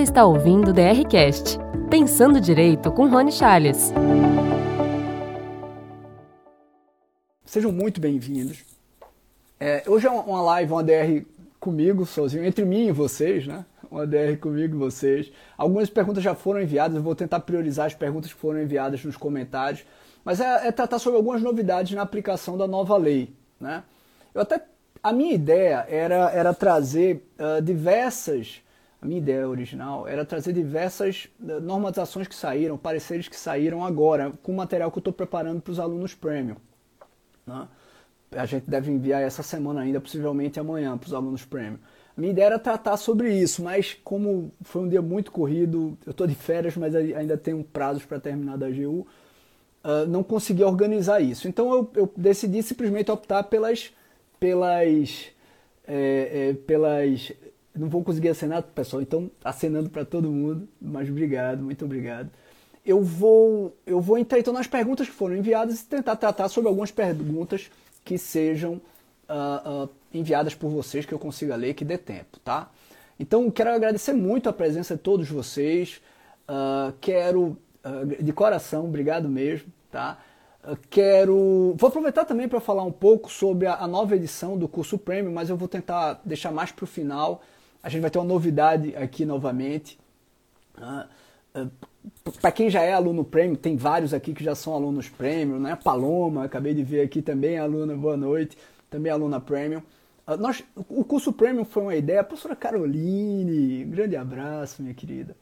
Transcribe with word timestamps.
está 0.00 0.24
ouvindo 0.24 0.70
o 0.70 0.72
DRCast, 0.72 1.58
Pensando 1.88 2.40
Direito 2.40 2.90
com 2.90 3.06
Rony 3.06 3.30
Charles. 3.30 3.92
Sejam 7.44 7.70
muito 7.70 8.00
bem-vindos. 8.00 8.64
É, 9.60 9.84
hoje 9.86 10.06
é 10.06 10.10
uma 10.10 10.42
live, 10.42 10.72
uma 10.72 10.82
DR 10.82 11.24
comigo, 11.60 12.04
sozinho, 12.04 12.44
entre 12.44 12.64
mim 12.64 12.88
e 12.88 12.92
vocês, 12.92 13.46
né? 13.46 13.64
Uma 13.90 14.06
DR 14.06 14.36
comigo 14.40 14.74
e 14.74 14.78
vocês. 14.78 15.30
Algumas 15.56 15.88
perguntas 15.88 16.22
já 16.22 16.34
foram 16.34 16.60
enviadas, 16.60 16.96
eu 16.96 17.02
vou 17.02 17.14
tentar 17.14 17.40
priorizar 17.40 17.86
as 17.86 17.94
perguntas 17.94 18.32
que 18.32 18.38
foram 18.38 18.60
enviadas 18.60 19.04
nos 19.04 19.16
comentários. 19.16 19.84
Mas 20.24 20.40
é, 20.40 20.66
é 20.66 20.72
tratar 20.72 20.98
sobre 20.98 21.18
algumas 21.18 21.40
novidades 21.40 21.92
na 21.92 22.02
aplicação 22.02 22.58
da 22.58 22.66
nova 22.66 22.96
lei, 22.96 23.32
né? 23.60 23.84
Eu 24.34 24.40
até 24.42 24.60
a 25.00 25.12
minha 25.12 25.34
ideia 25.34 25.86
era, 25.88 26.30
era 26.30 26.52
trazer 26.52 27.28
uh, 27.38 27.62
diversas, 27.62 28.63
a 29.04 29.06
minha 29.06 29.18
ideia 29.18 29.48
original 29.48 30.08
era 30.08 30.24
trazer 30.24 30.52
diversas 30.52 31.28
uh, 31.40 31.60
normatizações 31.60 32.26
que 32.26 32.34
saíram, 32.34 32.78
pareceres 32.78 33.28
que 33.28 33.36
saíram 33.36 33.84
agora, 33.84 34.32
com 34.42 34.52
o 34.52 34.56
material 34.56 34.90
que 34.90 34.98
eu 34.98 35.00
estou 35.00 35.12
preparando 35.12 35.60
para 35.60 35.70
os 35.70 35.78
alunos 35.78 36.14
premium. 36.14 36.56
Né? 37.46 37.68
A 38.32 38.46
gente 38.46 38.68
deve 38.68 38.90
enviar 38.90 39.22
essa 39.22 39.42
semana 39.42 39.82
ainda, 39.82 40.00
possivelmente 40.00 40.58
amanhã, 40.58 40.96
para 40.96 41.06
os 41.06 41.14
alunos 41.14 41.44
premium. 41.44 41.78
A 42.16 42.20
minha 42.20 42.32
ideia 42.32 42.46
era 42.46 42.58
tratar 42.58 42.96
sobre 42.96 43.32
isso, 43.32 43.62
mas 43.62 43.94
como 44.02 44.52
foi 44.62 44.82
um 44.82 44.88
dia 44.88 45.02
muito 45.02 45.30
corrido, 45.30 45.98
eu 46.06 46.12
estou 46.12 46.26
de 46.26 46.34
férias, 46.34 46.76
mas 46.76 46.94
ainda 46.94 47.36
tenho 47.36 47.62
prazos 47.62 48.04
para 48.04 48.18
terminar 48.18 48.56
da 48.56 48.70
GU, 48.70 49.00
uh, 49.00 49.06
ah, 49.82 50.06
não 50.06 50.22
consegui 50.22 50.64
organizar 50.64 51.20
isso. 51.20 51.46
Então 51.46 51.72
eu, 51.72 51.90
eu 51.94 52.12
decidi 52.16 52.62
simplesmente 52.62 53.10
optar 53.10 53.44
pelas 53.44 53.92
pelas. 54.44 55.26
É, 55.86 56.50
é, 56.50 56.54
pelas. 56.66 57.32
Não 57.74 57.88
vou 57.88 58.04
conseguir 58.04 58.28
acenar, 58.28 58.62
pessoal, 58.62 59.02
então 59.02 59.30
acenando 59.42 59.90
para 59.90 60.04
todo 60.04 60.30
mundo, 60.30 60.68
mas 60.80 61.08
obrigado, 61.08 61.62
muito 61.62 61.84
obrigado. 61.84 62.30
Eu 62.86 63.02
vou, 63.02 63.76
eu 63.84 64.00
vou 64.00 64.16
entrar 64.18 64.38
então 64.38 64.52
nas 64.52 64.66
perguntas 64.66 65.08
que 65.08 65.14
foram 65.14 65.36
enviadas 65.36 65.80
e 65.80 65.86
tentar 65.86 66.16
tratar 66.16 66.48
sobre 66.48 66.68
algumas 66.68 66.90
perguntas 66.90 67.70
que 68.04 68.18
sejam 68.18 68.74
uh, 69.28 69.84
uh, 69.84 69.90
enviadas 70.12 70.54
por 70.54 70.68
vocês, 70.68 71.06
que 71.06 71.12
eu 71.12 71.18
consiga 71.18 71.56
ler, 71.56 71.74
que 71.74 71.84
dê 71.84 71.98
tempo, 71.98 72.38
tá? 72.40 72.70
Então, 73.18 73.50
quero 73.50 73.70
agradecer 73.70 74.12
muito 74.12 74.48
a 74.48 74.52
presença 74.52 74.96
de 74.96 75.00
todos 75.00 75.28
vocês. 75.28 76.00
Uh, 76.48 76.92
quero, 77.00 77.56
de 78.20 78.32
coração, 78.32 78.84
obrigado 78.86 79.28
mesmo, 79.28 79.68
tá? 79.90 80.18
quero. 80.90 81.74
Vou 81.76 81.88
aproveitar 81.88 82.24
também 82.24 82.48
para 82.48 82.60
falar 82.60 82.82
um 82.82 82.92
pouco 82.92 83.30
sobre 83.30 83.66
a, 83.66 83.86
nova 83.86 84.16
edição 84.16 84.58
do 84.58 84.66
curso 84.66 84.98
Premium, 84.98 85.32
mas 85.32 85.50
eu 85.50 85.56
vou 85.56 85.68
tentar 85.68 86.20
deixar 86.24 86.50
mais 86.50 86.72
para 86.72 86.84
o 86.84 86.86
final. 86.86 87.42
A 87.84 87.88
gente 87.90 88.00
vai 88.00 88.10
ter 88.10 88.18
uma 88.18 88.24
novidade 88.24 88.96
aqui 88.96 89.26
novamente. 89.26 89.98
Uh, 90.78 91.60
uh, 91.60 91.70
para 92.40 92.50
quem 92.50 92.70
já 92.70 92.80
é 92.80 92.94
aluno 92.94 93.24
Premium, 93.24 93.54
tem 93.54 93.76
vários 93.76 94.14
aqui 94.14 94.32
que 94.32 94.42
já 94.42 94.54
são 94.54 94.74
alunos 94.74 95.08
Premium, 95.08 95.58
né? 95.58 95.76
Paloma, 95.76 96.44
acabei 96.44 96.72
de 96.72 96.82
ver 96.82 97.02
aqui 97.02 97.20
também, 97.20 97.58
aluna, 97.58 97.94
boa 97.94 98.16
noite, 98.16 98.56
também 98.88 99.12
aluna 99.12 99.38
Premium. 99.38 99.82
Uh, 100.26 100.38
nós, 100.38 100.64
o 100.88 101.04
curso 101.04 101.30
Premium 101.30 101.66
foi 101.66 101.82
uma 101.82 101.94
ideia, 101.94 102.24
professora 102.24 102.56
Caroline, 102.56 103.84
grande 103.84 104.16
abraço, 104.16 104.82
minha 104.82 104.94
querida. 104.94 105.36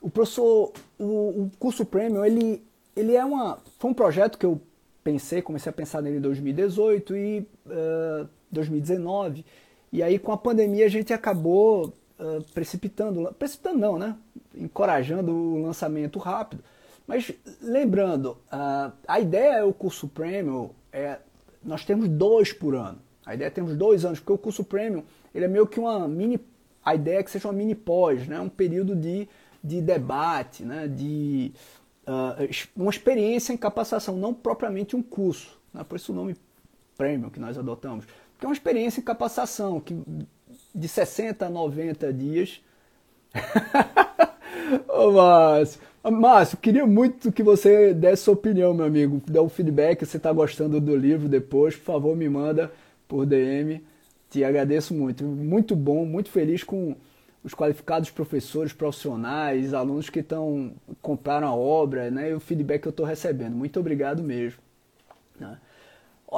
O 0.00 0.08
professor, 0.08 0.72
o, 0.98 1.04
o 1.04 1.50
curso 1.58 1.84
Premium, 1.84 2.24
ele 2.24 2.64
ele 2.96 3.14
é 3.14 3.22
uma, 3.22 3.58
foi 3.78 3.90
um 3.90 3.94
projeto 3.94 4.38
que 4.38 4.46
eu 4.46 4.58
pensei, 5.04 5.42
comecei 5.42 5.68
a 5.68 5.72
pensar 5.72 6.00
nele 6.00 6.16
em 6.16 6.20
2018 6.20 7.14
e 7.14 7.46
uh, 7.66 8.26
2019. 8.50 9.44
E 9.92 10.02
aí 10.02 10.18
com 10.18 10.32
a 10.32 10.36
pandemia 10.36 10.86
a 10.86 10.88
gente 10.88 11.12
acabou 11.12 11.92
uh, 12.18 12.42
precipitando, 12.52 13.32
precipitando 13.38 13.78
não, 13.78 13.98
né? 13.98 14.16
Encorajando 14.54 15.32
o 15.32 15.62
lançamento 15.62 16.18
rápido. 16.18 16.62
Mas 17.06 17.30
lembrando, 17.62 18.36
uh, 18.52 18.92
a 19.06 19.20
ideia 19.20 19.58
é 19.58 19.64
o 19.64 19.72
curso 19.72 20.08
premium, 20.08 20.70
é, 20.92 21.18
nós 21.62 21.84
temos 21.84 22.08
dois 22.08 22.52
por 22.52 22.74
ano. 22.74 22.98
A 23.24 23.34
ideia 23.34 23.48
é 23.48 23.50
termos 23.50 23.76
dois 23.76 24.04
anos, 24.04 24.18
porque 24.18 24.32
o 24.32 24.38
curso 24.38 24.64
premium 24.64 25.04
ele 25.34 25.44
é 25.44 25.48
meio 25.48 25.66
que 25.66 25.78
uma 25.78 26.08
mini. 26.08 26.40
A 26.84 26.94
ideia 26.94 27.18
é 27.18 27.22
que 27.22 27.30
seja 27.30 27.48
uma 27.48 27.54
mini 27.54 27.74
pós, 27.74 28.26
né? 28.26 28.40
um 28.40 28.48
período 28.48 28.94
de, 28.94 29.28
de 29.62 29.80
debate, 29.80 30.64
né? 30.64 30.86
de, 30.86 31.52
uh, 32.06 32.48
uma 32.76 32.90
experiência 32.90 33.52
em 33.52 33.56
capacitação, 33.56 34.16
não 34.16 34.32
propriamente 34.32 34.94
um 34.94 35.02
curso. 35.02 35.58
Né? 35.74 35.84
Por 35.84 35.96
isso 35.96 36.12
o 36.12 36.14
nome 36.14 36.36
premium 36.96 37.28
que 37.28 37.40
nós 37.40 37.58
adotamos. 37.58 38.06
Porque 38.36 38.44
é 38.44 38.48
uma 38.48 38.54
experiência 38.54 39.00
em 39.00 39.04
capacitação 39.04 39.80
que 39.80 39.98
de 40.74 40.88
60 40.88 41.46
a 41.46 41.50
90 41.50 42.12
dias. 42.12 42.60
Ô 44.88 45.10
Márcio, 45.12 45.80
Márcio, 46.10 46.58
queria 46.58 46.86
muito 46.86 47.32
que 47.32 47.42
você 47.42 47.94
desse 47.94 48.24
sua 48.24 48.34
opinião, 48.34 48.74
meu 48.74 48.84
amigo. 48.84 49.22
Dê 49.26 49.40
um 49.40 49.48
feedback, 49.48 50.04
se 50.04 50.12
você 50.12 50.16
está 50.18 50.32
gostando 50.32 50.80
do 50.80 50.94
livro 50.94 51.28
depois, 51.28 51.74
por 51.74 51.84
favor, 51.84 52.16
me 52.16 52.28
manda 52.28 52.70
por 53.08 53.24
DM. 53.24 53.82
Te 54.30 54.44
agradeço 54.44 54.92
muito. 54.92 55.24
Muito 55.24 55.74
bom, 55.74 56.04
muito 56.04 56.30
feliz 56.30 56.62
com 56.62 56.94
os 57.42 57.54
qualificados 57.54 58.10
professores 58.10 58.72
profissionais, 58.72 59.72
alunos 59.72 60.10
que 60.10 60.18
estão 60.18 60.72
compraram 61.00 61.46
a 61.46 61.54
obra, 61.54 62.10
né, 62.10 62.30
e 62.30 62.34
o 62.34 62.40
feedback 62.40 62.82
que 62.82 62.88
eu 62.88 62.90
estou 62.90 63.06
recebendo. 63.06 63.54
Muito 63.54 63.78
obrigado 63.78 64.22
mesmo. 64.22 64.58
Né? 65.38 65.56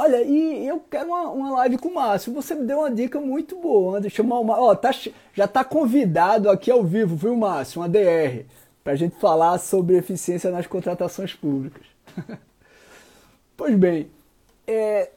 Olha, 0.01 0.23
e 0.23 0.65
eu 0.65 0.79
quero 0.79 1.09
uma, 1.09 1.29
uma 1.29 1.51
live 1.57 1.77
com 1.77 1.89
o 1.89 1.95
Márcio. 1.95 2.33
Você 2.33 2.55
me 2.55 2.65
deu 2.65 2.79
uma 2.79 2.89
dica 2.89 3.21
muito 3.21 3.57
boa. 3.57 3.99
Eu 3.99 4.09
chamar 4.09 4.39
o 4.39 4.45
Márcio. 4.45 4.65
Ó, 4.65 4.75
tá, 4.77 4.93
já 5.35 5.45
está 5.45 5.65
convidado 5.65 6.49
aqui 6.49 6.71
ao 6.71 6.85
vivo, 6.85 7.17
viu, 7.17 7.37
Márcio? 7.37 7.81
Uma 7.81 7.89
DR, 7.89 8.45
para 8.85 8.93
a 8.93 8.97
gente 8.97 9.17
falar 9.17 9.59
sobre 9.59 9.97
eficiência 9.97 10.53
nas 10.53 10.69
contratações 10.69 11.35
públicas. 11.35 11.85
pois 13.57 13.75
bem, 13.75 14.09
é, 14.69 15.11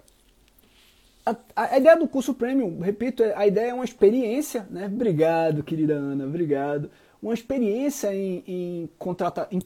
a, 1.23 1.35
a, 1.55 1.77
ideia 1.77 1.95
do 1.95 2.07
curso 2.07 2.33
premium, 2.33 2.79
repito, 2.79 3.21
é, 3.21 3.35
a 3.35 3.45
ideia 3.45 3.69
é 3.69 3.73
uma 3.75 3.85
experiência, 3.85 4.65
né? 4.67 4.87
Obrigado, 4.87 5.61
querida 5.61 5.93
Ana, 5.93 6.25
obrigado. 6.25 6.89
Uma 7.21 7.35
experiência 7.35 8.15
em, 8.15 8.43
em, 8.47 8.89
contrata, 8.97 9.47
em 9.51 9.59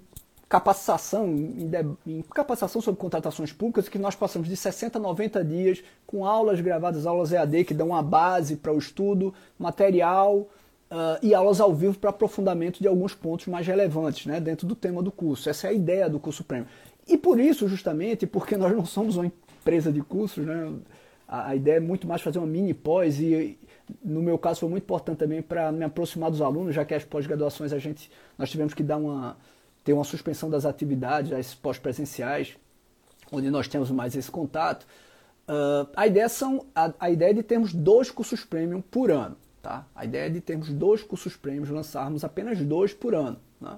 capacitação, 0.48 1.28
em, 2.06 2.22
capacitação 2.34 2.82
sobre 2.82 3.00
contratações 3.00 3.52
públicas, 3.52 3.90
que 3.90 3.98
nós 3.98 4.16
passamos 4.16 4.48
de 4.48 4.56
60 4.56 4.98
a 4.98 5.02
90 5.02 5.44
dias 5.44 5.84
com 6.06 6.26
aulas 6.26 6.62
gravadas, 6.62 7.06
aulas 7.06 7.32
EAD 7.32 7.66
que 7.66 7.74
dão 7.74 7.88
uma 7.88 8.04
base 8.04 8.56
para 8.56 8.72
o 8.72 8.78
estudo, 8.78 9.34
material 9.58 10.48
uh, 10.92 11.20
e 11.22 11.34
aulas 11.34 11.60
ao 11.60 11.74
vivo 11.74 11.98
para 11.98 12.12
aprofundamento 12.12 12.80
de 12.80 12.88
alguns 12.88 13.16
pontos 13.16 13.48
mais 13.48 13.66
relevantes 13.66 14.28
né, 14.28 14.40
dentro 14.40 14.68
do 14.68 14.76
tema 14.76 15.02
do 15.02 15.12
curso. 15.12 15.50
Essa 15.50 15.68
é 15.68 15.70
a 15.72 15.74
ideia 15.74 16.10
do 16.10 16.20
curso 16.20 16.44
premium. 16.44 16.68
E 17.08 17.18
por 17.18 17.40
isso, 17.40 17.68
justamente, 17.68 18.26
porque 18.26 18.56
nós 18.56 18.76
não 18.76 18.86
somos 18.86 19.16
uma 19.16 19.26
empresa 19.26 19.92
de 19.92 20.02
cursos, 20.02 20.46
né? 20.46 20.74
A, 21.28 21.50
a, 21.50 21.56
ideia 21.56 21.78
é 21.78 21.80
muito 21.80 22.08
mais 22.08 22.22
fazer 22.22 22.38
uma 22.38 22.48
mini 22.48 22.72
pós 22.72 23.20
e 23.20 23.58
no 24.04 24.22
meu 24.22 24.38
caso 24.38 24.60
foi 24.60 24.70
muito 24.70 24.84
importante 24.84 25.18
também 25.18 25.42
para 25.42 25.72
me 25.72 25.84
aproximar 25.84 26.30
dos 26.30 26.40
alunos, 26.40 26.76
já 26.76 26.86
que 26.86 26.94
as 26.94 27.04
pós-graduações 27.04 27.74
a 27.74 27.80
gente 27.80 28.12
nós 28.38 28.50
tivemos 28.50 28.76
que 28.76 28.84
dar 28.84 28.98
uma 28.98 29.36
ter 29.86 29.94
uma 29.94 30.04
suspensão 30.04 30.50
das 30.50 30.66
atividades, 30.66 31.32
as 31.32 31.54
pós-presenciais, 31.54 32.58
onde 33.32 33.50
nós 33.52 33.68
temos 33.68 33.92
mais 33.92 34.16
esse 34.16 34.30
contato. 34.30 34.86
Uh, 35.48 35.88
a 35.96 36.08
ideia 36.08 36.28
são 36.28 36.66
a, 36.76 36.92
a, 37.00 37.10
ideia 37.12 37.30
é 37.30 37.34
de 37.34 37.44
termos 37.44 37.72
dois 37.72 38.10
cursos 38.10 38.44
premium 38.44 38.82
por 38.82 39.12
ano, 39.12 39.38
tá? 39.62 39.86
A 39.96 40.04
ideia 40.04 40.26
é 40.26 40.30
de 40.30 40.42
termos 40.42 40.70
dois 40.70 41.04
cursos 41.04 41.38
premium, 41.38 41.72
lançarmos 41.72 42.24
apenas 42.24 42.60
dois 42.62 42.96
por 42.96 43.14
ano. 43.14 43.38
Né? 43.62 43.78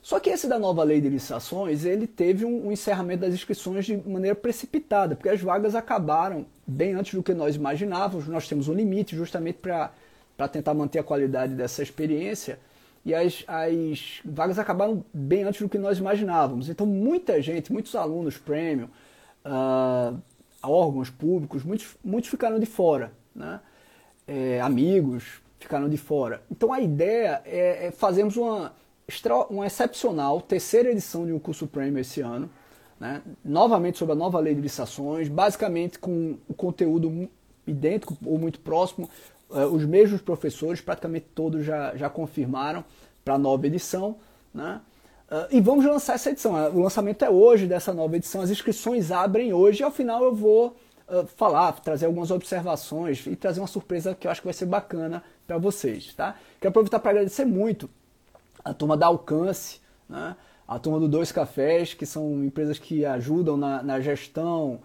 Só 0.00 0.20
que 0.20 0.30
esse 0.30 0.46
da 0.46 0.60
nova 0.60 0.84
lei 0.84 1.00
de 1.00 1.08
licitações, 1.08 1.84
ele 1.84 2.06
teve 2.06 2.44
um, 2.44 2.68
um, 2.68 2.72
encerramento 2.72 3.22
das 3.22 3.34
inscrições 3.34 3.84
de 3.84 3.96
maneira 3.96 4.36
precipitada, 4.36 5.16
porque 5.16 5.28
as 5.28 5.40
vagas 5.40 5.74
acabaram 5.74 6.46
bem 6.64 6.94
antes 6.94 7.14
do 7.14 7.22
que 7.22 7.34
nós 7.34 7.56
imaginávamos. 7.56 8.28
Nós 8.28 8.46
temos 8.46 8.68
um 8.68 8.74
limite 8.74 9.16
justamente 9.16 9.58
para 9.58 9.90
tentar 10.48 10.72
manter 10.72 11.00
a 11.00 11.04
qualidade 11.04 11.54
dessa 11.54 11.82
experiência. 11.82 12.60
E 13.04 13.14
as, 13.14 13.44
as 13.48 14.20
vagas 14.24 14.58
acabaram 14.58 15.04
bem 15.12 15.42
antes 15.42 15.60
do 15.60 15.68
que 15.68 15.78
nós 15.78 15.98
imaginávamos. 15.98 16.68
Então, 16.68 16.86
muita 16.86 17.42
gente, 17.42 17.72
muitos 17.72 17.94
alunos 17.94 18.38
premium, 18.38 18.88
uh, 19.44 20.16
órgãos 20.62 21.10
públicos, 21.10 21.64
muitos, 21.64 21.96
muitos 22.04 22.30
ficaram 22.30 22.60
de 22.60 22.66
fora. 22.66 23.12
Né? 23.34 23.60
É, 24.26 24.60
amigos 24.60 25.42
ficaram 25.58 25.88
de 25.88 25.96
fora. 25.96 26.42
Então, 26.50 26.72
a 26.72 26.80
ideia 26.80 27.42
é, 27.44 27.86
é 27.86 27.90
fazermos 27.90 28.36
uma 28.36 28.72
uma 29.50 29.66
excepcional 29.66 30.40
terceira 30.40 30.90
edição 30.90 31.26
de 31.26 31.32
um 31.32 31.38
curso 31.38 31.66
premium 31.66 31.98
esse 31.98 32.20
ano, 32.20 32.48
né? 32.98 33.20
novamente 33.44 33.98
sobre 33.98 34.12
a 34.12 34.16
nova 34.16 34.38
lei 34.38 34.54
de 34.54 34.60
licitações, 34.60 35.28
basicamente 35.28 35.98
com 35.98 36.38
o 36.48 36.54
conteúdo 36.54 37.28
idêntico 37.66 38.16
ou 38.24 38.38
muito 38.38 38.60
próximo, 38.60 39.10
os 39.58 39.84
mesmos 39.84 40.20
professores, 40.20 40.80
praticamente 40.80 41.26
todos 41.34 41.64
já, 41.64 41.94
já 41.96 42.08
confirmaram 42.08 42.84
para 43.24 43.34
a 43.34 43.38
nova 43.38 43.66
edição. 43.66 44.16
Né? 44.52 44.80
Uh, 45.30 45.46
e 45.50 45.60
vamos 45.60 45.84
lançar 45.84 46.14
essa 46.14 46.30
edição. 46.30 46.52
O 46.74 46.82
lançamento 46.82 47.24
é 47.24 47.30
hoje 47.30 47.66
dessa 47.66 47.92
nova 47.92 48.16
edição, 48.16 48.40
as 48.40 48.50
inscrições 48.50 49.10
abrem 49.10 49.52
hoje 49.52 49.80
e 49.80 49.84
ao 49.84 49.90
final 49.90 50.22
eu 50.22 50.34
vou 50.34 50.76
falar, 51.36 51.72
trazer 51.80 52.06
algumas 52.06 52.30
observações 52.30 53.26
e 53.26 53.36
trazer 53.36 53.60
uma 53.60 53.66
surpresa 53.66 54.14
que 54.14 54.26
eu 54.26 54.30
acho 54.30 54.40
que 54.40 54.46
vai 54.46 54.54
ser 54.54 54.66
bacana 54.66 55.22
para 55.46 55.58
vocês. 55.58 56.14
Tá? 56.14 56.36
Quero 56.60 56.70
aproveitar 56.70 56.98
para 57.00 57.10
agradecer 57.10 57.44
muito 57.44 57.88
a 58.64 58.72
turma 58.72 58.96
da 58.96 59.06
Alcance, 59.06 59.80
né? 60.08 60.36
a 60.66 60.78
turma 60.78 60.98
do 60.98 61.08
Dois 61.08 61.30
Cafés, 61.30 61.92
que 61.92 62.06
são 62.06 62.44
empresas 62.44 62.78
que 62.78 63.04
ajudam 63.04 63.56
na, 63.56 63.82
na 63.82 64.00
gestão 64.00 64.80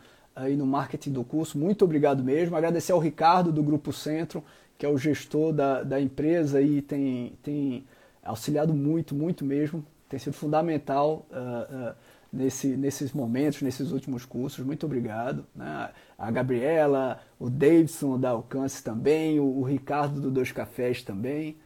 e 0.50 0.56
no 0.56 0.66
marketing 0.66 1.12
do 1.12 1.24
curso. 1.24 1.58
Muito 1.58 1.84
obrigado 1.84 2.24
mesmo. 2.24 2.56
Agradecer 2.56 2.92
ao 2.92 3.00
Ricardo 3.00 3.52
do 3.52 3.64
Grupo 3.64 3.92
Centro, 3.92 4.44
que 4.78 4.86
é 4.86 4.90
o 4.90 4.98
gestor 4.98 5.54
da, 5.54 5.84
da 5.84 6.00
empresa 6.00 6.62
e 6.62 6.82
tem, 6.82 7.34
tem 7.42 7.86
auxiliado 8.24 8.74
muito, 8.74 9.16
muito 9.16 9.44
mesmo. 9.44 9.84
Tem 10.08 10.20
sido 10.20 10.34
fundamental 10.34 11.26
uh, 11.32 11.90
uh, 11.90 11.96
nesse, 12.32 12.68
nesses 12.78 13.12
momentos, 13.12 13.62
nesses 13.62 13.92
últimos 13.92 14.26
cursos. 14.26 14.64
Muito 14.64 14.86
obrigado. 14.86 15.46
Né? 15.56 15.90
A 16.18 16.32
Gabriela, 16.32 17.20
o 17.40 17.50
Davidson 17.50 18.20
da 18.20 18.30
Alcance 18.30 18.84
também, 18.84 19.40
o, 19.40 19.46
o 19.46 19.64
Ricardo 19.64 20.22
do 20.22 20.30
Dois 20.30 20.52
Cafés 20.52 21.02
também. 21.02 21.58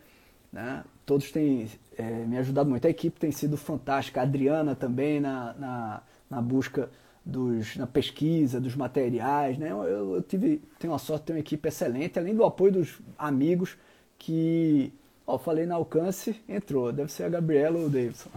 Né? 0.52 0.84
Todos 1.06 1.32
têm 1.32 1.68
é, 1.98 2.04
me 2.26 2.38
ajudado 2.38 2.70
muito. 2.70 2.86
A 2.88 2.90
equipe 2.90 3.20
tem 3.20 3.32
sido 3.32 3.58
fantástica. 3.58 4.22
A 4.22 4.24
Adriana 4.24 4.76
também 4.76 5.20
na, 5.20 5.54
na, 5.54 6.04
na 6.30 6.42
busca 6.42 6.90
dos, 7.26 7.76
na 7.76 7.88
pesquisa 7.88 8.60
dos 8.60 8.76
materiais. 8.76 9.58
Né? 9.58 9.72
Eu, 9.72 10.16
eu, 10.16 10.22
tive, 10.22 10.62
tenho 10.80 10.94
a 10.94 11.00
sorte 11.00 11.22
de 11.22 11.28
ter 11.28 11.34
uma 11.34 11.40
equipe 11.40 11.68
excelente, 11.68 12.18
além 12.18 12.36
do 12.36 12.44
apoio 12.44 12.74
dos 12.74 13.00
amigos 13.18 13.78
que, 14.18 14.92
ó, 15.26 15.38
falei 15.38 15.66
na 15.66 15.76
alcance, 15.76 16.40
entrou. 16.48 16.92
Deve 16.92 17.12
ser 17.12 17.24
a 17.24 17.30
Gabriela 17.30 17.78
ou 17.80 17.86
o 17.86 17.90
Davidson. 17.90 18.30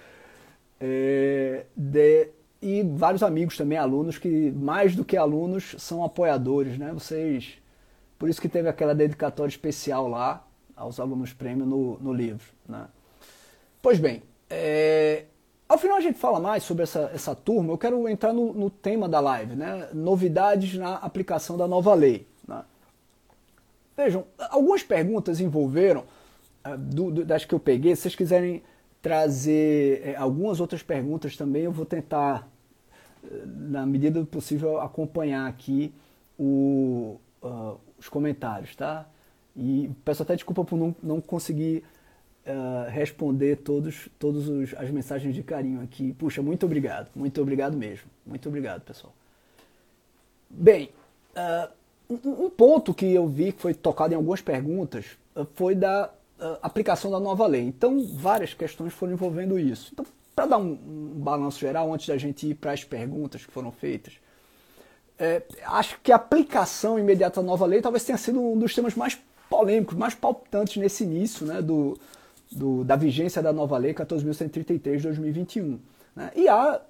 é, 0.80 1.66
de, 1.76 2.28
e 2.60 2.82
vários 2.82 3.22
amigos 3.22 3.56
também, 3.56 3.78
alunos, 3.78 4.18
que 4.18 4.50
mais 4.52 4.94
do 4.94 5.04
que 5.04 5.16
alunos 5.16 5.74
são 5.78 6.04
apoiadores. 6.04 6.78
Né? 6.78 6.92
Vocês, 6.92 7.58
por 8.18 8.28
isso 8.28 8.40
que 8.40 8.48
teve 8.48 8.68
aquela 8.68 8.94
dedicatória 8.94 9.50
especial 9.50 10.08
lá 10.08 10.46
aos 10.76 10.98
alunos 10.98 11.32
prêmio 11.32 11.66
no, 11.66 11.98
no 11.98 12.12
livro. 12.12 12.46
Né? 12.68 12.86
Pois 13.80 13.98
bem, 13.98 14.22
é, 14.48 15.24
ao 15.72 15.78
final 15.78 15.96
a 15.96 16.00
gente 16.02 16.18
fala 16.18 16.38
mais 16.38 16.62
sobre 16.64 16.82
essa, 16.82 17.10
essa 17.14 17.34
turma, 17.34 17.72
eu 17.72 17.78
quero 17.78 18.06
entrar 18.06 18.30
no, 18.34 18.52
no 18.52 18.68
tema 18.68 19.08
da 19.08 19.20
live, 19.20 19.56
né? 19.56 19.88
novidades 19.94 20.74
na 20.74 20.96
aplicação 20.96 21.56
da 21.56 21.66
nova 21.66 21.94
lei. 21.94 22.26
Né? 22.46 22.62
Vejam, 23.96 24.26
algumas 24.50 24.82
perguntas 24.82 25.40
envolveram, 25.40 26.04
uh, 26.66 26.76
do, 26.76 27.10
do, 27.10 27.24
das 27.24 27.46
que 27.46 27.54
eu 27.54 27.58
peguei, 27.58 27.96
se 27.96 28.02
vocês 28.02 28.14
quiserem 28.14 28.62
trazer 29.00 30.02
é, 30.08 30.14
algumas 30.14 30.60
outras 30.60 30.82
perguntas 30.82 31.38
também, 31.38 31.62
eu 31.62 31.72
vou 31.72 31.86
tentar, 31.86 32.46
na 33.46 33.86
medida 33.86 34.20
do 34.20 34.26
possível, 34.26 34.78
acompanhar 34.78 35.48
aqui 35.48 35.90
o, 36.38 37.18
uh, 37.42 37.80
os 37.98 38.10
comentários, 38.10 38.76
tá? 38.76 39.08
E 39.56 39.90
peço 40.04 40.22
até 40.22 40.34
desculpa 40.34 40.64
por 40.64 40.76
não, 40.76 40.94
não 41.02 41.18
conseguir 41.18 41.82
uh, 42.46 42.90
responder 42.90 43.56
todos, 43.56 44.08
todos 44.18 44.48
os, 44.48 44.74
as 44.74 44.90
mensagens 44.90 45.34
de 45.34 45.42
carinho 45.42 45.82
aqui. 45.82 46.12
Puxa, 46.14 46.42
muito 46.42 46.66
obrigado, 46.66 47.08
muito 47.14 47.40
obrigado 47.40 47.76
mesmo. 47.76 48.06
Muito 48.26 48.48
obrigado, 48.48 48.82
pessoal. 48.82 49.12
Bem, 50.48 50.90
uh, 51.36 51.72
um, 52.10 52.44
um, 52.46 52.50
ponto 52.50 52.92
que 52.92 53.06
eu 53.06 53.26
vi 53.26 53.52
que 53.52 53.60
foi 53.60 53.74
tocado 53.74 54.12
em 54.12 54.16
algumas 54.16 54.40
perguntas 54.40 55.06
uh, 55.34 55.46
foi 55.54 55.74
da 55.74 56.10
aplicação 56.60 57.08
da 57.08 57.20
nova 57.20 57.46
lei. 57.46 57.62
Então, 57.62 58.04
várias 58.16 58.52
questões 58.52 58.92
foram 58.92 59.12
envolvendo 59.12 59.56
isso. 59.56 59.90
Então, 59.92 60.04
para 60.34 60.46
dar 60.46 60.58
um, 60.58 60.72
um, 60.72 61.20
balanço 61.20 61.60
geral, 61.60 61.94
antes 61.94 62.08
da 62.08 62.16
gente 62.16 62.48
ir 62.48 62.54
para 62.56 62.72
as 62.72 62.82
perguntas 62.82 63.46
que 63.46 63.52
foram 63.52 63.70
feitas, 63.70 64.14
é, 65.16 65.40
acho 65.66 66.00
que 66.02 66.10
a 66.10 66.16
aplicação 66.16 66.98
imediata 66.98 67.40
da 67.40 67.46
nova 67.46 67.64
lei 67.64 67.80
talvez 67.80 68.02
tenha 68.04 68.18
sido 68.18 68.40
um 68.40 68.58
dos 68.58 68.74
temas 68.74 68.96
mais 68.96 69.16
polêmicos, 69.48 69.96
mais 69.96 70.16
palpitantes 70.16 70.78
nesse 70.78 71.04
início 71.04 71.46
né, 71.46 71.62
do, 71.62 71.96
do, 72.54 72.84
da 72.84 72.96
vigência 72.96 73.42
da 73.42 73.52
nova 73.52 73.76
lei 73.78 73.94
14.133 73.94 74.96
de 74.96 75.02
2021. 75.02 75.78
Né? 76.14 76.30
E 76.36 76.48
há, 76.48 76.80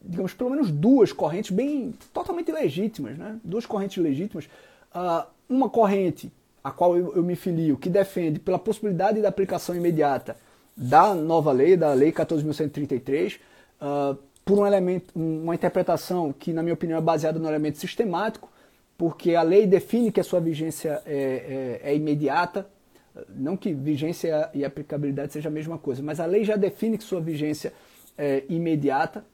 digamos, 0.00 0.34
pelo 0.34 0.50
menos 0.50 0.70
duas 0.70 1.12
correntes 1.12 1.50
bem 1.50 1.94
totalmente 2.12 2.50
legítimas, 2.52 3.16
né? 3.18 3.38
duas 3.42 3.66
correntes 3.66 4.02
legítimas. 4.02 4.46
Uh, 4.94 5.26
uma 5.48 5.68
corrente, 5.68 6.32
a 6.62 6.70
qual 6.70 6.96
eu, 6.96 7.14
eu, 7.16 7.22
me 7.22 7.36
filio, 7.36 7.76
que 7.76 7.88
defende 7.88 8.38
pela 8.38 8.58
possibilidade 8.58 9.20
da 9.20 9.28
aplicação 9.28 9.74
imediata 9.74 10.36
da 10.76 11.14
nova 11.14 11.52
lei, 11.52 11.76
da 11.76 11.92
lei 11.92 12.12
14.133, 12.12 13.36
uh, 13.36 13.38
ah, 13.80 14.16
por 14.44 14.58
um 14.58 14.66
elemento, 14.66 15.12
uma 15.14 15.54
interpretação 15.54 16.32
que, 16.32 16.52
na 16.52 16.62
minha 16.62 16.74
opinião, 16.74 16.98
é 16.98 17.02
baseada 17.02 17.38
no 17.38 17.48
elemento 17.48 17.78
sistemático, 17.78 18.50
porque 18.96 19.34
a 19.34 19.42
lei 19.42 19.66
define 19.66 20.10
que 20.10 20.20
a 20.20 20.24
sua 20.24 20.40
vigência 20.40 21.02
é, 21.06 21.80
é, 21.84 21.90
é 21.90 21.94
imediata, 21.94 22.66
não 23.28 23.56
que 23.56 23.72
vigência 23.74 24.50
e 24.54 24.64
aplicabilidade 24.64 25.32
seja 25.32 25.48
a 25.48 25.52
mesma 25.52 25.78
coisa, 25.78 26.02
mas 26.02 26.20
a 26.20 26.26
lei 26.26 26.44
já 26.44 26.56
define 26.56 26.96
que 26.96 27.04
sua 27.04 27.20
vigência 27.20 27.72
é 28.16 28.44
imediata 28.48 29.24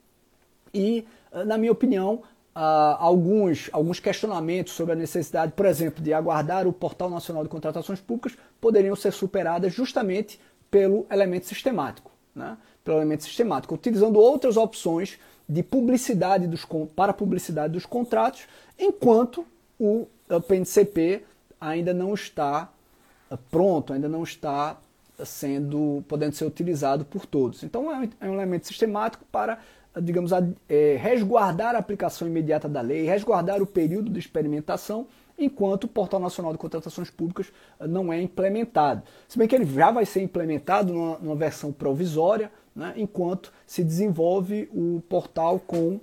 e, 0.72 1.06
na 1.44 1.58
minha 1.58 1.72
opinião, 1.72 2.22
alguns, 2.54 3.68
alguns 3.72 4.00
questionamentos 4.00 4.72
sobre 4.72 4.92
a 4.92 4.96
necessidade, 4.96 5.52
por 5.52 5.66
exemplo, 5.66 6.02
de 6.02 6.12
aguardar 6.12 6.66
o 6.66 6.72
Portal 6.72 7.10
Nacional 7.10 7.42
de 7.42 7.48
Contratações 7.50 8.00
Públicas 8.00 8.38
poderiam 8.60 8.96
ser 8.96 9.12
superadas 9.12 9.74
justamente 9.74 10.40
pelo 10.70 11.06
elemento 11.10 11.46
sistemático, 11.46 12.10
né? 12.34 12.56
pelo 12.82 12.98
elemento 12.98 13.24
sistemático, 13.24 13.74
utilizando 13.74 14.18
outras 14.18 14.56
opções 14.56 15.18
de 15.48 15.62
publicidade 15.62 16.46
dos, 16.46 16.66
para 16.94 17.12
publicidade 17.12 17.72
dos 17.72 17.86
contratos, 17.86 18.46
enquanto 18.78 19.46
o 19.78 20.06
PNCP 20.48 21.22
ainda 21.60 21.92
não 21.92 22.14
está 22.14 22.72
pronto, 23.50 23.92
ainda 23.92 24.08
não 24.08 24.22
está 24.22 24.76
sendo 25.24 26.04
podendo 26.06 26.34
ser 26.34 26.44
utilizado 26.44 27.04
por 27.04 27.26
todos. 27.26 27.62
Então 27.62 27.90
é 27.90 27.98
um, 27.98 28.02
é 28.02 28.32
elemento 28.32 28.66
sistemático 28.66 29.24
para, 29.32 29.58
digamos, 30.00 30.30
é, 30.68 30.96
resguardar 31.00 31.74
a 31.74 31.78
aplicação 31.78 32.28
imediata 32.28 32.68
da 32.68 32.80
lei, 32.80 33.04
resguardar 33.04 33.62
o 33.62 33.66
período 33.66 34.10
de 34.10 34.18
experimentação, 34.18 35.06
enquanto 35.38 35.84
o 35.84 35.88
Portal 35.88 36.20
Nacional 36.20 36.52
de 36.52 36.58
Contratações 36.58 37.10
Públicas 37.10 37.52
eh, 37.78 37.86
não 37.86 38.12
é 38.12 38.20
implementado. 38.20 39.02
Se 39.28 39.38
bem 39.38 39.46
que 39.46 39.54
ele 39.54 39.66
já 39.66 39.90
vai 39.90 40.06
ser 40.06 40.22
implementado 40.22 40.92
numa, 40.92 41.18
numa 41.18 41.36
versão 41.36 41.72
provisória, 41.72 42.50
né, 42.74 42.94
enquanto 42.96 43.52
se 43.66 43.84
desenvolve 43.84 44.68
o 44.72 45.02
portal 45.08 45.58
com 45.58 46.00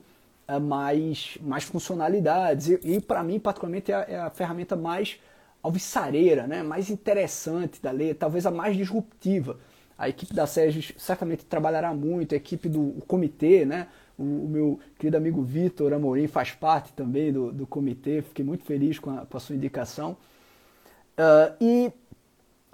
uh, 0.47 0.59
mais, 0.59 1.37
mais 1.41 1.63
funcionalidades. 1.63 2.69
E, 2.69 2.79
e 2.83 3.01
para 3.01 3.23
mim, 3.23 3.39
particularmente, 3.39 3.91
é 3.91 3.95
a, 3.95 4.01
é 4.01 4.19
a 4.19 4.29
ferramenta 4.29 4.75
mais 4.75 5.19
alvissareira, 5.63 6.45
né, 6.45 6.61
mais 6.61 6.89
interessante 6.89 7.81
da 7.81 7.89
lei, 7.89 8.13
talvez 8.13 8.45
a 8.45 8.51
mais 8.51 8.75
disruptiva. 8.75 9.57
A 9.97 10.09
equipe 10.09 10.33
da 10.33 10.45
SEGES 10.45 10.93
certamente 10.97 11.45
trabalhará 11.45 11.93
muito, 11.93 12.35
a 12.35 12.37
equipe 12.37 12.67
do 12.67 13.01
comitê, 13.07 13.65
né, 13.65 13.87
o, 14.17 14.23
o, 14.23 14.47
meu 14.49 14.79
querido 14.99 15.15
amigo 15.15 15.41
Vitor 15.41 15.93
Amorim 15.93 16.27
faz 16.27 16.51
parte 16.51 16.91
também 16.91 17.31
do, 17.31 17.51
do 17.51 17.65
comitê, 17.65 18.21
fiquei 18.21 18.43
muito 18.43 18.65
feliz 18.65 18.99
com 18.99 19.09
a, 19.09 19.25
com 19.25 19.37
a 19.37 19.39
sua 19.39 19.55
indicação. 19.55 20.17
Uh, 21.17 21.55
e 21.61 21.91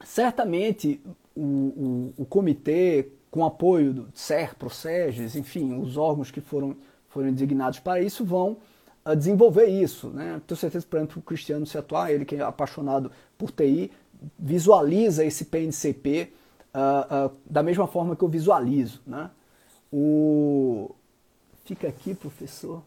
certamente 0.03 0.99
o, 1.35 1.41
o, 1.41 2.13
o, 2.17 2.25
comitê, 2.25 3.11
com 3.29 3.45
apoio 3.45 3.93
do 3.93 4.09
CER, 4.13 4.55
ProSEGES, 4.55 5.35
enfim, 5.35 5.77
os 5.79 5.95
órgãos 5.95 6.31
que 6.31 6.41
foram, 6.41 6.75
foram 7.09 7.31
designados 7.31 7.79
para 7.79 8.01
isso, 8.01 8.25
vão 8.25 8.57
a 9.03 9.15
desenvolver 9.15 9.65
isso. 9.65 10.09
Né? 10.09 10.41
Tenho 10.45 10.57
certeza, 10.57 10.85
por 10.89 10.97
exemplo, 10.97 11.19
o 11.19 11.21
Cristiano 11.21 11.65
se 11.65 11.77
atuar, 11.77 12.11
ele 12.11 12.25
que 12.25 12.35
é 12.35 12.41
apaixonado 12.41 13.11
por 13.37 13.51
TI, 13.51 13.91
visualiza 14.37 15.23
esse 15.25 15.45
PNCP 15.45 16.31
uh, 16.73 17.27
uh, 17.27 17.37
da 17.45 17.63
mesma 17.63 17.87
forma 17.87 18.15
que 18.15 18.23
eu 18.23 18.29
visualizo. 18.29 19.01
Né? 19.05 19.29
O... 19.91 20.93
Fica 21.65 21.87
aqui, 21.87 22.13
professor. 22.13 22.83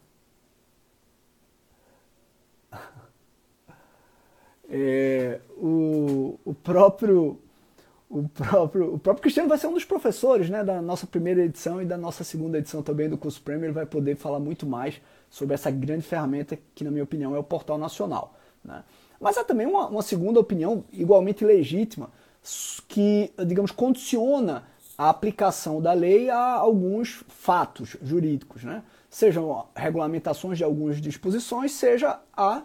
É, 4.74 5.38
o, 5.58 6.38
o 6.46 6.54
próprio 6.54 7.38
o 8.12 8.28
próprio, 8.28 8.94
o 8.94 8.98
próprio 8.98 9.22
Cristiano 9.22 9.48
vai 9.48 9.56
ser 9.56 9.66
um 9.68 9.72
dos 9.72 9.86
professores 9.86 10.50
né, 10.50 10.62
da 10.62 10.82
nossa 10.82 11.06
primeira 11.06 11.42
edição 11.42 11.80
e 11.80 11.86
da 11.86 11.96
nossa 11.96 12.22
segunda 12.22 12.58
edição 12.58 12.82
também 12.82 13.08
do 13.08 13.16
curso 13.16 13.40
Premier. 13.40 13.64
Ele 13.64 13.72
vai 13.72 13.86
poder 13.86 14.16
falar 14.16 14.38
muito 14.38 14.66
mais 14.66 15.00
sobre 15.32 15.54
essa 15.54 15.70
grande 15.70 16.02
ferramenta 16.02 16.58
que, 16.74 16.84
na 16.84 16.90
minha 16.90 17.02
opinião, 17.02 17.34
é 17.34 17.38
o 17.38 17.42
Portal 17.42 17.78
Nacional. 17.78 18.34
Né? 18.62 18.84
Mas 19.18 19.38
há 19.38 19.42
também 19.42 19.66
uma, 19.66 19.86
uma 19.86 20.02
segunda 20.02 20.38
opinião 20.38 20.84
igualmente 20.92 21.42
legítima 21.42 22.10
que, 22.86 23.32
digamos, 23.46 23.70
condiciona 23.70 24.64
a 24.96 25.08
aplicação 25.08 25.80
da 25.80 25.94
lei 25.94 26.28
a 26.28 26.52
alguns 26.56 27.24
fatos 27.28 27.96
jurídicos, 28.02 28.62
né? 28.62 28.82
sejam 29.08 29.66
regulamentações 29.74 30.58
de 30.58 30.64
algumas 30.64 31.00
disposições, 31.00 31.72
seja 31.72 32.20
a 32.36 32.58
uh, 32.58 32.64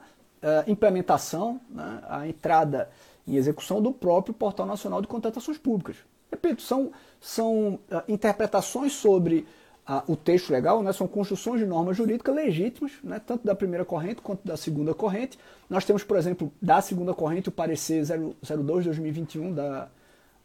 implementação, 0.69 1.61
né? 1.69 2.01
a 2.09 2.27
entrada 2.27 2.89
em 3.25 3.35
execução 3.37 3.81
do 3.81 3.93
próprio 3.93 4.33
Portal 4.33 4.65
Nacional 4.65 5.01
de 5.01 5.07
Contratações 5.07 5.57
Públicas. 5.57 5.95
Repito, 6.29 6.61
são, 6.61 6.91
são 7.21 7.75
uh, 7.75 8.03
interpretações 8.09 8.91
sobre 8.91 9.47
uh, 9.87 10.11
o 10.11 10.15
texto 10.15 10.51
legal, 10.51 10.83
né, 10.83 10.91
são 10.91 11.07
construções 11.07 11.59
de 11.59 11.65
normas 11.65 11.95
jurídicas 11.95 12.35
legítimas, 12.35 12.91
né, 13.03 13.19
tanto 13.25 13.45
da 13.45 13.55
primeira 13.55 13.85
corrente 13.85 14.21
quanto 14.21 14.45
da 14.45 14.57
segunda 14.57 14.93
corrente. 14.93 15.39
Nós 15.69 15.85
temos, 15.85 16.03
por 16.03 16.17
exemplo, 16.17 16.51
da 16.61 16.81
segunda 16.81 17.13
corrente 17.13 17.49
o 17.49 17.51
parecer 17.51 18.03
02-2021 18.03 19.53
da, 19.53 19.89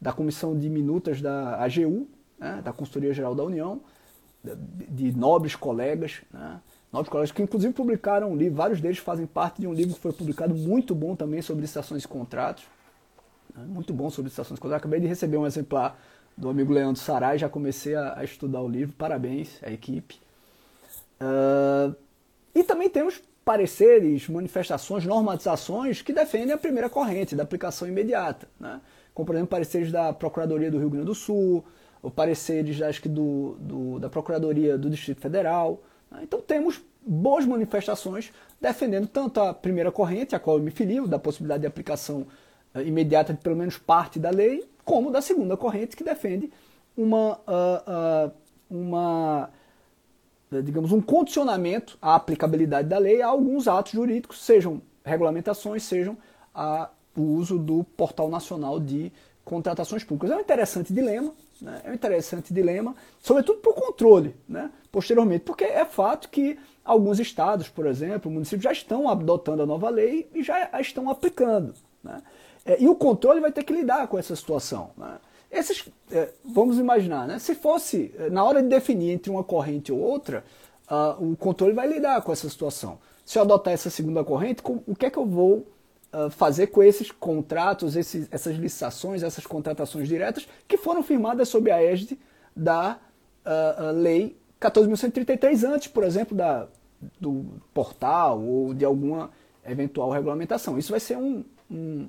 da 0.00 0.12
Comissão 0.12 0.56
de 0.56 0.68
Minutas 0.68 1.20
da 1.20 1.56
AGU, 1.62 2.06
né, 2.38 2.62
da 2.62 2.72
Consultoria 2.72 3.12
Geral 3.12 3.34
da 3.34 3.42
União, 3.42 3.80
de 4.44 5.16
nobres 5.16 5.54
colegas, 5.54 6.22
né, 6.32 6.60
nobres 6.92 7.10
colegas 7.10 7.32
que 7.32 7.42
inclusive 7.42 7.72
publicaram 7.72 8.32
um 8.32 8.36
livro, 8.36 8.56
vários 8.56 8.80
deles 8.80 8.98
fazem 8.98 9.26
parte 9.26 9.60
de 9.60 9.66
um 9.66 9.72
livro 9.72 9.94
que 9.94 10.00
foi 10.00 10.12
publicado 10.12 10.54
muito 10.54 10.94
bom 10.94 11.14
também 11.14 11.42
sobre 11.42 11.62
licitações 11.62 12.04
e 12.04 12.08
contratos, 12.08 12.64
né, 13.54 13.64
muito 13.66 13.92
bom 13.92 14.10
sobre 14.10 14.28
licitações 14.28 14.58
e 14.58 14.60
contratos. 14.60 14.82
Acabei 14.82 15.00
de 15.00 15.06
receber 15.06 15.36
um 15.36 15.46
exemplar 15.46 15.96
do 16.36 16.48
amigo 16.48 16.72
Leandro 16.72 17.00
Sarai, 17.00 17.38
já 17.38 17.48
comecei 17.48 17.94
a, 17.94 18.18
a 18.18 18.24
estudar 18.24 18.60
o 18.60 18.68
livro, 18.68 18.94
parabéns 18.96 19.58
à 19.62 19.70
equipe. 19.70 20.20
Uh, 21.20 21.94
e 22.54 22.64
também 22.64 22.88
temos 22.88 23.22
pareceres, 23.44 24.28
manifestações, 24.28 25.04
normatizações 25.04 26.02
que 26.02 26.12
defendem 26.12 26.52
a 26.52 26.58
primeira 26.58 26.88
corrente 26.88 27.34
da 27.34 27.42
aplicação 27.42 27.86
imediata. 27.88 28.48
Né? 28.58 28.80
Como, 29.14 29.26
por 29.26 29.34
exemplo, 29.34 29.50
pareceres 29.50 29.90
da 29.90 30.12
Procuradoria 30.12 30.70
do 30.70 30.78
Rio 30.78 30.90
Grande 30.90 31.06
do 31.06 31.14
Sul, 31.14 31.64
ou 32.02 32.10
pareceres 32.10 32.80
acho 32.82 33.00
que 33.00 33.08
do, 33.08 33.56
do 33.60 33.98
da 33.98 34.08
Procuradoria 34.08 34.76
do 34.76 34.90
Distrito 34.90 35.20
Federal. 35.20 35.82
Né? 36.10 36.20
Então 36.22 36.40
temos 36.40 36.80
boas 37.04 37.44
manifestações 37.44 38.32
defendendo 38.60 39.08
tanto 39.08 39.40
a 39.40 39.52
primeira 39.52 39.90
corrente, 39.90 40.36
a 40.36 40.38
qual 40.38 40.58
eu 40.58 40.62
me 40.62 40.70
filio, 40.70 41.06
da 41.06 41.18
possibilidade 41.18 41.62
de 41.62 41.66
aplicação 41.66 42.20
uh, 42.20 42.26
imediata 42.76 43.32
de 43.32 43.40
pelo 43.40 43.56
menos 43.56 43.76
parte 43.78 44.18
da 44.18 44.30
lei, 44.30 44.64
como 44.84 45.10
da 45.10 45.20
segunda 45.20 45.56
corrente, 45.56 45.96
que 45.96 46.04
defende 46.04 46.50
uma, 46.96 47.38
uh, 47.38 48.28
uh, 48.28 48.32
uma 48.70 49.50
digamos, 50.62 50.92
um 50.92 51.00
condicionamento 51.00 51.96
à 52.00 52.14
aplicabilidade 52.14 52.88
da 52.88 52.98
lei 52.98 53.22
a 53.22 53.28
alguns 53.28 53.68
atos 53.68 53.92
jurídicos, 53.92 54.44
sejam 54.44 54.82
regulamentações, 55.04 55.82
sejam 55.82 56.16
a, 56.54 56.90
o 57.16 57.22
uso 57.22 57.58
do 57.58 57.84
Portal 57.84 58.28
Nacional 58.28 58.78
de 58.78 59.12
Contratações 59.44 60.04
Públicas. 60.04 60.30
É 60.30 60.36
um 60.36 60.40
interessante 60.40 60.92
dilema, 60.92 61.32
né? 61.60 61.80
é 61.84 61.90
um 61.90 61.94
interessante 61.94 62.52
dilema, 62.52 62.94
sobretudo 63.20 63.60
para 63.60 63.70
o 63.70 63.74
controle, 63.74 64.36
né? 64.48 64.70
posteriormente, 64.90 65.44
porque 65.44 65.64
é 65.64 65.84
fato 65.84 66.28
que 66.28 66.58
alguns 66.84 67.18
estados, 67.18 67.68
por 67.68 67.86
exemplo, 67.86 68.30
municípios 68.30 68.64
já 68.64 68.72
estão 68.72 69.08
adotando 69.08 69.62
a 69.62 69.66
nova 69.66 69.88
lei 69.88 70.28
e 70.34 70.42
já 70.42 70.68
a 70.72 70.80
estão 70.80 71.08
aplicando. 71.08 71.74
Né? 72.02 72.22
É, 72.64 72.80
e 72.80 72.88
o 72.88 72.94
controle 72.94 73.40
vai 73.40 73.52
ter 73.52 73.64
que 73.64 73.72
lidar 73.72 74.06
com 74.08 74.18
essa 74.18 74.34
situação. 74.36 74.90
Né? 74.96 75.18
Esses, 75.50 75.88
é, 76.10 76.30
vamos 76.44 76.78
imaginar, 76.78 77.26
né? 77.26 77.38
se 77.38 77.54
fosse 77.54 78.14
é, 78.18 78.30
na 78.30 78.44
hora 78.44 78.62
de 78.62 78.68
definir 78.68 79.10
entre 79.10 79.30
uma 79.30 79.44
corrente 79.44 79.92
ou 79.92 79.98
outra, 79.98 80.44
uh, 80.90 81.32
o 81.32 81.36
controle 81.36 81.72
vai 81.72 81.86
lidar 81.86 82.22
com 82.22 82.32
essa 82.32 82.48
situação. 82.48 82.98
Se 83.24 83.38
eu 83.38 83.42
adotar 83.42 83.74
essa 83.74 83.90
segunda 83.90 84.24
corrente, 84.24 84.62
com, 84.62 84.82
o 84.86 84.94
que 84.94 85.06
é 85.06 85.10
que 85.10 85.18
eu 85.18 85.26
vou 85.26 85.66
uh, 86.12 86.30
fazer 86.30 86.68
com 86.68 86.82
esses 86.82 87.10
contratos, 87.10 87.96
esses, 87.96 88.28
essas 88.30 88.56
licitações, 88.56 89.22
essas 89.22 89.46
contratações 89.46 90.08
diretas 90.08 90.48
que 90.66 90.76
foram 90.76 91.02
firmadas 91.02 91.48
sob 91.48 91.70
a 91.70 91.82
égide 91.82 92.18
da 92.54 92.98
uh, 93.44 93.92
lei 93.92 94.36
14.133 94.60 95.68
antes, 95.68 95.88
por 95.88 96.04
exemplo, 96.04 96.36
da, 96.36 96.68
do 97.20 97.44
portal 97.74 98.40
ou 98.40 98.72
de 98.72 98.84
alguma 98.84 99.30
eventual 99.66 100.10
regulamentação. 100.10 100.78
Isso 100.78 100.90
vai 100.90 101.00
ser 101.00 101.16
um, 101.16 101.44
um 101.70 102.08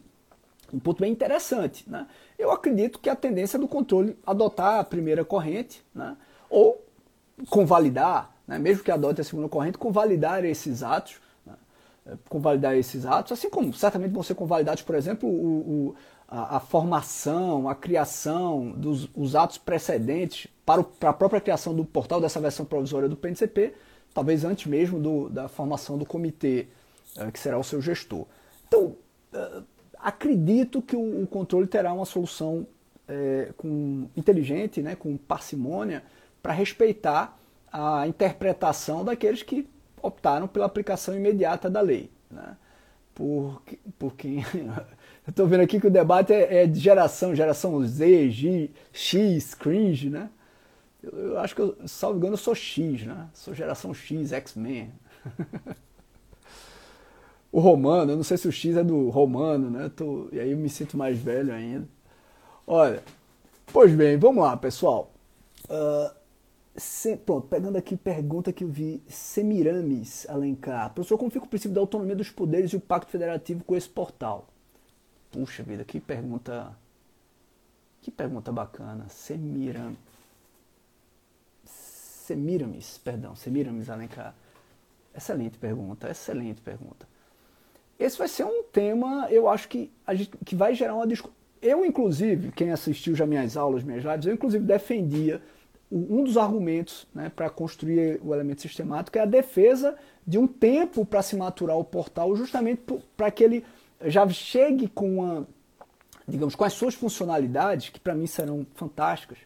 um 0.73 0.79
ponto 0.79 0.99
bem 0.99 1.11
interessante. 1.11 1.87
Né? 1.87 2.07
Eu 2.37 2.51
acredito 2.51 2.99
que 2.99 3.09
a 3.09 3.15
tendência 3.15 3.57
é 3.57 3.59
do 3.59 3.67
controle 3.67 4.17
adotar 4.25 4.79
a 4.79 4.83
primeira 4.83 5.23
corrente, 5.23 5.83
né? 5.93 6.17
ou 6.49 6.83
convalidar, 7.49 8.35
né? 8.47 8.57
mesmo 8.57 8.83
que 8.83 8.91
adote 8.91 9.21
a 9.21 9.23
segunda 9.23 9.47
corrente, 9.47 9.77
convalidar 9.77 10.43
esses 10.43 10.81
atos, 10.81 11.21
né? 11.45 11.53
Convalidar 12.27 12.75
esses 12.75 13.05
atos, 13.05 13.31
assim 13.31 13.49
como 13.49 13.73
certamente 13.73 14.11
vão 14.11 14.23
ser 14.23 14.35
convalidados, 14.35 14.81
por 14.81 14.95
exemplo, 14.95 15.29
o, 15.29 15.89
o, 15.89 15.95
a, 16.27 16.57
a, 16.57 16.59
formação, 16.59 17.69
a 17.69 17.75
criação 17.75 18.71
dos 18.71 19.09
os 19.15 19.35
atos 19.35 19.57
precedentes 19.57 20.47
para, 20.65 20.81
o, 20.81 20.83
para 20.83 21.11
a 21.11 21.13
própria 21.13 21.39
criação 21.39 21.73
do 21.73 21.85
portal 21.85 22.19
dessa 22.19 22.39
versão 22.39 22.65
provisória 22.65 23.07
do 23.07 23.15
PNCP, 23.15 23.73
talvez 24.13 24.43
antes 24.43 24.65
mesmo 24.65 24.99
do, 24.99 25.29
da 25.29 25.47
formação 25.47 25.97
do 25.97 26.05
comitê, 26.05 26.67
é, 27.17 27.31
que 27.31 27.39
será 27.39 27.57
o 27.57 27.63
seu 27.63 27.81
gestor. 27.81 28.25
Então, 28.67 28.95
é, 29.33 29.61
acredito 30.03 30.81
que 30.81 30.95
o, 30.95 31.23
o 31.23 31.27
controle 31.27 31.65
terá 31.65 31.93
uma 31.93 32.05
solução 32.05 32.67
é, 33.07 33.51
com, 33.55 34.09
inteligente, 34.15 34.81
né, 34.81 34.95
com 34.95 35.15
parcimônia, 35.15 36.03
para 36.41 36.51
respeitar 36.51 37.39
a 37.71 38.05
interpretação 38.05 39.05
daqueles 39.05 39.41
que 39.41 39.67
optaram 40.01 40.47
pela 40.47 40.65
aplicação 40.65 41.15
imediata 41.15 41.69
da 41.69 41.79
lei. 41.79 42.11
Né? 42.29 42.57
Porque, 43.15 43.79
porque 43.97 44.27
eu 45.25 45.29
estou 45.29 45.47
vendo 45.47 45.61
aqui 45.61 45.79
que 45.79 45.87
o 45.87 45.91
debate 45.91 46.33
é, 46.33 46.63
é, 46.63 46.67
de 46.67 46.79
geração, 46.79 47.33
geração 47.33 47.81
Z, 47.85 48.29
G, 48.29 48.71
X, 48.91 49.53
cringe, 49.55 50.09
né? 50.09 50.29
Eu, 51.01 51.17
eu 51.17 51.39
acho 51.39 51.55
que, 51.55 51.61
eu, 51.61 51.77
salvo 51.85 52.17
engano, 52.17 52.33
eu 52.33 52.37
sou 52.37 52.55
X, 52.55 53.05
né? 53.05 53.27
Sou 53.33 53.53
geração 53.53 53.93
X, 53.93 54.33
X-Men. 54.33 54.91
o 57.53 57.59
romano, 57.59 58.11
eu 58.11 58.15
não 58.15 58.23
sei 58.23 58.35
se 58.35 58.47
o 58.47 58.51
X 58.51 58.75
é 58.75 58.83
do 58.83 59.09
romano, 59.11 59.69
né? 59.69 59.87
Tô, 59.95 60.27
e 60.31 60.39
aí 60.39 60.51
eu 60.51 60.57
me 60.57 60.67
sinto 60.67 60.97
mais 60.97 61.19
velho 61.19 61.53
ainda. 61.53 61.87
Olha, 62.65 63.03
pois 63.71 63.93
bem, 63.93 64.17
vamos 64.17 64.43
lá, 64.43 64.57
pessoal. 64.57 65.13
Uh, 65.65 66.11
pronto, 67.23 67.47
pegando 67.47 67.77
aqui 67.77 67.95
pergunta 67.95 68.51
que 68.51 68.63
eu 68.63 68.67
vi, 68.67 69.03
Semiramis 69.07 70.27
Alencar. 70.27 70.91
Professor, 70.95 71.15
como 71.15 71.29
fica 71.29 71.45
o 71.45 71.47
princípio 71.47 71.75
da 71.75 71.81
autonomia 71.81 72.15
dos 72.15 72.31
poderes 72.31 72.71
e 72.71 72.75
o 72.75 72.79
pacto 72.79 73.11
federativo 73.11 73.63
com 73.63 73.75
esse 73.75 73.87
portal? 73.87 74.47
Puxa 75.31 75.61
vida, 75.61 75.83
que 75.83 75.99
pergunta. 75.99 76.75
Que 78.01 78.09
pergunta 78.09 78.51
bacana. 78.51 79.05
Semiram, 79.09 79.95
Semiramis, 81.63 82.97
perdão, 82.97 83.35
Semiramis 83.35 83.91
Alencar. 83.91 84.33
Excelente 85.15 85.59
pergunta, 85.59 86.09
excelente 86.09 86.59
pergunta. 86.59 87.12
Esse 88.03 88.17
vai 88.17 88.27
ser 88.27 88.43
um 88.43 88.63
tema, 88.63 89.27
eu 89.29 89.47
acho 89.47 89.69
que, 89.69 89.89
a 90.05 90.13
gente, 90.13 90.31
que 90.45 90.55
vai 90.55 90.75
gerar 90.75 90.95
uma 90.95 91.07
discussão. 91.07 91.35
Eu, 91.61 91.85
inclusive, 91.85 92.51
quem 92.51 92.71
assistiu 92.71 93.15
já 93.15 93.25
minhas 93.25 93.55
aulas, 93.55 93.81
minhas 93.81 94.03
lives, 94.03 94.25
eu, 94.25 94.33
inclusive, 94.33 94.65
defendia 94.65 95.41
um 95.89 96.23
dos 96.23 96.37
argumentos 96.37 97.07
né, 97.13 97.31
para 97.33 97.49
construir 97.49 98.19
o 98.21 98.33
elemento 98.33 98.61
sistemático 98.61 99.17
é 99.17 99.21
a 99.21 99.25
defesa 99.25 99.95
de 100.25 100.37
um 100.37 100.47
tempo 100.47 101.05
para 101.05 101.21
se 101.21 101.35
maturar 101.35 101.77
o 101.77 101.83
portal, 101.83 102.35
justamente 102.35 102.81
para 103.15 103.31
que 103.31 103.43
ele 103.43 103.65
já 104.05 104.27
chegue 104.27 104.87
com 104.87 105.19
uma, 105.19 105.47
digamos, 106.27 106.55
com 106.55 106.63
as 106.65 106.73
suas 106.73 106.95
funcionalidades, 106.95 107.89
que 107.89 107.99
para 107.99 108.15
mim 108.15 108.27
serão 108.27 108.65
fantásticas 108.73 109.37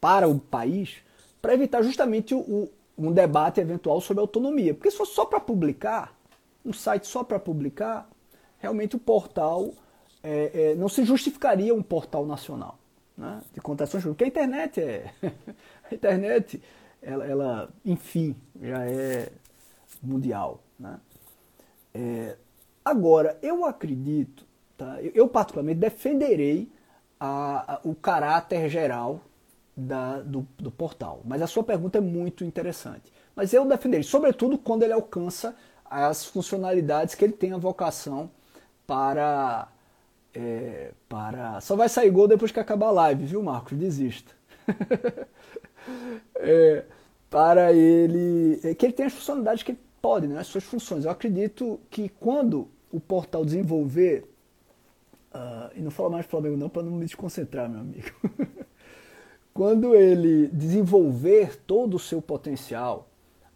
para 0.00 0.26
o 0.26 0.40
país, 0.40 0.96
para 1.40 1.54
evitar 1.54 1.82
justamente 1.82 2.34
o, 2.34 2.68
um 2.98 3.12
debate 3.12 3.60
eventual 3.60 4.00
sobre 4.00 4.22
autonomia. 4.22 4.74
Porque 4.74 4.90
se 4.90 4.96
for 4.96 5.06
só 5.06 5.24
para 5.24 5.38
publicar, 5.38 6.16
um 6.64 6.72
site 6.72 7.06
só 7.06 7.24
para 7.24 7.38
publicar, 7.38 8.08
realmente 8.58 8.96
o 8.96 8.98
portal 8.98 9.74
é, 10.22 10.70
é, 10.70 10.74
não 10.74 10.88
se 10.88 11.04
justificaria 11.04 11.74
um 11.74 11.82
portal 11.82 12.24
nacional 12.24 12.78
né, 13.16 13.40
de 13.52 13.60
contações 13.60 14.04
porque 14.04 14.24
a 14.24 14.28
internet 14.28 14.80
é 14.80 15.12
a 15.90 15.94
internet 15.94 16.62
ela, 17.02 17.26
ela, 17.26 17.68
enfim 17.84 18.36
já 18.60 18.84
é 18.86 19.30
mundial 20.02 20.62
né? 20.78 21.00
É, 21.94 22.36
agora 22.84 23.38
eu 23.42 23.64
acredito 23.64 24.46
tá, 24.76 25.02
eu, 25.02 25.12
eu, 25.14 25.28
particularmente 25.28 25.80
defenderei 25.80 26.70
a, 27.18 27.74
a, 27.74 27.80
o 27.84 27.94
caráter 27.94 28.68
geral 28.68 29.20
da, 29.76 30.20
do, 30.20 30.46
do 30.56 30.70
portal 30.70 31.20
mas 31.24 31.42
a 31.42 31.46
sua 31.46 31.64
pergunta 31.64 31.98
é 31.98 32.00
muito 32.00 32.44
interessante 32.44 33.12
mas 33.34 33.52
eu 33.52 33.66
defenderei 33.66 34.04
sobretudo 34.04 34.56
quando 34.56 34.84
ele 34.84 34.92
alcança 34.92 35.56
as 35.92 36.24
funcionalidades 36.24 37.14
que 37.14 37.24
ele 37.24 37.34
tem 37.34 37.52
a 37.52 37.58
vocação 37.58 38.30
para. 38.86 39.68
É, 40.34 40.92
para. 41.08 41.60
Só 41.60 41.76
vai 41.76 41.88
sair 41.88 42.10
gol 42.10 42.26
depois 42.26 42.50
que 42.50 42.58
acabar 42.58 42.86
a 42.86 42.92
live, 42.92 43.26
viu, 43.26 43.42
Marcos? 43.42 43.76
Desista. 43.76 44.32
é, 46.36 46.84
para 47.28 47.72
ele. 47.72 48.58
É, 48.64 48.74
que 48.74 48.86
ele 48.86 48.94
tem 48.94 49.06
as 49.06 49.12
funcionalidades 49.12 49.62
que 49.62 49.72
ele 49.72 49.80
pode, 50.00 50.26
né, 50.26 50.38
as 50.38 50.46
suas 50.46 50.64
funções. 50.64 51.04
Eu 51.04 51.10
acredito 51.10 51.78
que 51.90 52.08
quando 52.08 52.68
o 52.90 52.98
portal 52.98 53.44
desenvolver. 53.44 54.28
Uh, 55.34 55.70
e 55.74 55.80
não 55.80 55.90
falo 55.90 56.10
mais 56.10 56.26
Flamengo 56.26 56.58
não 56.58 56.68
para 56.68 56.82
não 56.82 56.92
me 56.92 57.06
desconcentrar, 57.06 57.68
meu 57.68 57.80
amigo. 57.80 58.10
quando 59.54 59.94
ele 59.94 60.48
desenvolver 60.48 61.56
todo 61.66 61.94
o 61.94 61.98
seu 61.98 62.20
potencial, 62.20 63.08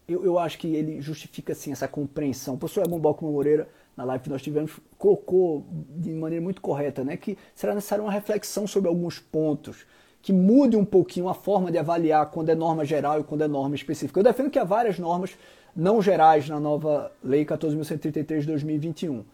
eu, 0.09 0.25
eu 0.25 0.39
acho 0.39 0.59
que 0.59 0.69
ele 0.69 1.01
justifica 1.01 1.53
assim, 1.53 1.73
essa 1.73 1.89
compreensão. 1.89 2.55
O 2.55 2.59
professor 2.59 2.85
Egon 2.85 2.99
Balcom 2.99 3.31
Moreira, 3.33 3.69
na 3.97 4.05
live 4.05 4.25
que 4.25 4.31
nós 4.31 4.43
tivemos, 4.43 4.79
colocou 4.99 5.67
de 5.97 6.13
maneira 6.13 6.43
muito 6.43 6.61
correta 6.61 7.03
né, 7.03 7.17
que 7.17 7.37
será 7.55 7.75
necessária 7.75 8.03
uma 8.05 8.13
reflexão 8.13 8.67
sobre 8.67 8.89
alguns 8.89 9.19
pontos 9.19 9.87
que 10.23 10.33
mude 10.33 10.77
um 10.77 10.85
pouquinho 10.85 11.29
a 11.29 11.35
forma 11.35 11.71
de 11.71 11.79
avaliar 11.79 12.31
quando 12.31 12.49
é 12.49 12.55
norma 12.55 12.85
geral 12.85 13.21
e 13.21 13.25
quando 13.25 13.43
é 13.43 13.49
norma 13.49 13.77
específica. 13.77 14.19
Eu 14.19 14.25
defendo 14.25 14.51
que 14.51 14.59
há 14.59 14.65
várias 14.65 14.99
normas 14.99 15.37
não 15.75 16.03
gerais 16.03 16.49
na 16.49 16.59
nova 16.59 17.13
Lei 17.23 17.45
14.133 17.45 18.41
de 18.41 18.47
2021. 18.47 19.25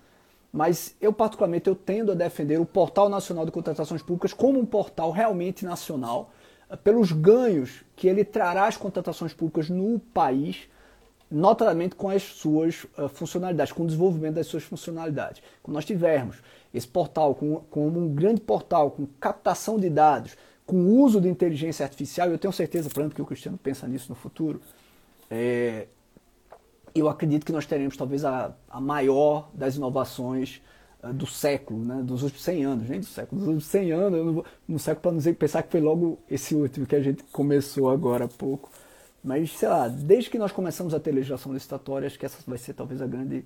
mas 0.53 0.95
eu 1.01 1.11
particularmente 1.11 1.67
eu 1.67 1.75
tendo 1.75 2.13
a 2.13 2.15
defender 2.15 2.61
o 2.61 2.67
Portal 2.67 3.09
Nacional 3.09 3.47
de 3.47 3.51
Contratações 3.51 4.03
Públicas 4.03 4.35
como 4.35 4.61
um 4.61 4.67
portal 4.67 5.11
realmente 5.11 5.65
nacional, 5.65 6.31
pelos 6.77 7.13
ganhos 7.13 7.85
que 7.97 8.09
ele 8.09 8.25
trará 8.25 8.67
às 8.67 8.77
contratações 8.77 9.33
públicas 9.33 9.69
no 9.69 9.99
país, 9.99 10.69
notadamente 11.31 11.95
com 11.95 12.09
as 12.09 12.23
suas 12.23 12.85
uh, 12.99 13.09
funcionalidades, 13.09 13.73
com 13.73 13.85
o 13.85 13.87
desenvolvimento 13.87 14.35
das 14.35 14.47
suas 14.47 14.63
funcionalidades. 14.63 15.43
Quando 15.63 15.75
nós 15.75 15.85
tivermos 15.85 16.37
esse 16.73 16.87
portal 16.87 17.35
como, 17.35 17.61
como 17.71 17.99
um 17.99 18.15
grande 18.15 18.41
portal, 18.41 18.91
com 18.91 19.07
captação 19.21 19.79
de 19.79 19.89
dados, 19.89 20.37
com 20.67 20.77
uso 21.01 21.21
de 21.21 21.29
inteligência 21.29 21.85
artificial, 21.85 22.31
eu 22.31 22.39
tenho 22.39 22.53
certeza, 22.53 22.89
por 22.89 23.01
exemplo, 23.01 23.17
que 23.17 23.23
o 23.23 23.27
Cristiano 23.27 23.59
pensa 23.59 23.87
nisso 23.87 24.07
no 24.09 24.15
futuro, 24.15 24.61
é, 25.31 25.87
eu 26.95 27.09
acredito 27.09 27.45
que 27.45 27.53
nós 27.53 27.67
teremos 27.67 27.97
talvez 27.97 28.25
a, 28.25 28.55
a 28.69 28.81
maior 28.81 29.49
das 29.55 29.77
inovações 29.77 30.61
do 31.11 31.27
século, 31.27 31.85
né? 31.85 32.01
dos 32.03 32.23
últimos 32.23 32.45
100 32.45 32.65
anos, 32.65 32.89
nem 32.89 33.01
do 33.01 33.07
século, 33.07 33.41
dos 33.41 33.49
últimos 33.49 33.67
100 33.67 33.93
anos, 33.93 34.19
eu 34.19 34.25
não 34.25 34.33
vou, 34.35 34.45
no 34.69 34.79
século 34.79 35.03
para 35.03 35.11
não 35.11 35.19
dizer, 35.19 35.35
pensar 35.35 35.63
que 35.63 35.73
foi 35.73 35.81
logo 35.81 36.19
esse 36.31 36.55
último 36.55 36.87
que 36.87 36.95
a 36.95 37.01
gente 37.01 37.25
começou 37.25 37.91
agora 37.91 38.27
há 38.27 38.29
pouco. 38.29 38.71
Mas, 39.25 39.51
sei 39.53 39.69
lá, 39.69 39.89
desde 39.89 40.31
que 40.31 40.39
nós 40.39 40.53
começamos 40.53 40.95
a 40.95 41.01
ter 41.01 41.13
legislação 41.13 41.53
licitatória, 41.53 42.07
acho 42.07 42.19
que 42.19 42.27
essa 42.27 42.39
vai 42.47 42.59
ser 42.59 42.75
talvez 42.75 43.03
a 43.03 43.07
grande, 43.07 43.45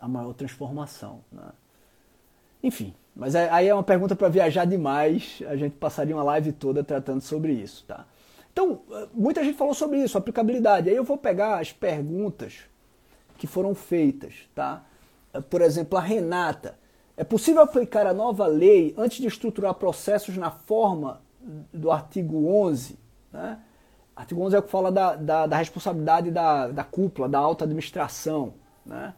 a 0.00 0.08
maior 0.08 0.32
transformação. 0.32 1.20
Né? 1.30 1.42
Enfim, 2.62 2.94
mas 3.14 3.34
aí 3.34 3.68
é 3.68 3.74
uma 3.74 3.82
pergunta 3.82 4.16
para 4.16 4.28
viajar 4.28 4.64
demais, 4.64 5.42
a 5.46 5.56
gente 5.56 5.76
passaria 5.76 6.14
uma 6.14 6.24
live 6.24 6.52
toda 6.52 6.82
tratando 6.82 7.20
sobre 7.20 7.52
isso, 7.52 7.84
tá? 7.86 8.06
Então, 8.52 8.82
muita 9.12 9.44
gente 9.44 9.56
falou 9.56 9.74
sobre 9.74 10.02
isso, 10.02 10.16
aplicabilidade. 10.16 10.88
Aí 10.88 10.96
eu 10.96 11.04
vou 11.04 11.18
pegar 11.18 11.58
as 11.60 11.72
perguntas 11.72 12.60
que 13.36 13.46
foram 13.46 13.74
feitas, 13.74 14.48
tá? 14.54 14.84
Por 15.50 15.60
exemplo, 15.60 15.98
a 15.98 16.00
Renata. 16.00 16.78
É 17.16 17.24
possível 17.24 17.62
aplicar 17.62 18.06
a 18.06 18.12
nova 18.12 18.46
lei 18.46 18.94
antes 18.96 19.18
de 19.18 19.26
estruturar 19.26 19.74
processos 19.74 20.36
na 20.36 20.50
forma 20.50 21.22
do 21.72 21.90
artigo 21.90 22.46
11? 22.48 22.98
Né? 23.32 23.58
Artigo 24.14 24.42
11 24.42 24.56
é 24.56 24.58
o 24.58 24.62
que 24.62 24.70
fala 24.70 24.92
da, 24.92 25.16
da, 25.16 25.46
da 25.46 25.56
responsabilidade 25.56 26.30
da, 26.30 26.68
da 26.68 26.84
cúpula, 26.84 27.28
da 27.28 27.38
alta 27.38 27.64
administração. 27.64 28.54
Né? 28.84 29.14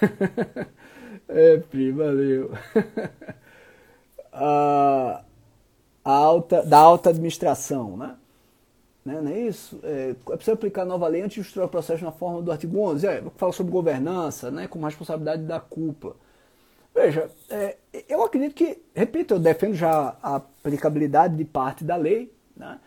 é, 1.28 1.58
Pri, 1.58 1.92
valeu. 1.92 2.52
a, 4.32 5.22
a 6.02 6.12
alta, 6.12 6.62
da 6.62 6.78
alta 6.78 7.10
administração, 7.10 7.96
né? 7.96 8.16
Né, 9.04 9.20
não 9.20 9.30
é 9.30 9.38
isso? 9.38 9.78
É, 9.82 10.10
é 10.10 10.36
preciso 10.36 10.52
aplicar 10.54 10.82
a 10.82 10.86
nova 10.86 11.06
lei 11.08 11.20
antes 11.20 11.34
de 11.34 11.40
estruturar 11.42 11.68
o 11.68 11.70
processo 11.70 12.02
na 12.02 12.10
forma 12.12 12.40
do 12.40 12.50
artigo 12.50 12.80
11, 12.80 13.06
é, 13.06 13.20
que 13.20 13.30
fala 13.36 13.52
sobre 13.52 13.70
governança, 13.70 14.50
né, 14.50 14.66
como 14.66 14.86
responsabilidade 14.86 15.42
da 15.42 15.60
cúpula. 15.60 16.16
Veja, 16.94 17.28
é, 17.50 17.76
eu 18.08 18.22
acredito 18.22 18.54
que, 18.54 18.78
repito, 18.94 19.34
eu 19.34 19.38
defendo 19.38 19.74
já 19.74 20.16
a 20.22 20.36
aplicabilidade 20.36 21.36
de 21.36 21.44
parte 21.44 21.82
da 21.82 21.96
lei. 21.96 22.32
Né? 22.56 22.78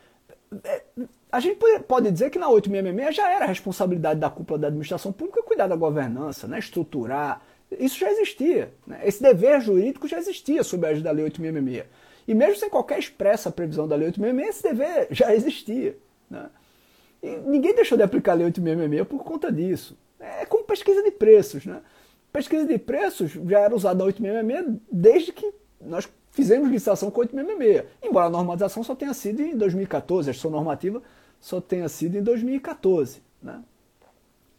É, 0.64 0.84
a 1.32 1.40
gente 1.40 1.60
pode 1.88 2.10
dizer 2.10 2.30
que 2.30 2.40
na 2.40 2.50
866 2.50 3.16
já 3.16 3.30
era 3.30 3.46
responsabilidade 3.46 4.20
da 4.20 4.30
cúpula 4.30 4.60
da 4.60 4.68
administração 4.68 5.12
pública 5.12 5.44
cuidar 5.44 5.68
da 5.68 5.76
governança, 5.76 6.48
né, 6.48 6.58
estruturar. 6.58 7.42
Isso 7.70 8.00
já 8.00 8.10
existia. 8.10 8.72
Né? 8.86 9.02
Esse 9.04 9.22
dever 9.22 9.60
jurídico 9.60 10.08
já 10.08 10.18
existia 10.18 10.64
sob 10.64 10.88
a 10.88 10.94
da 10.94 11.12
lei 11.12 11.26
866. 11.26 11.86
E 12.28 12.34
mesmo 12.34 12.56
sem 12.56 12.70
qualquer 12.70 13.00
expressa 13.00 13.52
previsão 13.52 13.88
da 13.88 13.96
lei 13.96 14.08
866, 14.08 14.50
esse 14.50 14.64
dever 14.64 15.08
já 15.12 15.36
existia. 15.36 15.98
Né? 16.30 16.50
E 17.22 17.36
ninguém 17.38 17.74
deixou 17.74 17.98
de 17.98 18.04
aplicar 18.04 18.34
a 18.34 18.36
Lei 18.36 18.46
8666 18.46 19.08
por 19.08 19.24
conta 19.24 19.52
disso. 19.52 19.98
É 20.20 20.46
como 20.46 20.64
pesquisa 20.64 21.02
de 21.04 21.12
preços. 21.12 21.66
Né? 21.66 21.82
Pesquisa 22.38 22.68
de 22.68 22.78
preços 22.78 23.32
já 23.32 23.62
era 23.62 23.76
usada 23.76 23.98
na 23.98 24.06
866 24.06 24.80
desde 24.92 25.32
que 25.32 25.52
nós 25.82 26.08
fizemos 26.30 26.70
licitação 26.70 27.10
com 27.10 27.22
866. 27.22 27.84
Embora 28.04 28.28
a 28.28 28.30
normalização 28.30 28.84
só 28.84 28.94
tenha 28.94 29.12
sido 29.16 29.42
em 29.42 29.58
2014, 29.58 30.30
a 30.30 30.34
gestão 30.34 30.52
normativa 30.52 31.02
só 31.40 31.60
tenha 31.60 31.90
sido 31.90 32.16
em 32.16 32.22
2014. 32.22 33.24
Né? 33.42 33.60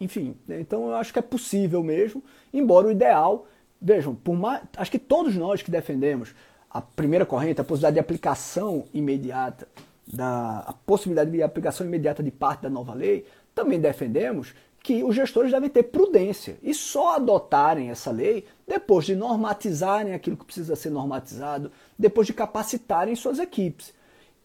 Enfim, 0.01 0.37
então 0.49 0.89
eu 0.89 0.97
acho 0.97 1.13
que 1.13 1.21
é 1.21 1.23
possível 1.23 1.81
mesmo, 1.85 2.21
embora 2.53 2.89
o 2.89 2.91
ideal, 2.91 3.47
vejam, 3.81 4.13
por 4.13 4.35
mais, 4.35 4.61
acho 4.77 4.91
que 4.91 4.99
todos 4.99 5.37
nós 5.37 5.63
que 5.63 5.71
defendemos 5.71 6.35
a 6.69 6.83
primeira 6.83 7.25
corrente, 7.25 7.61
a 7.61 7.65
possibilidade 7.65 7.95
de 7.95 8.01
aplicação 8.01 8.87
imediata 8.93 9.69
da 10.05 10.65
a 10.67 10.73
possibilidade 10.73 11.31
de 11.31 11.45
aplicação 11.45 11.87
imediata 11.87 12.25
de 12.25 12.31
parte 12.33 12.63
da 12.63 12.71
nova 12.71 12.93
lei, 12.93 13.25
também 13.55 13.79
defendemos 13.79 14.53
que 14.83 15.03
os 15.03 15.15
gestores 15.15 15.51
devem 15.51 15.69
ter 15.69 15.85
prudência 15.85 16.57
e 16.63 16.73
só 16.73 17.17
adotarem 17.17 17.91
essa 17.91 18.11
lei 18.11 18.47
depois 18.67 19.05
de 19.05 19.15
normatizarem 19.15 20.15
aquilo 20.15 20.37
que 20.37 20.45
precisa 20.45 20.77
ser 20.77 20.91
normatizado, 20.91 21.71
depois 21.99 22.27
de 22.27 22.33
capacitarem 22.33 23.15
suas 23.15 23.39
equipes. 23.39 23.93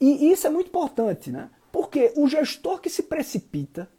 E 0.01 0.31
isso 0.31 0.47
é 0.47 0.49
muito 0.49 0.67
importante, 0.67 1.31
né? 1.31 1.49
Porque 1.71 2.11
o 2.15 2.27
gestor 2.27 2.79
que 2.81 2.89
se 2.89 3.03
precipita, 3.03 3.89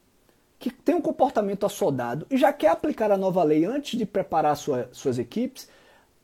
que 0.59 0.71
tem 0.71 0.95
um 0.95 1.01
comportamento 1.01 1.65
assodado 1.65 2.27
e 2.31 2.37
já 2.37 2.53
quer 2.53 2.69
aplicar 2.69 3.11
a 3.11 3.17
nova 3.17 3.43
lei 3.43 3.65
antes 3.65 3.99
de 3.99 4.05
preparar 4.05 4.57
sua, 4.57 4.89
suas 4.93 5.19
equipes, 5.19 5.69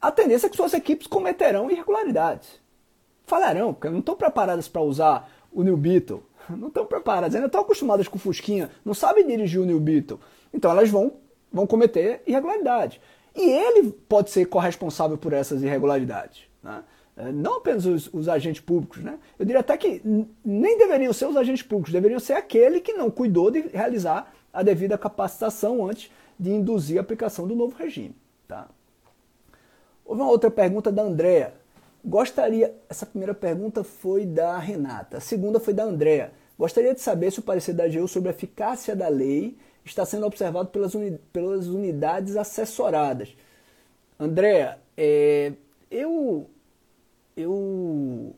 a 0.01 0.11
tendência 0.11 0.47
é 0.47 0.51
que 0.51 0.57
suas 0.57 0.75
equipes 0.75 1.07
cometerão 1.07 1.71
irregularidades 1.71 2.61
falharão, 3.31 3.73
porque 3.73 3.89
não 3.89 4.01
estão 4.01 4.17
preparadas 4.17 4.67
para 4.67 4.83
usar 4.83 5.31
o 5.53 5.63
New 5.63 5.77
Beetle. 5.77 6.21
Não 6.49 6.69
estão 6.69 6.87
preparadas, 6.87 7.35
ainda 7.35 7.47
estão 7.47 7.61
acostumadas 7.61 8.09
com 8.09 8.17
o 8.17 8.21
Fusquinha, 8.21 8.71
não 8.85 8.95
sabem 8.95 9.27
dirigir 9.27 9.61
o 9.61 9.65
New 9.65 9.81
Beetle. 9.81 10.19
Então 10.53 10.71
elas 10.71 10.89
vão, 10.89 11.13
vão 11.53 11.67
cometer 11.67 12.23
irregularidades. 12.27 13.01
E 13.35 13.49
ele 13.49 13.93
pode 14.09 14.31
ser 14.31 14.47
corresponsável 14.47 15.17
por 15.17 15.33
essas 15.33 15.63
irregularidades. 15.63 16.43
Né? 16.63 16.83
É, 17.17 17.31
não 17.31 17.59
apenas 17.59 17.87
os, 17.87 18.09
os, 18.13 18.29
agentes 18.29 18.61
públicos. 18.61 19.03
Né? 19.03 19.19
Eu 19.39 19.45
diria 19.45 19.61
até 19.61 19.77
que 19.77 20.03
nem 20.45 20.79
deveriam 20.79 21.13
ser 21.13 21.27
os 21.27 21.37
agentes 21.37 21.63
públicos, 21.63 21.93
deveriam 21.93 22.19
ser 22.19 22.35
aquele 22.35 22.81
que 22.81 22.93
não 22.93 23.11
cuidou 23.11 23.51
de 23.51 23.61
realizar 23.61 24.33
a 24.53 24.63
devida 24.63 24.99
capacitação 24.99 25.87
antes 25.87 26.11
de 26.39 26.51
induzir 26.51 26.99
a 26.99 27.03
aplicação 27.03 27.47
do 27.47 27.55
novo 27.55 27.77
regime. 27.77 28.17
Tá? 28.49 28.69
Houve 30.05 30.23
uma 30.23 30.31
outra 30.31 30.51
pergunta 30.51 30.91
da 30.91 31.03
Andrea. 31.03 31.55
Gostaria, 32.05 32.75
essa 32.89 33.05
primeira 33.05 33.35
pergunta 33.35 33.85
foi 33.85 34.25
da 34.25 34.59
Renata, 34.59 35.19
a 35.19 35.21
segunda 35.21 35.61
foi 35.61 35.75
da 35.75 35.85
Andrea. 35.85 36.33
Gostaria 36.59 36.95
de 36.95 37.01
saber 37.01 37.31
se 37.31 37.41
o 37.41 37.43
parecer 37.43 37.75
da 37.75 37.85
AGU 37.85 38.07
sobre 38.09 38.29
a 38.29 38.33
eficácia 38.33 38.97
da 38.97 39.09
lei 39.09 39.57
está 39.85 40.05
sendo 40.05 40.27
observado 40.27 40.69
pelas, 40.69 40.95
uni, 40.95 41.19
pelas 41.33 41.67
unidades 41.67 42.37
assessoradas. 42.37 43.35
Andrea, 44.19 44.79
é, 44.97 45.53
eu, 45.91 46.49
eu, 47.37 48.35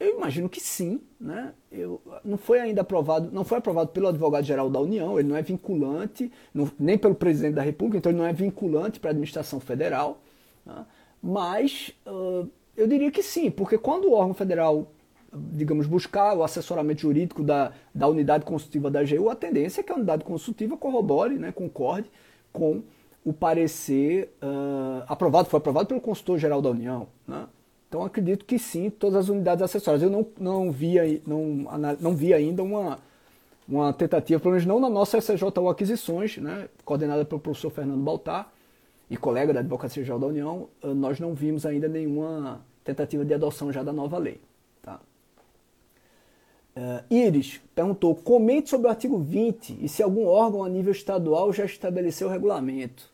eu 0.00 0.16
imagino 0.16 0.48
que 0.48 0.60
sim, 0.60 1.00
né? 1.20 1.52
Eu, 1.70 2.00
não 2.24 2.36
foi 2.36 2.60
ainda 2.60 2.80
aprovado, 2.80 3.30
não 3.32 3.44
foi 3.44 3.58
aprovado 3.58 3.90
pelo 3.90 4.08
advogado-geral 4.08 4.68
da 4.68 4.80
União, 4.80 5.18
ele 5.18 5.28
não 5.28 5.36
é 5.36 5.42
vinculante, 5.42 6.30
não, 6.52 6.70
nem 6.78 6.98
pelo 6.98 7.14
presidente 7.14 7.54
da 7.54 7.62
República, 7.62 7.98
então 7.98 8.10
ele 8.10 8.18
não 8.18 8.26
é 8.26 8.32
vinculante 8.32 8.98
para 8.98 9.10
a 9.10 9.12
administração 9.12 9.60
federal, 9.60 10.20
né? 10.66 10.84
mas 11.22 11.92
uh, 12.06 12.48
eu 12.76 12.86
diria 12.86 13.10
que 13.10 13.22
sim, 13.22 13.50
porque 13.50 13.78
quando 13.78 14.06
o 14.06 14.12
órgão 14.12 14.34
federal, 14.34 14.90
digamos, 15.32 15.86
buscar 15.86 16.36
o 16.36 16.42
assessoramento 16.42 17.02
jurídico 17.02 17.42
da, 17.42 17.72
da 17.94 18.08
unidade 18.08 18.44
consultiva 18.44 18.90
da 18.90 19.00
AGU, 19.00 19.30
a 19.30 19.36
tendência 19.36 19.80
é 19.80 19.84
que 19.84 19.92
a 19.92 19.96
unidade 19.96 20.24
consultiva 20.24 20.76
corrobore, 20.76 21.36
né, 21.36 21.52
concorde 21.52 22.10
com 22.52 22.82
o 23.24 23.32
parecer 23.32 24.34
uh, 24.42 25.02
aprovado, 25.08 25.48
foi 25.48 25.58
aprovado 25.58 25.88
pelo 25.88 26.00
consultor 26.00 26.38
geral 26.38 26.60
da 26.60 26.70
União. 26.70 27.08
Né? 27.26 27.46
Então 27.88 28.04
acredito 28.04 28.44
que 28.44 28.58
sim, 28.58 28.90
todas 28.90 29.16
as 29.16 29.28
unidades 29.28 29.62
acessórias. 29.62 30.02
Eu 30.02 30.10
não, 30.10 30.26
não, 30.38 30.70
vi, 30.70 31.22
não, 31.26 31.66
não 32.00 32.14
vi 32.14 32.34
ainda 32.34 32.62
uma, 32.62 32.98
uma 33.66 33.92
tentativa, 33.92 34.38
pelo 34.38 34.52
menos 34.52 34.66
não 34.66 34.78
na 34.78 34.90
nossa 34.90 35.18
SJU 35.18 35.68
Aquisições, 35.68 36.36
né, 36.36 36.68
coordenada 36.84 37.24
pelo 37.24 37.40
professor 37.40 37.70
Fernando 37.70 38.02
Baltar, 38.02 38.52
e 39.08 39.16
colega 39.16 39.52
da 39.52 39.60
Advocacia 39.60 40.02
Geral 40.02 40.18
da 40.18 40.26
União, 40.26 40.68
eh, 40.82 40.94
nós 40.94 41.20
não 41.20 41.34
vimos 41.34 41.66
ainda 41.66 41.88
nenhuma 41.88 42.64
tentativa 42.82 43.24
de 43.24 43.34
adoção 43.34 43.72
já 43.72 43.82
da 43.82 43.92
nova 43.92 44.18
lei. 44.18 44.40
Tá? 44.82 45.00
Uh, 46.76 47.14
Iris 47.14 47.60
perguntou: 47.74 48.14
comente 48.14 48.70
sobre 48.70 48.86
o 48.86 48.90
artigo 48.90 49.18
20 49.18 49.78
e 49.80 49.88
se 49.88 50.02
algum 50.02 50.26
órgão 50.26 50.64
a 50.64 50.68
nível 50.68 50.92
estadual 50.92 51.52
já 51.52 51.64
estabeleceu 51.64 52.28
o 52.28 52.30
regulamento. 52.30 53.12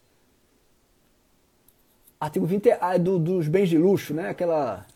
Artigo 2.19 2.47
20 2.47 2.71
é 2.71 2.79
ah, 2.81 2.99
do, 2.99 3.19
dos 3.19 3.49
bens 3.49 3.69
de 3.69 3.79
luxo, 3.79 4.13
né? 4.13 4.29
Aquela, 4.29 4.87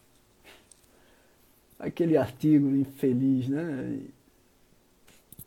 aquele 1.78 2.16
artigo 2.16 2.68
infeliz, 2.76 3.48
né? 3.48 4.00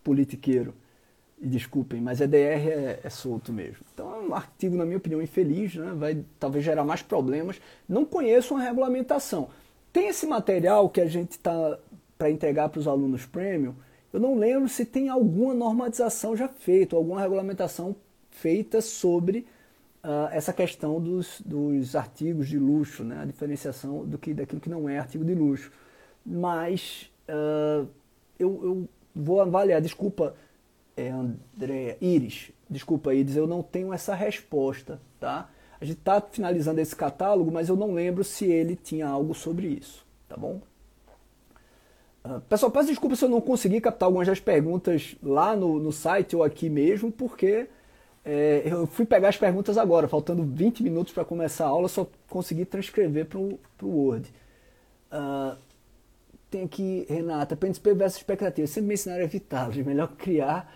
Politiqueiro 0.03 0.73
desculpem, 1.39 2.01
mas 2.01 2.19
EDR 2.19 2.37
é, 2.37 2.99
é, 3.03 3.09
solto 3.09 3.53
mesmo. 3.53 3.85
Então 3.93 4.13
é 4.15 4.19
um 4.19 4.33
artigo, 4.33 4.75
na 4.75 4.85
minha 4.85 4.97
opinião, 4.97 5.21
infeliz, 5.21 5.75
né? 5.75 5.93
vai 5.95 6.23
talvez 6.39 6.65
gerar 6.65 6.83
mais 6.83 7.01
problemas. 7.01 7.61
Não 7.87 8.05
conheço 8.05 8.55
uma 8.55 8.63
regulamentação. 8.63 9.49
Tem 9.93 10.07
esse 10.07 10.25
material 10.25 10.89
que 10.89 11.01
a 11.01 11.07
gente 11.07 11.31
está 11.31 11.77
para 12.17 12.31
entregar 12.31 12.69
para 12.69 12.79
os 12.79 12.87
alunos 12.87 13.25
premium. 13.25 13.75
Eu 14.11 14.19
não 14.19 14.35
lembro 14.35 14.67
se 14.67 14.85
tem 14.85 15.09
alguma 15.09 15.53
normatização 15.53 16.35
já 16.35 16.47
feita, 16.47 16.95
alguma 16.95 17.21
regulamentação 17.21 17.95
feita 18.31 18.81
sobre 18.81 19.45
uh, 20.03 20.29
essa 20.31 20.51
questão 20.51 20.99
dos, 20.99 21.41
dos 21.45 21.95
artigos 21.95 22.47
de 22.47 22.57
luxo, 22.57 23.03
né? 23.03 23.21
a 23.21 23.25
diferenciação 23.25 24.05
do 24.05 24.17
que, 24.17 24.33
daquilo 24.33 24.61
que 24.61 24.69
não 24.69 24.89
é 24.89 24.97
artigo 24.97 25.23
de 25.23 25.35
luxo. 25.35 25.71
Mas 26.25 27.11
uh, 27.29 27.87
eu, 28.39 28.59
eu, 28.63 28.89
vou 29.15 29.41
avaliar, 29.41 29.81
desculpa, 29.81 30.35
é, 30.97 31.09
André, 31.09 31.97
Iris, 32.01 32.51
desculpa, 32.67 33.13
Iris, 33.13 33.37
eu 33.37 33.45
não 33.45 33.61
tenho 33.61 33.93
essa 33.93 34.15
resposta, 34.15 34.99
tá? 35.19 35.49
A 35.79 35.85
gente 35.85 35.99
está 35.99 36.19
finalizando 36.19 36.81
esse 36.81 36.95
catálogo, 36.95 37.51
mas 37.51 37.69
eu 37.69 37.75
não 37.75 37.93
lembro 37.93 38.23
se 38.23 38.45
ele 38.45 38.75
tinha 38.75 39.07
algo 39.07 39.35
sobre 39.35 39.67
isso, 39.67 40.03
tá 40.27 40.35
bom? 40.35 40.59
Uh, 42.25 42.41
pessoal, 42.49 42.71
peço 42.71 42.87
desculpa 42.87 43.15
se 43.15 43.23
eu 43.23 43.29
não 43.29 43.39
consegui 43.39 43.79
captar 43.79 44.07
algumas 44.07 44.27
das 44.27 44.39
perguntas 44.39 45.15
lá 45.21 45.55
no, 45.55 45.79
no 45.79 45.91
site 45.91 46.35
ou 46.35 46.43
aqui 46.43 46.67
mesmo, 46.67 47.11
porque 47.11 47.69
é, 48.25 48.63
eu 48.65 48.87
fui 48.87 49.05
pegar 49.05 49.29
as 49.29 49.37
perguntas 49.37 49.77
agora, 49.77 50.07
faltando 50.07 50.43
20 50.43 50.81
minutos 50.81 51.13
para 51.13 51.23
começar 51.23 51.65
a 51.65 51.69
aula, 51.69 51.87
só 51.87 52.07
consegui 52.27 52.65
transcrever 52.65 53.27
para 53.27 53.37
o 53.39 53.59
Word. 53.81 54.33
Uh, 55.11 55.55
tem 56.49 56.63
aqui, 56.63 57.05
Renata, 57.09 57.55
PNSP 57.55 57.93
versus 57.93 58.17
expectativa. 58.17 58.67
Sempre 58.67 58.87
me 58.87 58.93
ensinaram 58.95 59.21
a 59.21 59.25
evitá-los. 59.25 59.77
Melhor 59.77 60.09
criar. 60.17 60.73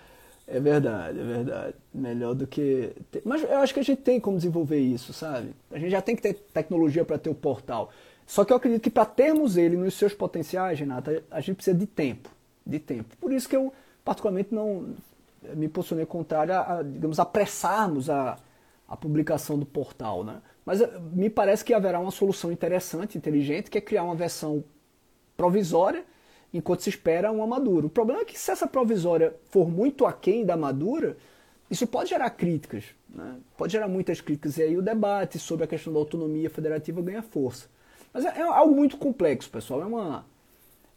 É 0.53 0.59
verdade, 0.59 1.17
é 1.17 1.23
verdade. 1.23 1.75
Melhor 1.93 2.35
do 2.35 2.45
que. 2.45 2.91
Mas 3.23 3.41
eu 3.41 3.57
acho 3.59 3.73
que 3.73 3.79
a 3.79 3.83
gente 3.83 4.01
tem 4.01 4.19
como 4.19 4.35
desenvolver 4.35 4.79
isso, 4.79 5.13
sabe? 5.13 5.55
A 5.71 5.79
gente 5.79 5.91
já 5.91 6.01
tem 6.01 6.13
que 6.13 6.21
ter 6.21 6.33
tecnologia 6.33 7.05
para 7.05 7.17
ter 7.17 7.29
o 7.29 7.35
portal. 7.35 7.89
Só 8.25 8.43
que 8.43 8.51
eu 8.51 8.57
acredito 8.57 8.81
que 8.81 8.89
para 8.89 9.05
termos 9.05 9.55
ele 9.55 9.77
nos 9.77 9.93
seus 9.93 10.13
potenciais, 10.13 10.77
Renata, 10.77 11.23
a 11.31 11.39
gente 11.39 11.55
precisa 11.55 11.77
de 11.77 11.85
tempo. 11.85 12.29
De 12.65 12.79
tempo. 12.79 13.15
Por 13.17 13.31
isso 13.31 13.47
que 13.47 13.55
eu, 13.55 13.73
particularmente, 14.03 14.53
não 14.53 14.93
me 15.53 15.69
posicionei 15.69 16.05
contrário 16.05 16.53
a, 16.53 16.79
a, 16.79 16.83
digamos, 16.83 17.17
apressarmos 17.17 18.09
a, 18.09 18.37
a 18.87 18.97
publicação 18.97 19.57
do 19.57 19.65
portal. 19.65 20.21
Né? 20.23 20.41
Mas 20.65 20.81
eh, 20.81 20.99
me 21.13 21.29
parece 21.29 21.63
que 21.63 21.73
haverá 21.73 21.97
uma 21.97 22.11
solução 22.11 22.51
interessante, 22.51 23.17
inteligente, 23.17 23.71
que 23.71 23.77
é 23.77 23.81
criar 23.81 24.03
uma 24.03 24.15
versão 24.15 24.63
provisória 25.37 26.03
enquanto 26.53 26.81
se 26.81 26.89
espera 26.89 27.31
uma 27.31 27.47
madura. 27.47 27.85
O 27.85 27.89
problema 27.89 28.21
é 28.21 28.25
que 28.25 28.37
se 28.37 28.51
essa 28.51 28.67
provisória 28.67 29.35
for 29.49 29.69
muito 29.69 30.05
aquém 30.05 30.45
da 30.45 30.57
madura, 30.57 31.17
isso 31.69 31.87
pode 31.87 32.09
gerar 32.09 32.29
críticas, 32.31 32.85
né? 33.09 33.37
pode 33.57 33.71
gerar 33.71 33.87
muitas 33.87 34.19
críticas, 34.19 34.57
e 34.57 34.63
aí 34.63 34.77
o 34.77 34.81
debate 34.81 35.39
sobre 35.39 35.63
a 35.63 35.67
questão 35.67 35.93
da 35.93 35.99
autonomia 35.99 36.49
federativa 36.49 37.01
ganha 37.01 37.21
força. 37.21 37.69
Mas 38.13 38.25
é, 38.25 38.39
é 38.39 38.41
algo 38.41 38.75
muito 38.75 38.97
complexo, 38.97 39.49
pessoal. 39.49 39.81
É 39.81 39.85
uma, 39.85 40.25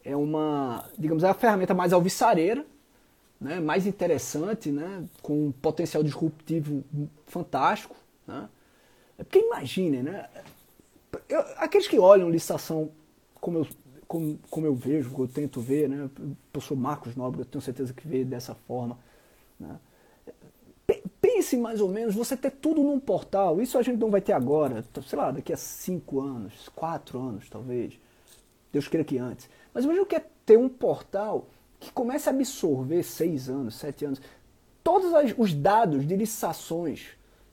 é 0.03 0.15
uma, 0.15 0.85
digamos, 0.97 1.23
é 1.23 1.29
a 1.29 1.33
ferramenta 1.33 1.73
mais 1.73 1.93
alvissareira, 1.93 2.65
né, 3.39 3.59
mais 3.59 3.85
interessante, 3.85 4.71
né, 4.71 5.05
com 5.21 5.47
um 5.47 5.51
potencial 5.51 6.03
disruptivo 6.03 6.83
fantástico. 7.25 7.95
Né? 8.27 8.49
É 9.17 9.23
porque 9.23 9.39
imaginem, 9.39 10.03
né, 10.03 10.27
aqueles 11.57 11.87
que 11.87 11.97
olham 11.97 12.29
licitação 12.29 12.91
como 13.39 13.59
eu, 13.59 13.67
como, 14.07 14.39
como 14.49 14.65
eu 14.65 14.75
vejo, 14.75 15.13
eu 15.17 15.27
tento 15.27 15.59
ver, 15.59 15.89
né, 15.89 16.09
eu 16.53 16.61
sou 16.61 16.75
Marcos 16.75 17.15
Nobre, 17.15 17.41
eu 17.41 17.45
tenho 17.45 17.61
certeza 17.61 17.93
que 17.93 18.07
vê 18.07 18.23
dessa 18.23 18.53
forma. 18.53 18.97
Né? 19.59 19.77
Pense 21.21 21.57
mais 21.57 21.81
ou 21.81 21.89
menos, 21.89 22.13
você 22.13 22.37
ter 22.37 22.51
tudo 22.51 22.83
num 22.83 22.99
portal, 22.99 23.61
isso 23.61 23.77
a 23.77 23.81
gente 23.81 23.99
não 23.99 24.11
vai 24.11 24.21
ter 24.21 24.33
agora, 24.33 24.85
sei 25.07 25.17
lá, 25.17 25.31
daqui 25.31 25.51
a 25.51 25.57
cinco 25.57 26.21
anos, 26.21 26.69
quatro 26.75 27.19
anos 27.19 27.49
talvez. 27.49 27.99
Deus 28.71 28.87
queira 28.87 29.03
que 29.03 29.17
antes. 29.17 29.49
Mas 29.73 29.83
imagina 29.83 30.03
o 30.03 30.07
que 30.07 30.15
é 30.15 30.25
ter 30.45 30.57
um 30.57 30.69
portal 30.69 31.47
que 31.79 31.91
comece 31.91 32.29
a 32.29 32.31
absorver 32.31 33.03
seis 33.03 33.49
anos, 33.49 33.75
sete 33.75 34.05
anos, 34.05 34.21
todos 34.83 35.11
os 35.37 35.53
dados 35.53 36.07
de 36.07 36.15
licitações, 36.15 37.07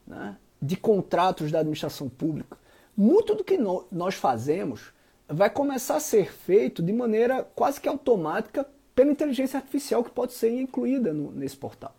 né, 0.07 0.37
de 0.61 0.77
contratos 0.77 1.51
da 1.51 1.61
administração 1.61 2.09
pública, 2.09 2.59
muito 2.97 3.35
do 3.35 3.43
que 3.43 3.59
nós 3.91 4.15
fazemos 4.15 4.93
vai 5.33 5.51
começar 5.51 5.97
a 5.97 6.01
ser 6.01 6.33
feito 6.33 6.83
de 6.83 6.92
maneira 6.92 7.47
quase 7.55 7.81
que 7.81 7.88
automática 7.88 8.66
pela 8.95 9.11
inteligência 9.11 9.59
artificial 9.59 10.05
que 10.05 10.11
pode 10.11 10.33
ser 10.33 10.51
incluída 10.51 11.12
no, 11.12 11.33
nesse 11.33 11.57
portal. 11.57 11.95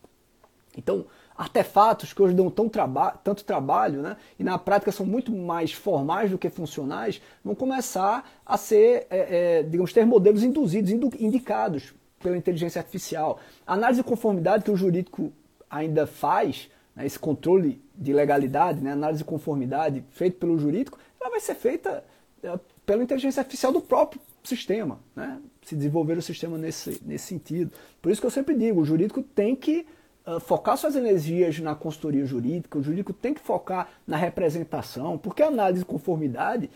Então, 0.78 1.06
artefatos 1.36 2.14
que 2.14 2.22
hoje 2.22 2.34
dão 2.34 2.50
tão 2.50 2.70
traba 2.70 3.12
tanto 3.24 3.44
trabalho 3.44 4.02
né, 4.02 4.18
e 4.40 4.44
na 4.44 4.58
prática 4.58 4.92
são 4.92 5.06
muito 5.06 5.32
mais 5.32 5.72
formais 5.72 6.32
do 6.32 6.38
que 6.38 6.50
funcionais, 6.50 7.22
vão 7.44 7.56
começar 7.56 8.30
a 8.46 8.58
ser, 8.58 9.08
é, 9.10 9.60
é, 9.60 9.64
digamos, 9.64 9.94
ter 9.94 10.06
modelos 10.06 10.44
induzidos, 10.44 10.92
indicados 11.20 11.94
pela 12.20 12.38
inteligência 12.38 12.80
artificial. 12.80 13.40
A 13.66 13.74
análise 13.74 14.02
de 14.02 14.08
conformidade 14.08 14.64
que 14.64 14.72
o 14.72 14.78
jurídico 14.78 15.32
ainda 15.70 16.08
faz, 16.08 16.70
né, 16.96 17.06
esse 17.06 17.20
controle 17.20 17.84
de 17.96 18.14
legalidade, 18.14 18.82
né, 18.82 18.92
análise 18.92 19.20
de 19.20 19.26
conformidade 19.26 20.04
feito 20.12 20.38
pelo 20.38 20.58
jurídico, 20.58 20.98
ela 21.20 21.30
vai 21.30 21.40
ser 21.40 21.56
feita 21.56 22.04
é, 22.44 22.60
pela 22.86 23.04
inteligência 23.04 23.42
artificial 23.42 23.72
do 23.72 23.82
próprio 23.82 24.22
sistema, 24.44 25.00
né, 25.16 25.40
se 25.64 25.76
desenvolver 25.76 26.18
o 26.18 26.22
sistema 26.22 26.58
nesse, 26.58 27.02
nesse 27.06 27.28
sentido. 27.28 27.72
Por 28.02 28.12
isso 28.12 28.20
que 28.20 28.28
eu 28.28 28.32
sempre 28.32 28.56
digo, 28.56 28.82
o 28.82 28.86
jurídico 28.86 29.22
tem 29.22 29.56
que 29.56 29.86
uh, 30.28 30.40
focar 30.40 30.78
suas 30.78 30.96
energias 30.96 31.60
na 31.60 31.76
consultoria 31.76 32.26
jurídica, 32.26 32.78
o 32.78 32.84
jurídico 32.84 33.14
tem 33.14 33.34
que 33.34 33.40
focar 33.40 33.90
na 34.06 34.18
representação, 34.18 35.18
porque 35.18 35.42
a 35.42 35.48
análise 35.48 35.80
de 35.80 35.86
conformidade, 35.86 36.70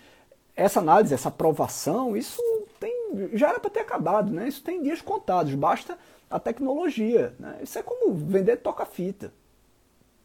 essa 0.56 0.80
análise, 0.80 1.14
essa 1.14 1.28
aprovação, 1.30 2.16
isso 2.16 2.42
tem, 2.80 3.30
já 3.34 3.50
era 3.50 3.60
para 3.60 3.70
ter 3.70 3.82
acabado, 3.82 4.32
né? 4.32 4.48
Isso 4.48 4.64
tem 4.64 4.82
dias 4.82 5.02
contados, 5.02 5.54
basta 5.54 5.98
a 6.30 6.40
tecnologia. 6.40 7.34
Né? 7.40 7.60
Isso 7.62 7.78
é 7.78 7.84
como 7.84 8.14
vender 8.14 8.58
toca-fita. 8.58 9.34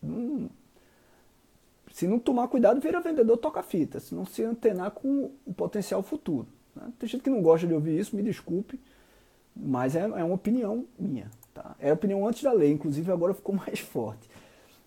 Hum, 0.02 0.48
se 1.92 2.08
não 2.08 2.18
tomar 2.18 2.48
cuidado, 2.48 2.80
vira 2.80 3.00
vendedor 3.00 3.36
toca-fita. 3.36 4.00
Se 4.00 4.14
não 4.14 4.24
se 4.24 4.42
antenar 4.42 4.90
com 4.92 5.30
o 5.44 5.52
potencial 5.52 6.02
futuro. 6.02 6.48
Né? 6.74 6.90
Tem 6.98 7.08
gente 7.08 7.22
que 7.22 7.30
não 7.30 7.42
gosta 7.42 7.66
de 7.66 7.74
ouvir 7.74 7.98
isso, 7.98 8.16
me 8.16 8.22
desculpe, 8.22 8.80
mas 9.54 9.94
é, 9.94 10.00
é 10.00 10.24
uma 10.24 10.34
opinião 10.34 10.86
minha. 10.98 11.30
Tá? 11.52 11.76
Era 11.78 11.92
opinião 11.92 12.26
antes 12.26 12.42
da 12.42 12.50
lei, 12.50 12.72
inclusive 12.72 13.12
agora 13.12 13.34
ficou 13.34 13.54
mais 13.56 13.78
forte. 13.78 14.28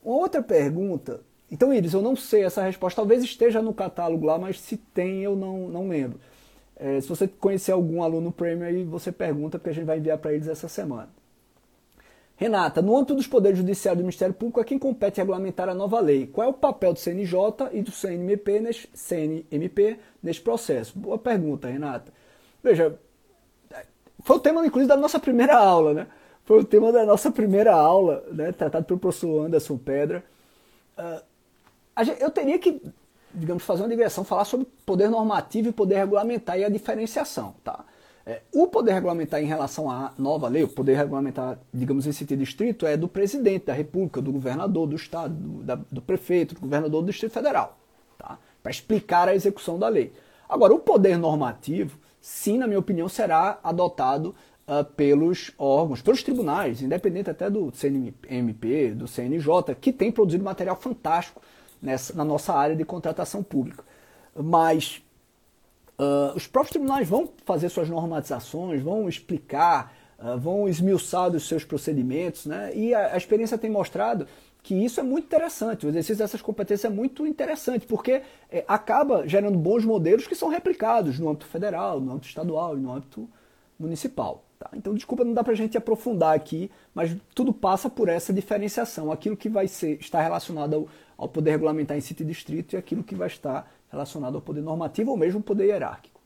Uma 0.03 0.15
outra 0.15 0.41
pergunta. 0.41 1.21
Então, 1.51 1.71
Iris, 1.71 1.93
eu 1.93 2.01
não 2.01 2.15
sei 2.15 2.43
essa 2.43 2.63
resposta. 2.63 2.95
Talvez 3.01 3.23
esteja 3.23 3.61
no 3.61 3.73
catálogo 3.73 4.25
lá, 4.25 4.39
mas 4.39 4.59
se 4.59 4.75
tem, 4.75 5.21
eu 5.21 5.35
não, 5.35 5.69
não 5.69 5.87
lembro. 5.87 6.19
É, 6.75 6.99
se 6.99 7.07
você 7.07 7.27
conhecer 7.27 7.71
algum 7.71 8.01
aluno 8.01 8.31
premium 8.31 8.65
aí, 8.65 8.83
você 8.83 9.11
pergunta, 9.11 9.59
porque 9.59 9.69
a 9.69 9.73
gente 9.73 9.85
vai 9.85 9.99
enviar 9.99 10.17
para 10.17 10.33
eles 10.33 10.47
essa 10.47 10.67
semana. 10.67 11.09
Renata, 12.37 12.81
no 12.81 12.95
âmbito 12.97 13.15
dos 13.15 13.27
poderes 13.27 13.57
judiciários 13.57 14.01
do 14.01 14.05
Ministério 14.05 14.33
Público, 14.33 14.59
a 14.59 14.65
quem 14.65 14.77
compete 14.77 15.17
regulamentar 15.17 15.69
a 15.69 15.73
nova 15.73 15.99
lei? 16.01 16.27
Qual 16.27 16.45
é 16.45 16.49
o 16.49 16.53
papel 16.53 16.91
do 16.91 16.99
CNJ 16.99 17.69
e 17.71 17.81
do 17.81 17.91
CNMP 17.91 18.59
neste, 18.59 18.89
CNMP 18.93 19.97
processo? 20.43 20.97
Boa 20.99 21.17
pergunta, 21.17 21.69
Renata. 21.69 22.11
Veja, 22.61 22.99
foi 24.19 24.35
o 24.35 24.39
tema, 24.39 24.65
inclusive, 24.65 24.89
da 24.89 24.97
nossa 24.97 25.17
primeira 25.19 25.55
aula, 25.55 25.93
né? 25.93 26.07
Foi 26.43 26.59
o 26.59 26.63
tema 26.63 26.91
da 26.91 27.05
nossa 27.05 27.31
primeira 27.31 27.73
aula, 27.73 28.23
né? 28.31 28.51
tratado 28.51 28.85
pelo 28.85 28.99
professor 28.99 29.45
Anderson 29.45 29.77
Pedra. 29.77 30.23
Uh, 30.97 31.21
eu 32.19 32.29
teria 32.29 32.59
que 32.59 32.81
digamos, 33.35 33.63
fazer 33.63 33.83
uma 33.83 33.89
digressão, 33.89 34.23
falar 34.23 34.45
sobre 34.45 34.65
poder 34.85 35.09
normativo 35.09 35.69
e 35.69 35.71
poder 35.71 35.95
regulamentar 35.95 36.57
e 36.57 36.63
a 36.63 36.69
diferenciação. 36.69 37.55
Tá? 37.63 37.83
É, 38.25 38.41
o 38.51 38.67
poder 38.67 38.93
regulamentar 38.93 39.39
em 39.39 39.45
relação 39.45 39.89
à 39.89 40.11
nova 40.17 40.47
lei, 40.47 40.63
o 40.63 40.67
poder 40.67 40.95
regulamentar, 40.95 41.59
digamos, 41.71 42.07
em 42.07 42.11
sentido 42.11 42.41
estrito, 42.41 42.87
é 42.87 42.97
do 42.97 43.07
presidente 43.07 43.67
da 43.67 43.73
República, 43.73 44.19
do 44.19 44.31
governador 44.31 44.87
do 44.87 44.95
Estado, 44.95 45.33
do, 45.33 45.63
da, 45.63 45.75
do 45.75 46.01
prefeito, 46.01 46.55
do 46.55 46.61
governador 46.61 47.03
do 47.03 47.11
Distrito 47.11 47.33
Federal, 47.33 47.77
tá? 48.17 48.39
para 48.63 48.71
explicar 48.71 49.27
a 49.29 49.35
execução 49.35 49.77
da 49.77 49.87
lei. 49.87 50.11
Agora, 50.49 50.73
o 50.73 50.79
poder 50.79 51.19
normativo, 51.19 51.99
sim, 52.19 52.57
na 52.57 52.65
minha 52.65 52.79
opinião, 52.79 53.07
será 53.07 53.59
adotado 53.63 54.33
uh, 54.67 54.83
pelos 54.83 55.51
órgãos, 55.55 56.01
pelos 56.01 56.23
tribunais, 56.23 56.81
independente 56.81 57.29
até 57.29 57.47
do 57.47 57.71
CNMP, 57.75 58.95
do 58.95 59.07
CNJ, 59.07 59.75
que 59.79 59.93
tem 59.93 60.11
produzido 60.11 60.43
material 60.43 60.75
fantástico 60.75 61.41
nessa, 61.79 62.11
na 62.15 62.25
nossa 62.25 62.53
área 62.53 62.75
de 62.75 62.83
contratação 62.83 63.43
pública. 63.43 63.83
Mas 64.35 65.04
uh, 65.99 66.35
os 66.35 66.47
próprios 66.47 66.71
tribunais 66.71 67.07
vão 67.07 67.29
fazer 67.45 67.69
suas 67.69 67.89
normatizações, 67.89 68.81
vão 68.81 69.07
explicar, 69.09 69.93
uh, 70.19 70.37
vão 70.37 70.67
esmiuçar 70.67 71.29
os 71.33 71.47
seus 71.47 71.63
procedimentos, 71.63 72.45
né? 72.45 72.71
e 72.75 72.93
a, 72.93 73.13
a 73.13 73.17
experiência 73.17 73.57
tem 73.57 73.69
mostrado 73.69 74.27
que 74.65 74.73
isso 74.73 74.99
é 74.99 75.03
muito 75.03 75.25
interessante, 75.25 75.85
o 75.85 75.89
exercício 75.89 76.17
dessas 76.17 76.41
competências 76.41 76.91
é 76.91 76.93
muito 76.93 77.27
interessante, 77.27 77.85
porque 77.85 78.23
é, 78.49 78.65
acaba 78.67 79.27
gerando 79.27 79.59
bons 79.59 79.85
modelos 79.85 80.25
que 80.25 80.33
são 80.33 80.49
replicados 80.49 81.19
no 81.19 81.29
âmbito 81.29 81.45
federal, 81.45 82.01
no 82.01 82.13
âmbito 82.13 82.27
estadual 82.27 82.75
e 82.75 82.81
no 82.81 82.91
âmbito 82.91 83.29
municipal. 83.77 84.43
Tá? 84.57 84.71
Então, 84.73 84.95
desculpa, 84.95 85.23
não 85.23 85.33
dá 85.33 85.43
para 85.43 85.53
a 85.53 85.55
gente 85.55 85.77
aprofundar 85.77 86.35
aqui, 86.35 86.71
mas 86.95 87.15
tudo 87.35 87.53
passa 87.53 87.91
por 87.91 88.09
essa 88.09 88.33
diferenciação. 88.33 89.11
Aquilo 89.11 89.37
que 89.37 89.49
vai 89.49 89.67
ser, 89.67 89.99
estar 89.99 90.21
relacionado 90.21 90.73
ao, 90.73 90.87
ao 91.15 91.29
poder 91.29 91.51
regulamentar 91.51 91.95
em 91.95 92.01
sítio 92.01 92.23
e 92.23 92.27
distrito 92.27 92.73
e 92.73 92.77
aquilo 92.77 93.03
que 93.03 93.13
vai 93.13 93.27
estar 93.27 93.71
relacionado 93.95 94.35
ao 94.35 94.41
poder 94.41 94.61
normativo 94.61 95.11
ou 95.11 95.17
mesmo 95.17 95.41
poder 95.41 95.65
hierárquico. 95.65 96.19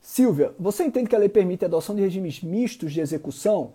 Silvia, 0.00 0.54
você 0.58 0.84
entende 0.84 1.08
que 1.08 1.16
a 1.16 1.18
lei 1.18 1.28
permite 1.28 1.64
a 1.64 1.68
adoção 1.68 1.94
de 1.94 2.02
regimes 2.02 2.42
mistos 2.42 2.92
de 2.92 3.00
execução? 3.00 3.72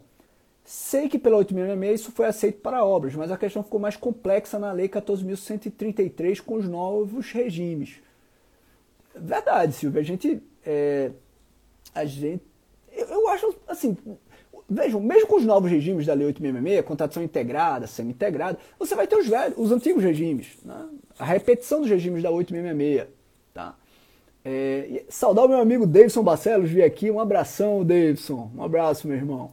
Sei 0.64 1.10
que 1.10 1.18
pela 1.18 1.38
8.666 1.38 1.94
isso 1.94 2.12
foi 2.12 2.26
aceito 2.28 2.62
para 2.62 2.86
obras, 2.86 3.16
mas 3.16 3.32
a 3.32 3.38
questão 3.38 3.64
ficou 3.64 3.80
mais 3.80 3.98
complexa 3.98 4.60
na 4.60 4.72
Lei 4.72 4.88
14.133 4.88 6.40
com 6.40 6.56
os 6.56 6.68
novos 6.68 7.32
regimes. 7.32 7.96
Verdade, 9.16 9.74
Silvia. 9.74 10.02
A 10.02 10.04
gente. 10.04 10.42
É, 10.66 11.12
a 11.94 12.06
gente. 12.06 12.44
Eu, 12.92 13.08
eu 13.08 13.28
acho 13.30 13.56
assim. 13.68 13.98
Vejam, 14.74 15.02
mesmo 15.02 15.28
com 15.28 15.36
os 15.36 15.44
novos 15.44 15.70
regimes 15.70 16.06
da 16.06 16.14
Lei 16.14 16.28
866, 16.28 16.86
contratação 16.86 17.22
integrada, 17.22 17.88
semi-integrada, 17.88 18.58
você 18.80 18.96
vai 18.96 19.06
ter 19.06 19.18
os 19.18 19.28
velhos, 19.28 19.54
os 19.58 19.70
antigos 19.70 20.02
regimes. 20.02 20.48
Né? 20.64 20.88
A 21.20 21.26
repetição 21.26 21.82
dos 21.82 21.90
regimes 21.90 22.24
da 22.24 22.32
866. 22.32 23.10
Tá? 23.54 23.76
É, 24.46 25.04
saudar 25.10 25.44
o 25.44 25.50
meu 25.50 25.60
amigo 25.60 25.86
Davidson 25.86 26.24
Barcelos, 26.24 26.70
vir 26.70 26.84
aqui. 26.84 27.12
Um 27.12 27.20
abração, 27.20 27.84
Davidson. 27.84 28.50
Um 28.56 28.64
abraço, 28.64 29.10
meu 29.10 29.18
irmão. 29.18 29.52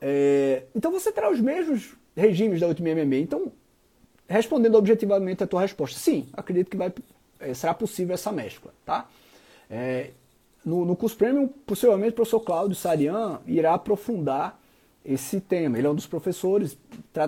É, 0.00 0.62
então 0.74 0.90
você 0.90 1.12
terá 1.12 1.30
os 1.30 1.38
mesmos 1.38 1.94
regimes 2.16 2.58
da 2.58 2.68
866. 2.68 3.22
Então, 3.22 3.52
respondendo 4.26 4.76
objetivamente 4.76 5.44
a 5.44 5.46
tua 5.46 5.60
resposta, 5.60 5.98
sim, 5.98 6.26
acredito 6.32 6.70
que 6.70 6.76
vai, 6.78 6.90
é, 7.38 7.52
será 7.52 7.74
possível 7.74 8.14
essa 8.14 8.32
mescla. 8.32 8.72
Tá? 8.82 9.06
É, 9.68 10.08
no, 10.64 10.84
no 10.84 10.96
curso 10.96 11.16
Premium, 11.16 11.48
possivelmente 11.48 12.12
o 12.12 12.14
professor 12.14 12.40
Cláudio 12.40 12.76
Sarian 12.76 13.40
irá 13.46 13.74
aprofundar 13.74 14.60
esse 15.04 15.40
tema. 15.40 15.78
Ele 15.78 15.86
é 15.86 15.90
um 15.90 15.94
dos 15.94 16.06
professores, 16.06 16.78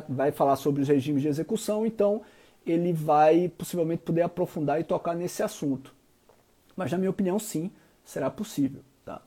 vai 0.08 0.30
falar 0.30 0.56
sobre 0.56 0.82
os 0.82 0.88
regimes 0.88 1.22
de 1.22 1.28
execução, 1.28 1.84
então 1.84 2.22
ele 2.64 2.92
vai 2.92 3.48
possivelmente 3.48 4.02
poder 4.02 4.22
aprofundar 4.22 4.80
e 4.80 4.84
tocar 4.84 5.14
nesse 5.14 5.42
assunto. 5.42 5.94
Mas, 6.76 6.90
na 6.90 6.98
minha 6.98 7.10
opinião, 7.10 7.38
sim, 7.38 7.70
será 8.04 8.30
possível. 8.30 8.82
Tá? 9.04 9.20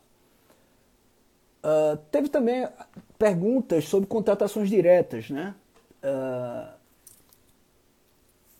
Uh, 1.64 1.98
teve 2.12 2.30
também 2.30 2.68
perguntas 3.18 3.86
sobre 3.86 4.08
contratações 4.08 4.70
diretas, 4.70 5.30
né? 5.30 5.56
Uh, 6.04 6.78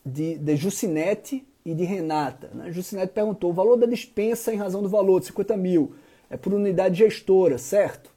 de, 0.06 0.38
de 0.38 0.56
Jucinete 0.56 1.46
e 1.68 1.76
de 1.76 1.84
Renata. 1.84 2.50
Né? 2.54 2.72
Jucinete 2.72 3.12
perguntou: 3.12 3.50
o 3.50 3.54
valor 3.54 3.76
da 3.76 3.86
dispensa 3.86 4.54
em 4.54 4.56
razão 4.56 4.82
do 4.82 4.88
valor 4.88 5.20
de 5.20 5.26
50 5.26 5.58
mil 5.58 5.94
é 6.30 6.38
por 6.38 6.54
unidade 6.54 6.96
gestora, 6.96 7.58
certo? 7.58 8.10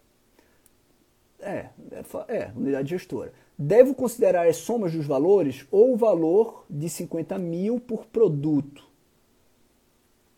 É, 1.41 1.67
é, 1.91 2.05
é, 2.29 2.51
unidade 2.55 2.91
gestora. 2.91 3.33
Devo 3.59 3.93
considerar 3.93 4.47
as 4.47 4.59
somas 4.59 4.93
dos 4.93 5.05
valores 5.05 5.67
ou 5.69 5.95
o 5.95 5.97
valor 5.97 6.65
de 6.71 6.89
50 6.89 7.39
mil 7.39 7.81
por 7.81 8.07
produto? 8.07 8.85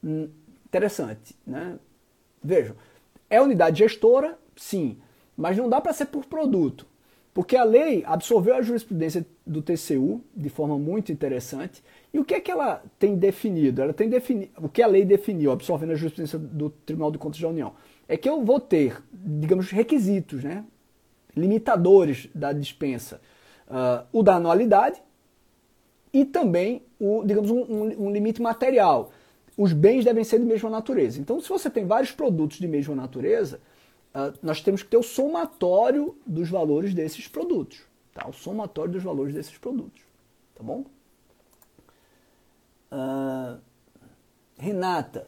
Hum, 0.02 0.30
interessante, 0.64 1.36
né? 1.46 1.78
Vejam, 2.42 2.74
é 3.28 3.42
unidade 3.42 3.80
gestora, 3.80 4.38
sim, 4.56 4.96
mas 5.36 5.56
não 5.56 5.68
dá 5.68 5.82
para 5.82 5.92
ser 5.92 6.06
por 6.06 6.24
produto. 6.24 6.86
Porque 7.34 7.56
a 7.56 7.64
lei 7.64 8.02
absorveu 8.06 8.54
a 8.54 8.62
jurisprudência 8.62 9.26
do 9.46 9.62
TCU 9.62 10.22
de 10.34 10.48
forma 10.48 10.78
muito 10.78 11.12
interessante. 11.12 11.82
E 12.12 12.18
o 12.18 12.24
que 12.24 12.34
é 12.34 12.40
que 12.40 12.50
ela 12.50 12.82
tem 12.98 13.16
definido? 13.16 13.80
Ela 13.80 13.92
tem 13.92 14.08
definido 14.08 14.52
o 14.58 14.68
que 14.68 14.82
a 14.82 14.86
lei 14.86 15.04
definiu, 15.04 15.50
absorvendo 15.50 15.92
a 15.92 15.94
jurisprudência 15.94 16.38
do 16.38 16.68
Tribunal 16.70 17.10
de 17.10 17.18
Contas 17.18 17.40
da 17.40 17.48
União, 17.48 17.72
é 18.06 18.16
que 18.16 18.28
eu 18.28 18.44
vou 18.44 18.60
ter, 18.60 19.02
digamos, 19.12 19.70
requisitos, 19.70 20.44
né? 20.44 20.64
limitadores 21.34 22.28
da 22.34 22.52
dispensa. 22.52 23.20
Uh, 23.66 24.06
o 24.12 24.22
da 24.22 24.34
anualidade 24.34 25.02
e 26.12 26.26
também 26.26 26.82
o, 27.00 27.24
digamos, 27.24 27.50
um, 27.50 27.62
um, 27.62 28.06
um 28.06 28.12
limite 28.12 28.42
material. 28.42 29.10
Os 29.56 29.72
bens 29.72 30.04
devem 30.04 30.24
ser 30.24 30.38
de 30.38 30.44
mesma 30.44 30.68
natureza. 30.68 31.20
Então, 31.20 31.40
se 31.40 31.48
você 31.48 31.70
tem 31.70 31.86
vários 31.86 32.10
produtos 32.10 32.58
de 32.58 32.68
mesma 32.68 32.94
natureza, 32.94 33.60
uh, 34.14 34.36
nós 34.42 34.60
temos 34.60 34.82
que 34.82 34.90
ter 34.90 34.98
o 34.98 35.02
somatório 35.02 36.14
dos 36.26 36.50
valores 36.50 36.92
desses 36.92 37.26
produtos. 37.28 37.80
Tá? 38.12 38.28
O 38.28 38.32
somatório 38.32 38.92
dos 38.92 39.02
valores 39.02 39.32
desses 39.34 39.56
produtos. 39.56 40.02
Tá 40.54 40.62
bom? 40.62 40.84
Uh, 42.92 43.58
Renata, 44.58 45.26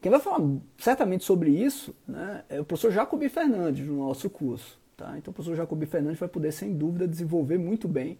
quem 0.00 0.10
vai 0.10 0.18
falar 0.18 0.44
certamente 0.76 1.24
sobre 1.24 1.50
isso 1.50 1.94
né, 2.06 2.44
é 2.48 2.60
o 2.60 2.64
professor 2.64 2.90
Jacobi 2.90 3.28
Fernandes, 3.28 3.86
no 3.86 4.06
nosso 4.06 4.28
curso. 4.28 4.78
Tá? 4.96 5.16
Então, 5.16 5.30
o 5.30 5.34
professor 5.34 5.54
Jacobi 5.54 5.86
Fernandes 5.86 6.18
vai 6.18 6.28
poder, 6.28 6.52
sem 6.52 6.76
dúvida, 6.76 7.06
desenvolver 7.06 7.58
muito 7.58 7.86
bem 7.86 8.18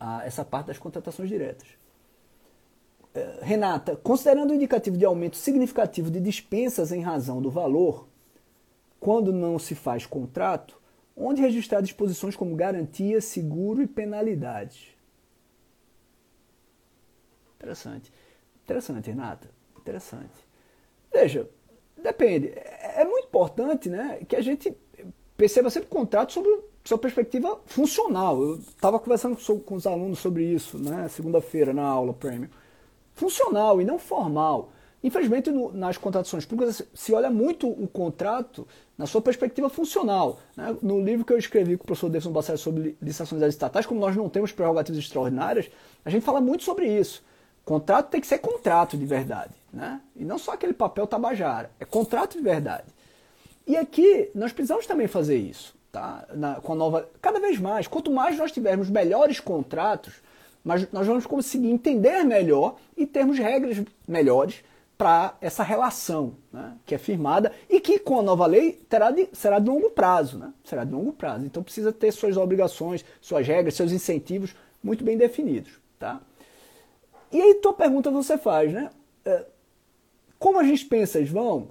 uh, 0.00 0.22
essa 0.24 0.44
parte 0.44 0.68
das 0.68 0.78
contratações 0.78 1.28
diretas. 1.28 1.68
Uh, 3.14 3.42
Renata, 3.44 3.94
considerando 3.96 4.52
o 4.52 4.54
indicativo 4.54 4.96
de 4.96 5.04
aumento 5.04 5.36
significativo 5.36 6.10
de 6.10 6.20
dispensas 6.20 6.92
em 6.92 7.02
razão 7.02 7.42
do 7.42 7.50
valor, 7.50 8.08
quando 8.98 9.32
não 9.32 9.58
se 9.58 9.74
faz 9.74 10.06
contrato, 10.06 10.80
onde 11.14 11.42
registrar 11.42 11.82
disposições 11.82 12.34
como 12.34 12.56
garantia, 12.56 13.20
seguro 13.20 13.82
e 13.82 13.86
penalidade. 13.86 14.93
Interessante. 17.64 18.12
Interessante, 18.62 19.10
Renata. 19.10 19.50
Interessante. 19.78 20.46
Veja, 21.12 21.48
depende. 21.96 22.48
É, 22.48 23.00
é 23.02 23.04
muito 23.04 23.26
importante 23.26 23.88
né, 23.88 24.20
que 24.28 24.36
a 24.36 24.40
gente 24.42 24.76
perceba 25.36 25.70
sempre 25.70 25.88
o 25.88 25.90
contrato 25.90 26.32
sobre 26.32 26.60
sua 26.84 26.98
perspectiva 26.98 27.58
funcional. 27.64 28.42
Eu 28.42 28.56
estava 28.56 28.98
conversando 28.98 29.36
com 29.60 29.74
os 29.74 29.86
alunos 29.86 30.18
sobre 30.18 30.44
isso, 30.44 30.78
né, 30.78 31.08
segunda-feira, 31.08 31.72
na 31.72 31.84
aula 31.84 32.12
Premium. 32.12 32.48
Funcional 33.14 33.80
e 33.80 33.84
não 33.84 33.98
formal. 33.98 34.70
Infelizmente, 35.02 35.50
no, 35.50 35.70
nas 35.72 35.98
contratações 35.98 36.46
públicas 36.46 36.82
se 36.94 37.12
olha 37.12 37.30
muito 37.30 37.68
o 37.68 37.86
contrato 37.86 38.66
na 38.96 39.06
sua 39.06 39.20
perspectiva 39.20 39.68
funcional. 39.68 40.38
Né? 40.56 40.76
No 40.80 41.00
livro 41.02 41.24
que 41.26 41.32
eu 41.32 41.38
escrevi 41.38 41.76
com 41.76 41.84
o 41.84 41.86
professor 41.86 42.08
Davidson 42.08 42.32
Bassett 42.32 42.58
sobre 42.58 42.96
licitações 43.00 43.42
estatais, 43.42 43.84
como 43.84 44.00
nós 44.00 44.16
não 44.16 44.30
temos 44.30 44.50
prerrogativas 44.50 44.98
extraordinárias, 44.98 45.70
a 46.04 46.10
gente 46.10 46.24
fala 46.24 46.40
muito 46.40 46.64
sobre 46.64 46.86
isso. 46.86 47.22
Contrato 47.64 48.10
tem 48.10 48.20
que 48.20 48.26
ser 48.26 48.38
contrato 48.38 48.96
de 48.96 49.06
verdade, 49.06 49.54
né? 49.72 50.00
e 50.14 50.24
não 50.24 50.36
só 50.36 50.52
aquele 50.52 50.74
papel 50.74 51.06
tabajara, 51.06 51.70
é 51.80 51.84
contrato 51.84 52.36
de 52.36 52.42
verdade. 52.42 52.84
E 53.66 53.76
aqui 53.76 54.30
nós 54.34 54.52
precisamos 54.52 54.86
também 54.86 55.06
fazer 55.06 55.38
isso, 55.38 55.74
tá? 55.90 56.26
Na, 56.34 56.56
com 56.56 56.74
a 56.74 56.76
nova, 56.76 57.08
cada 57.22 57.40
vez 57.40 57.58
mais. 57.58 57.86
Quanto 57.86 58.10
mais 58.10 58.36
nós 58.36 58.52
tivermos 58.52 58.90
melhores 58.90 59.40
contratos, 59.40 60.12
mas 60.62 60.90
nós 60.92 61.06
vamos 61.06 61.24
conseguir 61.24 61.70
entender 61.70 62.22
melhor 62.24 62.76
e 62.94 63.06
termos 63.06 63.38
regras 63.38 63.82
melhores 64.06 64.62
para 64.96 65.36
essa 65.40 65.62
relação 65.62 66.34
né, 66.52 66.72
que 66.86 66.94
é 66.94 66.98
firmada 66.98 67.52
e 67.68 67.80
que 67.80 67.98
com 67.98 68.20
a 68.20 68.22
nova 68.22 68.46
lei 68.46 68.72
terá 68.88 69.10
de, 69.10 69.28
será 69.32 69.58
de 69.58 69.68
longo 69.68 69.90
prazo. 69.90 70.38
Né? 70.38 70.52
Será 70.62 70.84
de 70.84 70.92
longo 70.92 71.12
prazo. 71.12 71.44
Então 71.44 71.62
precisa 71.62 71.92
ter 71.92 72.12
suas 72.12 72.36
obrigações, 72.36 73.04
suas 73.20 73.46
regras, 73.46 73.74
seus 73.74 73.92
incentivos 73.92 74.54
muito 74.82 75.02
bem 75.02 75.16
definidos. 75.16 75.72
Tá? 75.98 76.20
E 77.34 77.42
aí 77.42 77.54
tua 77.54 77.72
pergunta 77.72 78.12
você 78.12 78.38
faz, 78.38 78.72
né? 78.72 78.90
É, 79.24 79.44
como 80.38 80.60
as 80.60 80.68
dispensas 80.68 81.28
vão, 81.28 81.70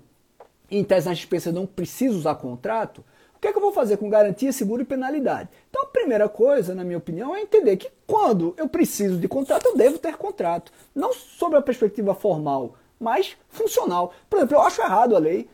em 0.69 0.83
tese 0.83 1.07
nas 1.07 1.17
dispensas 1.17 1.53
não 1.53 1.65
precisa 1.65 2.17
usar 2.17 2.35
contrato, 2.35 3.01
o 3.33 3.39
que 3.39 3.47
é 3.47 3.51
que 3.51 3.57
eu 3.57 3.61
vou 3.61 3.71
fazer 3.71 3.95
com 3.95 4.09
garantia, 4.09 4.51
seguro 4.51 4.81
e 4.81 4.85
penalidade? 4.85 5.47
Então 5.69 5.83
a 5.83 5.87
primeira 5.87 6.27
coisa, 6.27 6.75
na 6.75 6.83
minha 6.83 6.97
opinião, 6.97 7.33
é 7.33 7.41
entender 7.41 7.77
que 7.77 7.89
quando 8.05 8.53
eu 8.57 8.67
preciso 8.67 9.17
de 9.17 9.27
contrato, 9.29 9.67
eu 9.67 9.77
devo 9.77 9.97
ter 9.97 10.17
contrato. 10.17 10.69
Não 10.93 11.13
sobre 11.13 11.57
a 11.57 11.61
perspectiva 11.61 12.13
formal, 12.13 12.75
mas 12.99 13.37
funcional. 13.47 14.13
Por 14.29 14.39
exemplo, 14.39 14.57
eu 14.57 14.61
acho 14.61 14.81
errado 14.81 15.15
a 15.15 15.19
lei, 15.19 15.49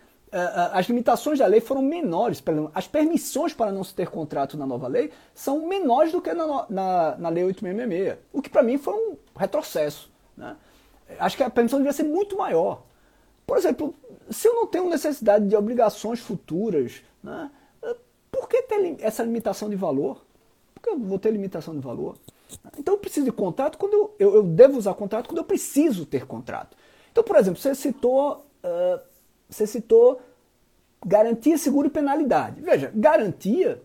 as 0.72 0.86
limitações 0.88 1.39
da 1.39 1.48
lei 1.48 1.60
foram 1.60 1.82
menores, 1.82 2.44
as 2.74 2.88
permissões 2.88 3.54
para 3.54 3.72
não 3.72 3.84
se 3.84 3.94
ter 3.94 4.10
contrato 4.10 4.58
na 4.58 4.65
nova 4.65 4.88
lei 4.88 5.12
são 5.34 5.68
menores 5.68 6.12
do 6.12 6.22
que 6.22 6.34
na, 6.34 6.65
na, 6.70 7.18
na 7.18 7.30
lei 7.30 7.44
866, 7.44 8.18
o 8.32 8.42
que 8.42 8.50
para 8.50 8.63
mim 8.63 8.78
foi 8.78 8.94
um 8.94 9.18
retrocesso. 9.36 10.12
Né? 10.38 10.56
Acho 11.18 11.36
que 11.36 11.44
a 11.44 11.50
permissão 11.50 11.80
devia 11.80 11.94
ser 11.94 12.04
muito 12.04 12.38
maior. 12.38 12.84
Por 13.46 13.58
exemplo, 13.58 13.96
se 14.30 14.48
eu 14.48 14.54
não 14.54 14.68
tenho 14.68 14.88
necessidade 14.88 15.48
de 15.48 15.56
obrigações 15.56 16.20
futuras, 16.20 17.02
né, 17.24 17.50
por 18.32 18.48
que 18.48 18.62
ter 18.62 18.98
essa 19.00 19.24
limitação 19.24 19.70
de 19.70 19.76
valor? 19.76 20.24
Por 20.76 20.84
que 20.84 20.89
eu 20.89 21.00
vou 21.00 21.18
ter 21.18 21.32
limitação 21.32 21.74
de 21.74 21.80
valor? 21.80 22.15
Então 22.78 22.94
eu 22.94 23.00
preciso 23.00 23.26
de 23.26 23.32
contrato 23.32 23.78
quando 23.78 23.94
eu, 23.94 24.15
eu, 24.20 24.36
eu 24.36 24.44
devo 24.44 24.78
usar 24.78 24.94
contrato 24.94 25.28
quando 25.28 25.39
eu 25.39 25.44
preciso 25.44 26.06
ter 26.06 26.26
contrato. 26.26 26.78
Então, 27.12 27.24
por 27.24 27.36
exemplo, 27.36 27.60
você 27.60 27.74
citou, 27.74 28.46
uh, 28.63 29.00
você 29.49 29.65
citou 29.65 30.21
garantia, 31.05 31.57
seguro 31.57 31.88
e 31.88 31.89
penalidade. 31.91 32.62
Veja, 32.62 32.91
garantia, 32.93 33.81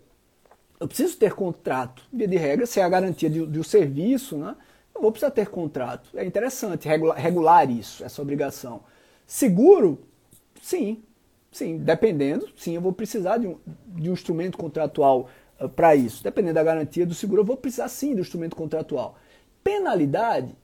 eu 0.79 0.87
preciso 0.87 1.17
ter 1.17 1.33
contrato. 1.33 2.03
Via 2.11 2.27
de 2.27 2.37
regra, 2.37 2.65
se 2.65 2.79
é 2.79 2.83
a 2.83 2.89
garantia 2.89 3.29
de, 3.29 3.45
de 3.45 3.59
um 3.59 3.63
serviço, 3.63 4.37
né, 4.37 4.55
eu 4.93 5.01
vou 5.01 5.11
precisar 5.11 5.31
ter 5.31 5.47
contrato. 5.47 6.09
É 6.15 6.25
interessante 6.25 6.87
regular, 6.87 7.17
regular 7.17 7.69
isso, 7.69 8.03
essa 8.03 8.21
obrigação. 8.21 8.81
Seguro, 9.25 9.99
sim, 10.61 11.03
sim, 11.51 11.77
dependendo, 11.77 12.47
sim, 12.55 12.75
eu 12.75 12.81
vou 12.81 12.93
precisar 12.93 13.37
de 13.37 13.47
um, 13.47 13.57
de 13.87 14.09
um 14.09 14.13
instrumento 14.13 14.57
contratual 14.57 15.29
uh, 15.59 15.67
para 15.67 15.95
isso. 15.95 16.23
Dependendo 16.23 16.55
da 16.55 16.63
garantia 16.63 17.05
do 17.05 17.13
seguro, 17.13 17.41
eu 17.41 17.45
vou 17.45 17.57
precisar 17.57 17.87
sim 17.87 18.13
do 18.13 18.21
instrumento 18.21 18.55
contratual. 18.55 19.17
Penalidade, 19.63 20.55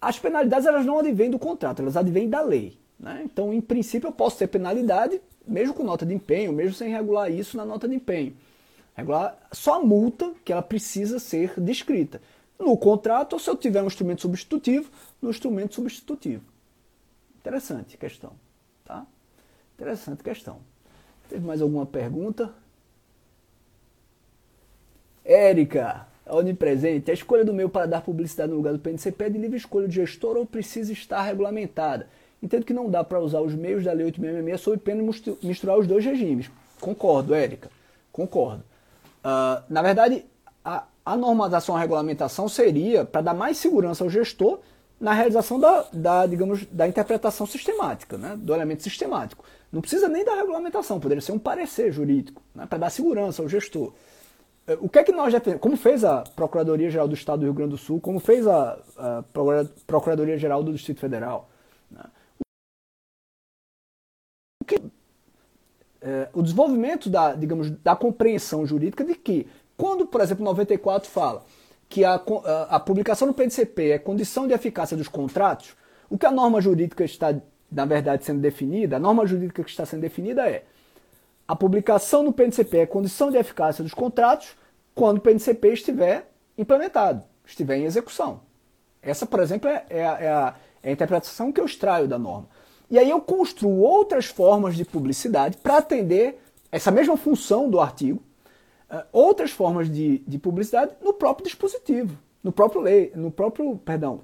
as 0.00 0.18
penalidades 0.18 0.66
elas 0.66 0.86
não 0.86 0.98
advêm 0.98 1.30
do 1.30 1.38
contrato, 1.38 1.82
elas 1.82 1.96
advêm 1.96 2.28
da 2.28 2.40
lei. 2.40 2.77
Né? 2.98 3.22
Então, 3.24 3.52
em 3.52 3.60
princípio, 3.60 4.08
eu 4.08 4.12
posso 4.12 4.38
ter 4.38 4.48
penalidade, 4.48 5.20
mesmo 5.46 5.74
com 5.74 5.84
nota 5.84 6.04
de 6.04 6.14
empenho, 6.14 6.52
mesmo 6.52 6.74
sem 6.74 6.90
regular 6.90 7.30
isso 7.30 7.56
na 7.56 7.64
nota 7.64 7.88
de 7.88 7.94
empenho. 7.94 8.36
Regular, 8.94 9.38
só 9.52 9.74
a 9.74 9.84
multa 9.84 10.32
que 10.44 10.52
ela 10.52 10.62
precisa 10.62 11.18
ser 11.18 11.58
descrita. 11.60 12.20
No 12.58 12.76
contrato, 12.76 13.34
ou 13.34 13.38
se 13.38 13.48
eu 13.48 13.56
tiver 13.56 13.82
um 13.82 13.86
instrumento 13.86 14.22
substitutivo, 14.22 14.90
no 15.22 15.30
instrumento 15.30 15.76
substitutivo. 15.76 16.42
Interessante 17.38 17.96
questão. 17.96 18.32
Tá? 18.84 19.06
Interessante 19.76 20.24
questão. 20.24 20.58
Teve 21.28 21.46
mais 21.46 21.62
alguma 21.62 21.86
pergunta? 21.86 22.52
Érica, 25.24 26.08
onipresente. 26.26 27.10
A 27.10 27.14
escolha 27.14 27.44
do 27.44 27.52
meu 27.52 27.68
para 27.68 27.86
dar 27.86 28.00
publicidade 28.00 28.50
no 28.50 28.56
lugar 28.56 28.72
do 28.72 28.80
PNCP 28.80 29.24
é 29.24 29.30
de 29.30 29.38
livre 29.38 29.56
escolha 29.56 29.86
do 29.86 29.92
gestor 29.92 30.36
ou 30.36 30.44
precisa 30.44 30.92
estar 30.92 31.22
regulamentada? 31.22 32.08
Entendo 32.42 32.64
que 32.64 32.72
não 32.72 32.88
dá 32.88 33.02
para 33.02 33.20
usar 33.20 33.40
os 33.40 33.54
meios 33.54 33.84
da 33.84 33.92
Lei 33.92 34.06
866 34.06 34.60
sob 34.60 34.78
pena 34.78 35.02
de 35.02 35.46
misturar 35.46 35.78
os 35.78 35.86
dois 35.86 36.04
regimes. 36.04 36.50
Concordo, 36.80 37.34
Érica. 37.34 37.70
Concordo. 38.12 38.62
Uh, 39.24 39.62
na 39.68 39.82
verdade, 39.82 40.24
a, 40.64 40.84
a 41.04 41.16
normalização, 41.16 41.76
a 41.76 41.80
regulamentação 41.80 42.48
seria 42.48 43.04
para 43.04 43.20
dar 43.20 43.34
mais 43.34 43.56
segurança 43.56 44.04
ao 44.04 44.10
gestor 44.10 44.60
na 45.00 45.12
realização 45.12 45.58
da, 45.58 45.86
da, 45.92 46.26
digamos, 46.26 46.66
da 46.66 46.88
interpretação 46.88 47.46
sistemática, 47.46 48.18
né, 48.18 48.36
do 48.36 48.52
elemento 48.52 48.82
sistemático. 48.82 49.44
Não 49.70 49.80
precisa 49.80 50.08
nem 50.08 50.24
da 50.24 50.34
regulamentação, 50.34 50.98
poderia 50.98 51.22
ser 51.22 51.32
um 51.32 51.38
parecer 51.38 51.92
jurídico, 51.92 52.42
né, 52.54 52.66
para 52.66 52.78
dar 52.78 52.90
segurança 52.90 53.40
ao 53.40 53.48
gestor. 53.48 53.92
Eh, 54.66 54.76
o 54.80 54.88
que 54.88 54.98
é 54.98 55.04
que 55.04 55.12
nós 55.12 55.32
defendemos? 55.32 55.62
Como 55.62 55.76
fez 55.76 56.04
a 56.04 56.24
Procuradoria-Geral 56.34 57.06
do 57.06 57.14
Estado 57.14 57.40
do 57.40 57.44
Rio 57.44 57.54
Grande 57.54 57.70
do 57.70 57.78
Sul, 57.78 58.00
como 58.00 58.18
fez 58.18 58.46
a, 58.46 58.78
a 58.96 59.24
Procuradoria-Geral 59.86 60.62
do 60.62 60.72
Distrito 60.72 61.00
Federal. 61.00 61.48
Que, 64.68 64.82
é, 66.00 66.28
o 66.32 66.42
desenvolvimento 66.42 67.10
da, 67.10 67.34
digamos, 67.34 67.70
da 67.70 67.96
compreensão 67.96 68.64
jurídica 68.66 69.02
de 69.02 69.14
que, 69.14 69.48
quando, 69.76 70.06
por 70.06 70.20
exemplo, 70.20 70.44
94 70.44 71.10
fala 71.10 71.44
que 71.88 72.04
a, 72.04 72.14
a, 72.14 72.76
a 72.76 72.80
publicação 72.80 73.26
no 73.26 73.34
PNCP 73.34 73.90
é 73.92 73.98
condição 73.98 74.46
de 74.46 74.52
eficácia 74.52 74.96
dos 74.96 75.08
contratos, 75.08 75.74
o 76.10 76.18
que 76.18 76.26
a 76.26 76.30
norma 76.30 76.60
jurídica 76.60 77.04
está, 77.04 77.34
na 77.70 77.84
verdade, 77.84 78.24
sendo 78.24 78.40
definida, 78.40 78.96
a 78.96 79.00
norma 79.00 79.26
jurídica 79.26 79.64
que 79.64 79.70
está 79.70 79.86
sendo 79.86 80.02
definida 80.02 80.48
é 80.48 80.64
a 81.46 81.56
publicação 81.56 82.22
no 82.22 82.32
PNCP 82.32 82.78
é 82.78 82.86
condição 82.86 83.30
de 83.30 83.38
eficácia 83.38 83.82
dos 83.82 83.94
contratos 83.94 84.54
quando 84.94 85.16
o 85.16 85.20
PNCP 85.20 85.72
estiver 85.72 86.30
implementado, 86.58 87.24
estiver 87.46 87.78
em 87.78 87.84
execução. 87.84 88.42
Essa, 89.00 89.24
por 89.24 89.40
exemplo, 89.40 89.70
é, 89.70 89.86
é, 89.88 90.06
a, 90.06 90.54
é 90.82 90.90
a 90.90 90.92
interpretação 90.92 91.50
que 91.50 91.60
eu 91.60 91.64
extraio 91.64 92.06
da 92.06 92.18
norma. 92.18 92.48
E 92.90 92.98
aí 92.98 93.10
eu 93.10 93.20
construo 93.20 93.80
outras 93.80 94.26
formas 94.26 94.74
de 94.74 94.84
publicidade 94.84 95.56
para 95.58 95.78
atender 95.78 96.40
essa 96.72 96.90
mesma 96.90 97.16
função 97.16 97.68
do 97.68 97.80
artigo, 97.80 98.22
uh, 98.90 99.04
outras 99.12 99.50
formas 99.50 99.90
de, 99.90 100.18
de 100.18 100.38
publicidade 100.38 100.92
no 101.02 101.12
próprio 101.12 101.46
dispositivo, 101.46 102.16
no 102.42 102.52
próprio 102.52 102.80
lei, 102.80 103.12
no 103.14 103.30
próprio, 103.30 103.76
perdão, 103.78 104.22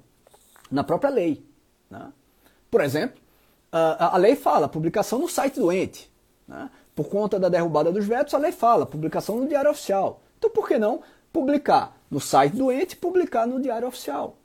na 0.70 0.82
própria 0.82 1.10
lei. 1.10 1.44
Né? 1.90 2.12
Por 2.70 2.80
exemplo, 2.80 3.20
uh, 3.72 3.96
a 3.98 4.16
lei 4.16 4.34
fala 4.34 4.68
publicação 4.68 5.18
no 5.18 5.28
site 5.28 5.60
do 5.60 5.70
ente. 5.70 6.10
Né? 6.48 6.70
Por 6.94 7.08
conta 7.08 7.38
da 7.38 7.48
derrubada 7.48 7.92
dos 7.92 8.06
vetos, 8.06 8.34
a 8.34 8.38
lei 8.38 8.52
fala 8.52 8.86
publicação 8.86 9.36
no 9.36 9.48
Diário 9.48 9.70
Oficial. 9.70 10.22
Então, 10.38 10.50
por 10.50 10.68
que 10.68 10.78
não 10.78 11.02
publicar 11.32 11.98
no 12.10 12.20
site 12.20 12.54
do 12.56 12.70
ente 12.70 12.96
publicar 12.96 13.46
no 13.46 13.60
Diário 13.60 13.88
Oficial? 13.88 14.36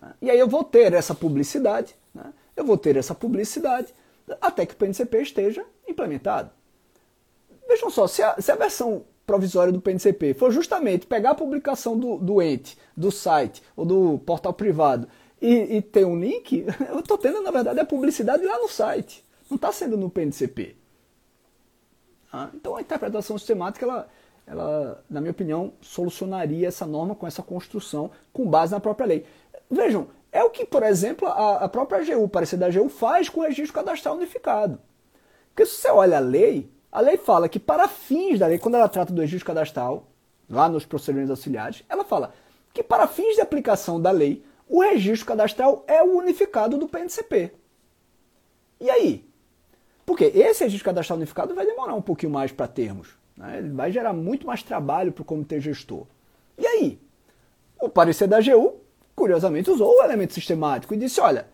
Né? 0.00 0.12
E 0.22 0.30
aí 0.30 0.38
eu 0.38 0.48
vou 0.48 0.64
ter 0.64 0.92
essa 0.92 1.14
publicidade? 1.14 1.94
Eu 2.56 2.64
vou 2.64 2.78
ter 2.78 2.96
essa 2.96 3.14
publicidade 3.14 3.92
até 4.40 4.66
que 4.66 4.74
o 4.74 4.76
PNCP 4.76 5.22
esteja 5.22 5.64
implementado. 5.86 6.50
Vejam 7.68 7.90
só, 7.90 8.06
se 8.06 8.22
a, 8.22 8.40
se 8.40 8.50
a 8.50 8.56
versão 8.56 9.04
provisória 9.26 9.72
do 9.72 9.80
PNCP 9.80 10.34
for 10.34 10.52
justamente 10.52 11.06
pegar 11.06 11.30
a 11.30 11.34
publicação 11.34 11.98
do, 11.98 12.16
do 12.16 12.40
ente, 12.40 12.78
do 12.96 13.10
site 13.10 13.62
ou 13.76 13.84
do 13.84 14.18
portal 14.20 14.52
privado 14.52 15.08
e, 15.42 15.76
e 15.76 15.82
ter 15.82 16.06
um 16.06 16.18
link, 16.18 16.64
eu 16.88 17.00
estou 17.00 17.18
tendo, 17.18 17.42
na 17.42 17.50
verdade, 17.50 17.80
a 17.80 17.84
publicidade 17.84 18.44
lá 18.44 18.58
no 18.58 18.68
site. 18.68 19.24
Não 19.50 19.56
está 19.56 19.70
sendo 19.72 19.96
no 19.96 20.08
PNCP. 20.08 20.76
Ah, 22.32 22.50
então 22.54 22.76
a 22.76 22.80
interpretação 22.80 23.36
sistemática, 23.36 23.84
ela, 23.84 24.08
ela, 24.46 25.04
na 25.08 25.20
minha 25.20 25.30
opinião, 25.30 25.72
solucionaria 25.80 26.68
essa 26.68 26.86
norma 26.86 27.14
com 27.14 27.26
essa 27.26 27.42
construção 27.42 28.10
com 28.32 28.48
base 28.48 28.72
na 28.72 28.80
própria 28.80 29.06
lei. 29.06 29.26
Vejam, 29.70 30.08
é 30.36 30.44
o 30.44 30.50
que, 30.50 30.66
por 30.66 30.82
exemplo, 30.82 31.26
a, 31.26 31.64
a 31.64 31.68
própria 31.68 31.98
AGU, 31.98 32.22
o 32.22 32.28
parecer 32.28 32.58
da 32.58 32.66
AGU, 32.66 32.90
faz 32.90 33.26
com 33.28 33.40
o 33.40 33.42
registro 33.42 33.72
cadastral 33.72 34.16
unificado. 34.16 34.78
Porque 35.48 35.64
se 35.64 35.80
você 35.80 35.88
olha 35.88 36.18
a 36.18 36.20
lei, 36.20 36.70
a 36.92 37.00
lei 37.00 37.16
fala 37.16 37.48
que 37.48 37.58
para 37.58 37.88
fins 37.88 38.38
da 38.38 38.46
lei, 38.46 38.58
quando 38.58 38.74
ela 38.74 38.86
trata 38.86 39.14
do 39.14 39.22
registro 39.22 39.46
cadastral, 39.46 40.06
lá 40.48 40.68
nos 40.68 40.84
procedimentos 40.84 41.30
auxiliares, 41.30 41.82
ela 41.88 42.04
fala 42.04 42.34
que 42.74 42.82
para 42.82 43.06
fins 43.06 43.36
de 43.36 43.40
aplicação 43.40 43.98
da 43.98 44.10
lei, 44.10 44.44
o 44.68 44.82
registro 44.82 45.26
cadastral 45.26 45.82
é 45.86 46.02
o 46.02 46.18
unificado 46.18 46.76
do 46.76 46.86
PNCP. 46.86 47.52
E 48.78 48.90
aí? 48.90 49.26
Porque 50.04 50.24
esse 50.24 50.64
registro 50.64 50.84
cadastral 50.84 51.16
unificado 51.16 51.54
vai 51.54 51.64
demorar 51.64 51.94
um 51.94 52.02
pouquinho 52.02 52.32
mais 52.32 52.52
para 52.52 52.68
termos. 52.68 53.08
Né? 53.34 53.56
Ele 53.56 53.70
vai 53.70 53.90
gerar 53.90 54.12
muito 54.12 54.46
mais 54.46 54.62
trabalho 54.62 55.12
para 55.12 55.22
o 55.22 55.24
comitê 55.24 55.60
gestor. 55.60 56.06
E 56.58 56.66
aí? 56.66 57.00
O 57.80 57.88
parecer 57.88 58.28
da 58.28 58.36
AGU, 58.36 58.84
curiosamente, 59.16 59.70
usou 59.70 59.90
o 59.90 60.04
elemento 60.04 60.34
sistemático 60.34 60.94
e 60.94 60.96
disse: 60.96 61.20
olha, 61.20 61.46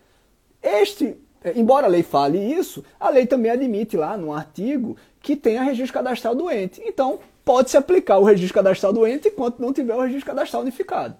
este, 0.61 1.17
embora 1.55 1.87
a 1.87 1.89
lei 1.89 2.03
fale 2.03 2.37
isso, 2.37 2.83
a 2.99 3.09
lei 3.09 3.25
também 3.25 3.49
admite 3.49 3.97
lá 3.97 4.15
no 4.15 4.33
artigo 4.33 4.95
que 5.21 5.35
tenha 5.35 5.63
registro 5.63 5.93
cadastral 5.93 6.35
doente. 6.35 6.81
Então, 6.85 7.19
pode-se 7.43 7.77
aplicar 7.77 8.19
o 8.19 8.23
registro 8.23 8.55
cadastral 8.55 8.91
doente 8.91 9.29
enquanto 9.29 9.59
não 9.59 9.71
tiver 9.71 9.95
o 9.95 10.01
registro 10.01 10.27
cadastral 10.27 10.61
unificado. 10.61 11.15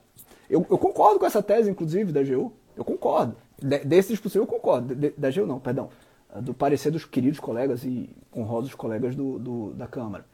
Eu, 0.49 0.65
eu 0.69 0.77
concordo 0.77 1.17
com 1.17 1.25
essa 1.25 1.41
tese, 1.41 1.71
inclusive, 1.71 2.12
da 2.12 2.19
AGU. 2.19 2.51
Eu 2.75 2.84
concordo. 2.84 3.36
De, 3.58 3.79
desse 3.79 4.10
dispositivo 4.10 4.43
eu 4.43 4.47
concordo. 4.47 4.93
De, 4.93 5.12
da 5.12 5.29
AGU 5.29 5.47
não, 5.47 5.60
perdão 5.60 5.89
do 6.41 6.53
parecer 6.53 6.91
dos 6.91 7.06
queridos 7.06 7.39
colegas 7.39 7.84
e 7.84 8.10
honrosos 8.36 8.73
colegas 8.73 9.15
do, 9.15 9.38
do 9.38 9.73
da 9.73 9.88
Câmara. 9.88 10.25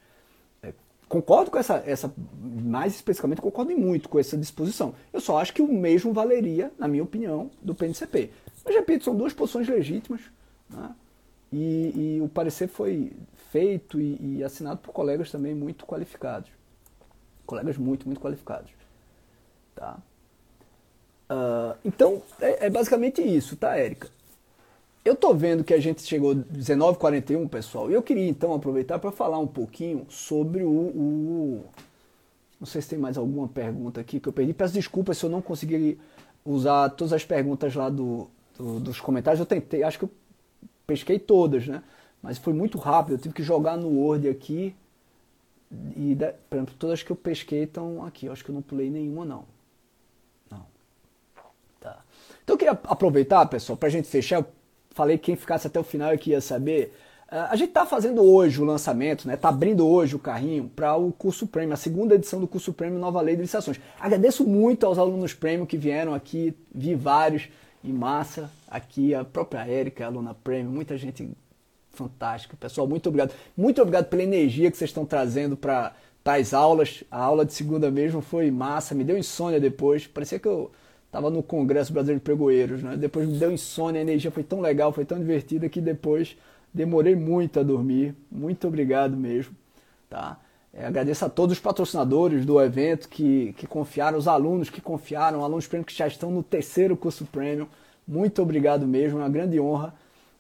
Concordo 1.09 1.49
com 1.49 1.57
essa, 1.57 1.83
essa, 1.87 2.13
mais 2.39 2.93
especificamente, 2.93 3.41
concordo 3.41 3.75
muito 3.75 4.07
com 4.07 4.19
essa 4.19 4.37
disposição. 4.37 4.93
Eu 5.11 5.19
só 5.19 5.39
acho 5.39 5.51
que 5.51 5.61
o 5.61 5.67
mesmo 5.67 6.13
valeria, 6.13 6.71
na 6.77 6.87
minha 6.87 7.01
opinião, 7.01 7.49
do 7.63 7.73
PNCP. 7.73 8.29
Mas, 8.63 8.75
repito, 8.75 9.05
são 9.05 9.15
duas 9.15 9.33
posições 9.33 9.67
legítimas, 9.67 10.21
né? 10.69 10.93
e, 11.51 12.17
e, 12.17 12.21
o 12.21 12.29
parecer 12.29 12.67
foi 12.67 13.11
feito 13.51 13.99
e, 13.99 14.37
e 14.37 14.43
assinado 14.43 14.81
por 14.81 14.93
colegas 14.93 15.31
também 15.31 15.55
muito 15.55 15.83
qualificados. 15.83 16.51
Colegas 17.43 17.75
muito, 17.75 18.05
muito 18.05 18.21
qualificados. 18.21 18.69
Tá? 19.73 19.97
Uh, 21.27 21.75
então, 21.83 22.21
é, 22.39 22.67
é 22.67 22.69
basicamente 22.69 23.19
isso, 23.19 23.55
tá, 23.55 23.75
Érica? 23.75 24.09
Eu 25.09 25.15
tô 25.15 25.33
vendo 25.33 25.63
que 25.63 25.73
a 25.73 25.79
gente 25.79 26.03
chegou 26.03 26.35
19h41, 26.35 27.49
pessoal, 27.49 27.89
e 27.89 27.95
eu 27.95 28.03
queria 28.03 28.29
então 28.29 28.53
aproveitar 28.53 28.99
para 28.99 29.11
falar 29.11 29.39
um 29.39 29.47
pouquinho 29.47 30.05
sobre 30.07 30.61
o, 30.61 30.69
o, 30.69 31.65
Não 32.59 32.67
sei 32.67 32.79
se 32.79 32.89
tem 32.89 32.99
mais 32.99 33.17
alguma 33.17 33.47
pergunta 33.47 33.99
aqui 33.99 34.19
que 34.19 34.29
eu 34.29 34.33
perdi. 34.33 34.53
Peço 34.53 34.75
desculpas 34.75 35.17
se 35.17 35.25
eu 35.25 35.29
não 35.31 35.41
consegui 35.41 35.99
usar 36.45 36.91
todas 36.91 37.11
as 37.11 37.25
perguntas 37.25 37.73
lá 37.73 37.89
do, 37.89 38.29
do, 38.55 38.79
dos 38.79 39.01
comentários. 39.01 39.39
Eu 39.39 39.47
tentei, 39.47 39.81
acho 39.81 39.97
que 39.97 40.05
eu 40.05 40.11
pesquei 40.85 41.17
todas, 41.17 41.65
né? 41.65 41.81
Mas 42.21 42.37
foi 42.37 42.53
muito 42.53 42.77
rápido, 42.77 43.13
eu 43.13 43.17
tive 43.17 43.33
que 43.33 43.41
jogar 43.41 43.77
no 43.77 43.87
Word 43.87 44.29
aqui. 44.29 44.75
E, 45.97 46.15
por 46.47 46.55
exemplo, 46.55 46.75
todas 46.77 47.01
que 47.01 47.11
eu 47.11 47.15
pesquei 47.15 47.63
estão 47.63 48.05
aqui. 48.05 48.27
Eu 48.27 48.31
acho 48.31 48.45
que 48.45 48.51
eu 48.51 48.55
não 48.55 48.61
pulei 48.61 48.91
nenhuma, 48.91 49.25
não. 49.25 49.45
Não. 50.51 50.67
Tá. 51.79 51.97
Então 52.43 52.53
eu 52.53 52.57
queria 52.59 52.79
aproveitar, 52.83 53.43
pessoal, 53.47 53.75
para 53.75 53.87
a 53.87 53.91
gente 53.91 54.07
fechar 54.07 54.45
falei 54.91 55.17
que 55.17 55.25
quem 55.25 55.35
ficasse 55.35 55.67
até 55.67 55.79
o 55.79 55.83
final 55.83 56.11
é 56.11 56.17
que 56.17 56.31
ia 56.31 56.41
saber. 56.41 56.93
Uh, 57.31 57.45
a 57.49 57.55
gente 57.55 57.69
está 57.69 57.85
fazendo 57.85 58.23
hoje 58.23 58.59
o 58.61 58.65
lançamento, 58.65 59.27
né? 59.27 59.37
Tá 59.37 59.49
abrindo 59.49 59.87
hoje 59.87 60.15
o 60.15 60.19
carrinho 60.19 60.69
para 60.75 60.95
o 60.95 61.11
curso 61.11 61.45
Premium, 61.45 61.73
a 61.73 61.77
segunda 61.77 62.15
edição 62.15 62.39
do 62.39 62.47
curso 62.47 62.73
Premium 62.73 62.99
Nova 62.99 63.21
Lei 63.21 63.35
de 63.35 63.41
Licitações. 63.41 63.79
Agradeço 63.99 64.43
muito 64.43 64.85
aos 64.85 64.97
alunos 64.97 65.33
Premium 65.33 65.65
que 65.65 65.77
vieram 65.77 66.13
aqui, 66.13 66.55
vi 66.73 66.95
vários 66.95 67.47
em 67.83 67.93
massa 67.93 68.51
aqui, 68.67 69.13
a 69.13 69.23
própria 69.23 69.65
Érica, 69.65 70.05
aluna 70.05 70.33
Premium, 70.33 70.71
muita 70.71 70.97
gente 70.97 71.29
fantástica. 71.91 72.57
Pessoal, 72.57 72.87
muito 72.87 73.07
obrigado. 73.09 73.33
Muito 73.55 73.81
obrigado 73.81 74.05
pela 74.05 74.23
energia 74.23 74.71
que 74.71 74.77
vocês 74.77 74.89
estão 74.89 75.05
trazendo 75.05 75.55
para 75.55 75.93
as 76.25 76.53
aulas. 76.53 77.03
A 77.11 77.21
aula 77.21 77.45
de 77.45 77.53
segunda 77.53 77.91
mesmo 77.91 78.21
foi 78.21 78.49
massa, 78.49 78.95
me 78.95 79.03
deu 79.03 79.17
insônia 79.17 79.59
depois. 79.59 80.07
Parecia 80.07 80.39
que 80.39 80.47
eu 80.47 80.71
Tava 81.11 81.29
no 81.29 81.41
Congresso 81.41 81.91
Brasileiro 81.91 82.19
de 82.19 82.23
Pregoeiros, 82.23 82.83
né? 82.83 82.95
Depois 82.95 83.27
me 83.27 83.37
deu 83.37 83.51
insônia, 83.51 83.99
a 83.99 84.01
energia 84.01 84.29
foi 84.29 84.43
tão 84.43 84.61
legal, 84.61 84.91
foi 84.91 85.05
tão 85.05 85.17
divertida 85.17 85.67
que 85.67 85.81
depois 85.81 86.37
demorei 86.73 87.15
muito 87.15 87.59
a 87.59 87.63
dormir. 87.63 88.15
Muito 88.31 88.67
obrigado 88.67 89.17
mesmo, 89.17 89.55
tá? 90.09 90.39
É, 90.71 90.85
agradeço 90.85 91.25
a 91.25 91.29
todos 91.29 91.57
os 91.57 91.59
patrocinadores 91.59 92.45
do 92.45 92.61
evento 92.61 93.09
que, 93.09 93.53
que 93.57 93.65
confiaram, 93.65 94.17
os 94.17 94.27
alunos 94.27 94.69
que 94.69 94.79
confiaram, 94.79 95.43
alunos 95.43 95.65
prêmio 95.65 95.85
que 95.85 95.95
já 95.95 96.05
estão 96.05 96.29
no 96.29 96.43
terceiro 96.43 96.95
curso 96.95 97.25
prêmio. 97.25 97.67
Muito 98.07 98.41
obrigado 98.41 98.87
mesmo, 98.87 99.19
é 99.19 99.23
uma 99.23 99.29
grande 99.29 99.59
honra 99.59 99.95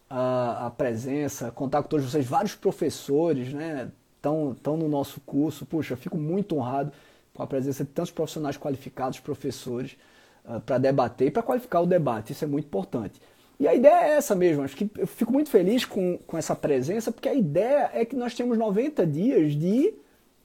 a, 0.09 0.67
a 0.67 0.69
presença, 0.69 1.51
contar 1.51 1.81
com 1.81 1.89
todos 1.89 2.05
vocês, 2.05 2.25
vários 2.25 2.55
professores, 2.55 3.53
né? 3.53 3.89
estão 4.15 4.77
no 4.77 4.87
nosso 4.87 5.19
curso. 5.21 5.65
Puxa, 5.65 5.95
fico 5.95 6.17
muito 6.17 6.55
honrado 6.55 6.91
com 7.33 7.41
a 7.41 7.47
presença 7.47 7.83
de 7.83 7.89
tantos 7.89 8.11
profissionais 8.11 8.57
qualificados, 8.57 9.19
professores, 9.19 9.97
uh, 10.45 10.59
para 10.61 10.77
debater 10.77 11.27
e 11.27 11.31
para 11.31 11.43
qualificar 11.43 11.81
o 11.81 11.85
debate. 11.85 12.33
Isso 12.33 12.43
é 12.43 12.47
muito 12.47 12.65
importante. 12.65 13.21
E 13.59 13.67
a 13.67 13.75
ideia 13.75 14.05
é 14.05 14.09
essa 14.11 14.33
mesmo. 14.33 14.63
Acho 14.63 14.75
que 14.75 14.89
eu 14.97 15.05
fico 15.05 15.33
muito 15.33 15.49
feliz 15.49 15.83
com, 15.83 16.17
com 16.25 16.37
essa 16.37 16.55
presença, 16.55 17.11
porque 17.11 17.27
a 17.27 17.33
ideia 17.33 17.89
é 17.93 18.05
que 18.05 18.15
nós 18.15 18.33
temos 18.33 18.57
90 18.57 19.05
dias 19.05 19.53
de 19.53 19.93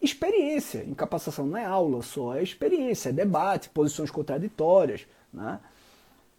experiência 0.03 0.85
em 0.85 0.95
capacitação. 0.95 1.47
Não 1.47 1.57
é 1.57 1.65
aula 1.65 2.03
só, 2.03 2.35
é 2.35 2.43
experiência, 2.43 3.11
é 3.11 3.13
debate, 3.13 3.69
posições 3.69 4.11
contraditórias. 4.11 5.07
Né? 5.33 5.61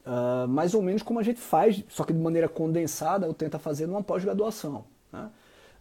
Uh, 0.06 0.48
mais 0.48 0.74
ou 0.74 0.82
menos 0.82 1.02
como 1.02 1.20
a 1.20 1.24
gente 1.24 1.40
faz, 1.40 1.82
só 1.88 2.04
que 2.04 2.12
de 2.12 2.20
maneira 2.20 2.50
condensada, 2.50 3.26
ou 3.26 3.34
tenta 3.34 3.58
fazer 3.58 3.88
numa 3.88 4.04
pós-graduação. 4.04 4.84
Né? 5.12 5.30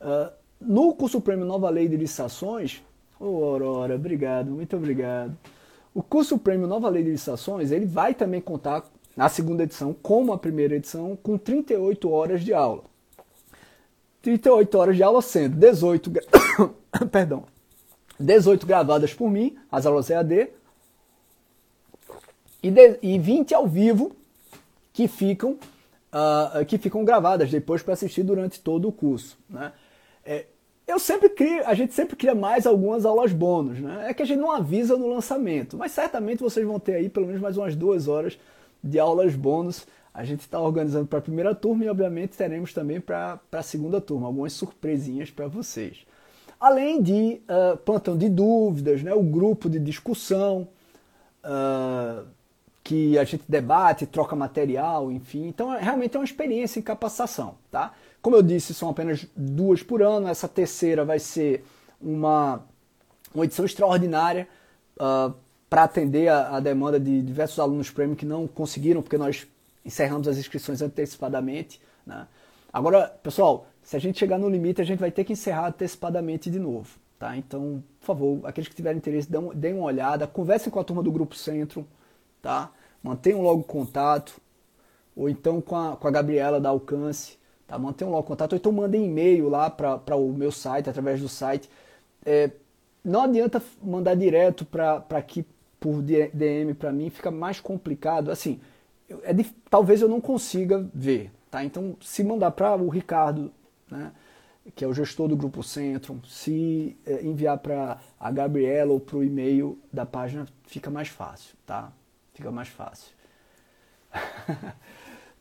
Uh, 0.00 0.32
no 0.60 0.94
curso 0.94 1.20
Prêmio 1.20 1.44
Nova 1.44 1.68
Lei 1.70 1.88
de 1.88 1.96
Licitações, 1.96 2.82
ô 3.18 3.26
oh, 3.26 3.44
Aurora, 3.44 3.96
obrigado, 3.96 4.50
muito 4.50 4.76
obrigado. 4.76 5.36
O 5.94 6.02
curso 6.02 6.36
Prêmio 6.36 6.66
Nova 6.66 6.88
Lei 6.88 7.04
de 7.04 7.10
Licitações, 7.10 7.70
ele 7.70 7.86
vai 7.86 8.12
também 8.12 8.40
contar 8.40 8.84
na 9.16 9.28
segunda 9.28 9.62
edição, 9.62 9.94
como 9.94 10.32
a 10.32 10.38
primeira 10.38 10.74
edição, 10.74 11.16
com 11.22 11.38
38 11.38 12.10
horas 12.10 12.42
de 12.42 12.52
aula. 12.52 12.82
38 14.20 14.76
horas 14.76 14.96
de 14.96 15.02
aula 15.04 15.22
sendo 15.22 15.54
18, 15.56 16.10
perdão, 17.12 17.44
18 18.18 18.66
gravadas 18.66 19.14
por 19.14 19.30
mim, 19.30 19.56
as 19.70 19.86
aulas 19.86 20.10
EAD, 20.10 20.48
e, 22.60 22.70
de, 22.70 22.98
e 23.00 23.18
20 23.18 23.54
ao 23.54 23.68
vivo 23.68 24.16
que 24.92 25.06
ficam, 25.06 25.52
uh, 25.52 26.64
que 26.66 26.78
ficam 26.78 27.04
gravadas 27.04 27.50
depois 27.50 27.82
para 27.82 27.94
assistir 27.94 28.22
durante 28.22 28.58
todo 28.58 28.88
o 28.88 28.92
curso. 28.92 29.38
Né? 29.48 29.72
É, 30.24 30.46
eu 30.86 30.98
sempre 30.98 31.28
crio, 31.28 31.66
a 31.66 31.74
gente 31.74 31.94
sempre 31.94 32.14
cria 32.16 32.34
mais 32.34 32.66
algumas 32.66 33.06
aulas 33.06 33.32
bônus, 33.32 33.78
né? 33.78 34.10
É 34.10 34.14
que 34.14 34.22
a 34.22 34.26
gente 34.26 34.38
não 34.38 34.50
avisa 34.50 34.96
no 34.96 35.08
lançamento, 35.08 35.76
mas 35.76 35.92
certamente 35.92 36.42
vocês 36.42 36.66
vão 36.66 36.78
ter 36.78 36.94
aí 36.94 37.08
pelo 37.08 37.26
menos 37.26 37.40
mais 37.40 37.56
umas 37.56 37.74
duas 37.74 38.06
horas 38.06 38.38
de 38.82 38.98
aulas 38.98 39.34
bônus. 39.34 39.86
A 40.12 40.24
gente 40.24 40.40
está 40.40 40.60
organizando 40.60 41.06
para 41.06 41.18
a 41.18 41.22
primeira 41.22 41.54
turma 41.54 41.84
e, 41.84 41.88
obviamente, 41.88 42.36
teremos 42.36 42.72
também 42.72 43.00
para 43.00 43.40
a 43.50 43.62
segunda 43.62 44.00
turma 44.00 44.26
algumas 44.26 44.52
surpresinhas 44.52 45.30
para 45.30 45.48
vocês. 45.48 46.06
Além 46.60 47.02
de 47.02 47.40
uh, 47.48 47.76
plantão 47.78 48.16
de 48.16 48.28
dúvidas, 48.28 49.02
né, 49.02 49.12
o 49.12 49.22
grupo 49.22 49.68
de 49.68 49.80
discussão, 49.80 50.68
uh, 51.44 52.24
que 52.84 53.18
a 53.18 53.24
gente 53.24 53.44
debate, 53.48 54.06
troca 54.06 54.36
material, 54.36 55.10
enfim. 55.10 55.48
Então, 55.48 55.74
é, 55.74 55.80
realmente 55.80 56.14
é 56.16 56.20
uma 56.20 56.24
experiência 56.24 56.78
em 56.78 56.82
capacitação. 56.82 57.56
Tá? 57.70 57.92
Como 58.24 58.36
eu 58.36 58.42
disse, 58.42 58.72
são 58.72 58.88
apenas 58.88 59.26
duas 59.36 59.82
por 59.82 60.00
ano. 60.02 60.28
Essa 60.28 60.48
terceira 60.48 61.04
vai 61.04 61.18
ser 61.18 61.62
uma, 62.00 62.64
uma 63.34 63.44
edição 63.44 63.66
extraordinária. 63.66 64.48
Uh, 64.96 65.34
para 65.68 65.82
atender 65.82 66.28
a, 66.28 66.56
a, 66.56 66.60
demanda 66.60 66.98
de 66.98 67.20
diversos 67.20 67.58
alunos 67.58 67.90
premium 67.90 68.14
que 68.14 68.24
não 68.24 68.46
conseguiram, 68.46 69.02
porque 69.02 69.18
nós 69.18 69.46
encerramos 69.84 70.26
as 70.26 70.38
inscrições 70.38 70.80
antecipadamente. 70.80 71.78
Né? 72.06 72.26
Agora, 72.72 73.08
pessoal, 73.22 73.66
se 73.82 73.94
a 73.94 73.98
gente 73.98 74.18
chegar 74.18 74.38
no 74.38 74.48
limite, 74.48 74.80
a 74.80 74.84
gente 74.84 75.00
vai 75.00 75.10
ter 75.10 75.24
que 75.24 75.34
encerrar 75.34 75.68
antecipadamente 75.68 76.50
de 76.50 76.58
novo. 76.58 76.96
Tá? 77.18 77.36
Então, 77.36 77.84
por 78.00 78.06
favor, 78.06 78.40
aqueles 78.46 78.68
que 78.68 78.74
tiverem 78.74 78.96
interesse, 78.96 79.28
deem 79.54 79.74
uma 79.74 79.84
olhada, 79.84 80.26
conversem 80.26 80.72
com 80.72 80.80
a 80.80 80.84
turma 80.84 81.02
do 81.02 81.12
Grupo 81.12 81.34
Centro, 81.34 81.86
tá? 82.40 82.70
mantenham 83.02 83.42
logo 83.42 83.64
contato, 83.64 84.40
ou 85.14 85.28
então 85.28 85.60
com 85.60 85.76
a, 85.76 85.94
com 85.94 86.08
a 86.08 86.10
Gabriela 86.10 86.58
da 86.58 86.70
Alcance, 86.70 87.36
tá? 87.66 87.78
mantenham 87.78 88.12
logo 88.12 88.26
contato, 88.26 88.52
ou 88.52 88.58
então 88.58 88.72
mandem 88.72 89.06
e-mail 89.06 89.48
lá 89.48 89.70
para 89.70 90.16
o 90.16 90.32
meu 90.32 90.52
site, 90.52 90.90
através 90.90 91.20
do 91.20 91.28
site. 91.28 91.68
É, 92.24 92.50
não 93.04 93.22
adianta 93.22 93.62
mandar 93.82 94.14
direto 94.14 94.64
para 94.64 95.04
aqui 95.10 95.44
por 95.78 96.00
DM 96.00 96.72
para 96.72 96.90
mim 96.90 97.10
fica 97.10 97.30
mais 97.30 97.60
complicado. 97.60 98.30
Assim, 98.30 98.58
é 99.22 99.34
de, 99.34 99.44
talvez 99.68 100.00
eu 100.00 100.08
não 100.08 100.18
consiga 100.20 100.88
ver, 100.94 101.30
tá? 101.50 101.62
Então, 101.62 101.94
se 102.00 102.24
mandar 102.24 102.52
para 102.52 102.74
o 102.74 102.88
Ricardo, 102.88 103.52
né, 103.90 104.10
que 104.74 104.82
é 104.82 104.88
o 104.88 104.94
gestor 104.94 105.28
do 105.28 105.36
Grupo 105.36 105.62
Centro, 105.62 106.18
se 106.26 106.96
é, 107.04 107.22
enviar 107.22 107.58
para 107.58 108.00
a 108.18 108.30
Gabriela 108.30 108.92
ou 108.92 109.00
para 109.00 109.18
o 109.18 109.24
e-mail 109.24 109.78
da 109.92 110.06
página, 110.06 110.46
fica 110.66 110.90
mais 110.90 111.08
fácil, 111.08 111.54
tá? 111.66 111.92
Fica 112.32 112.50
mais 112.50 112.68
fácil. 112.68 113.12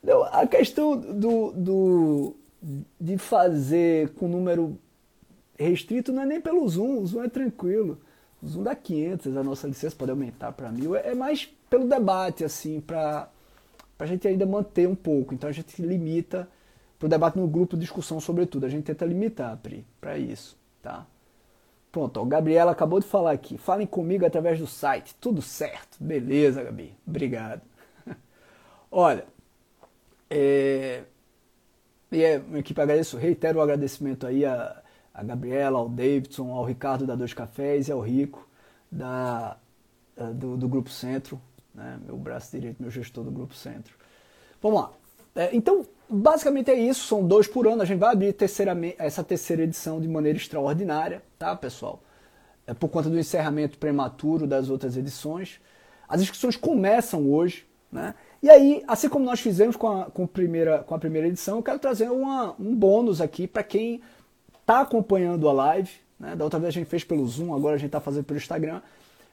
não, 0.04 0.22
a 0.24 0.46
questão 0.46 0.96
do, 0.96 1.50
do, 1.52 2.36
de 3.00 3.16
fazer 3.16 4.10
com 4.10 4.28
número 4.28 4.78
restrito 5.58 6.12
não 6.12 6.22
é 6.22 6.26
nem 6.26 6.40
pelo 6.40 6.68
Zoom, 6.68 6.98
o 6.98 7.06
Zoom 7.06 7.24
é 7.24 7.28
tranquilo. 7.28 7.98
O 8.42 8.46
Zoom 8.46 8.62
dá 8.62 8.74
500, 8.74 9.34
a 9.34 9.42
nossa 9.42 9.66
licença 9.66 9.96
pode 9.96 10.10
aumentar 10.10 10.52
para 10.52 10.70
mil. 10.70 10.94
É, 10.94 11.12
é 11.12 11.14
mais 11.14 11.46
pelo 11.70 11.88
debate, 11.88 12.44
assim, 12.44 12.80
para 12.80 13.30
a 13.98 14.06
gente 14.06 14.28
ainda 14.28 14.44
manter 14.44 14.86
um 14.86 14.94
pouco. 14.94 15.32
Então 15.32 15.48
a 15.48 15.52
gente 15.52 15.80
limita 15.80 16.46
para 16.98 17.06
o 17.06 17.08
debate 17.08 17.38
no 17.38 17.48
grupo, 17.48 17.74
discussão 17.74 18.20
sobretudo. 18.20 18.66
A 18.66 18.68
gente 18.68 18.84
tenta 18.84 19.06
limitar, 19.06 19.56
Pri, 19.56 19.86
para 20.00 20.18
isso, 20.18 20.58
tá? 20.82 21.06
Pronto, 21.90 22.20
ó, 22.20 22.24
Gabriela 22.24 22.72
acabou 22.72 23.00
de 23.00 23.06
falar 23.06 23.30
aqui. 23.30 23.56
Falem 23.56 23.86
comigo 23.86 24.26
através 24.26 24.58
do 24.58 24.66
site. 24.66 25.14
Tudo 25.14 25.40
certo. 25.40 25.96
Beleza, 25.98 26.62
Gabi. 26.62 26.92
Obrigado. 27.06 27.62
Olha, 28.90 29.24
é... 30.36 31.04
e 32.12 32.22
é, 32.22 32.42
equipe 32.54 32.80
agradeço, 32.80 33.16
reitero 33.16 33.58
o 33.58 33.62
agradecimento 33.62 34.26
aí 34.26 34.44
a 34.44 34.82
a 35.14 35.22
Gabriela, 35.22 35.78
ao 35.78 35.88
Davidson, 35.88 36.50
ao 36.50 36.64
Ricardo 36.64 37.06
da 37.06 37.14
Dois 37.14 37.32
Cafés 37.32 37.86
e 37.86 37.92
ao 37.92 38.00
Rico 38.00 38.48
da, 38.90 39.56
do, 40.34 40.56
do 40.56 40.68
Grupo 40.68 40.90
Centro, 40.90 41.40
né? 41.72 42.00
meu 42.04 42.16
braço 42.16 42.50
direito, 42.50 42.82
meu 42.82 42.90
gestor 42.90 43.22
do 43.22 43.30
Grupo 43.30 43.54
Centro. 43.54 43.94
Vamos 44.60 44.80
lá. 44.80 44.92
É, 45.36 45.54
então, 45.54 45.86
basicamente 46.10 46.70
é 46.70 46.74
isso, 46.74 47.06
são 47.06 47.24
dois 47.24 47.46
por 47.46 47.68
ano. 47.68 47.82
A 47.82 47.84
gente 47.84 48.00
vai 48.00 48.12
abrir 48.12 48.32
terceira, 48.32 48.76
essa 48.98 49.22
terceira 49.22 49.62
edição 49.62 50.00
de 50.00 50.08
maneira 50.08 50.36
extraordinária, 50.36 51.22
tá, 51.38 51.54
pessoal? 51.54 52.02
É 52.66 52.74
por 52.74 52.88
conta 52.88 53.08
do 53.08 53.18
encerramento 53.18 53.78
prematuro 53.78 54.48
das 54.48 54.68
outras 54.68 54.96
edições. 54.96 55.60
As 56.08 56.20
inscrições 56.20 56.56
começam 56.56 57.30
hoje, 57.30 57.66
né? 57.94 58.12
E 58.42 58.50
aí, 58.50 58.82
assim 58.88 59.08
como 59.08 59.24
nós 59.24 59.38
fizemos 59.38 59.76
com 59.76 59.86
a, 59.88 60.06
com 60.06 60.26
primeira, 60.26 60.80
com 60.80 60.96
a 60.96 60.98
primeira 60.98 61.28
edição, 61.28 61.58
eu 61.58 61.62
quero 61.62 61.78
trazer 61.78 62.10
uma, 62.10 62.54
um 62.58 62.74
bônus 62.74 63.20
aqui 63.20 63.46
para 63.46 63.62
quem 63.62 64.02
está 64.60 64.80
acompanhando 64.80 65.48
a 65.48 65.52
live, 65.52 65.90
né? 66.18 66.34
da 66.34 66.42
outra 66.42 66.58
vez 66.58 66.70
a 66.70 66.72
gente 66.72 66.88
fez 66.88 67.04
pelo 67.04 67.24
Zoom, 67.24 67.54
agora 67.54 67.76
a 67.76 67.78
gente 67.78 67.86
está 67.86 68.00
fazendo 68.00 68.24
pelo 68.24 68.36
Instagram. 68.36 68.82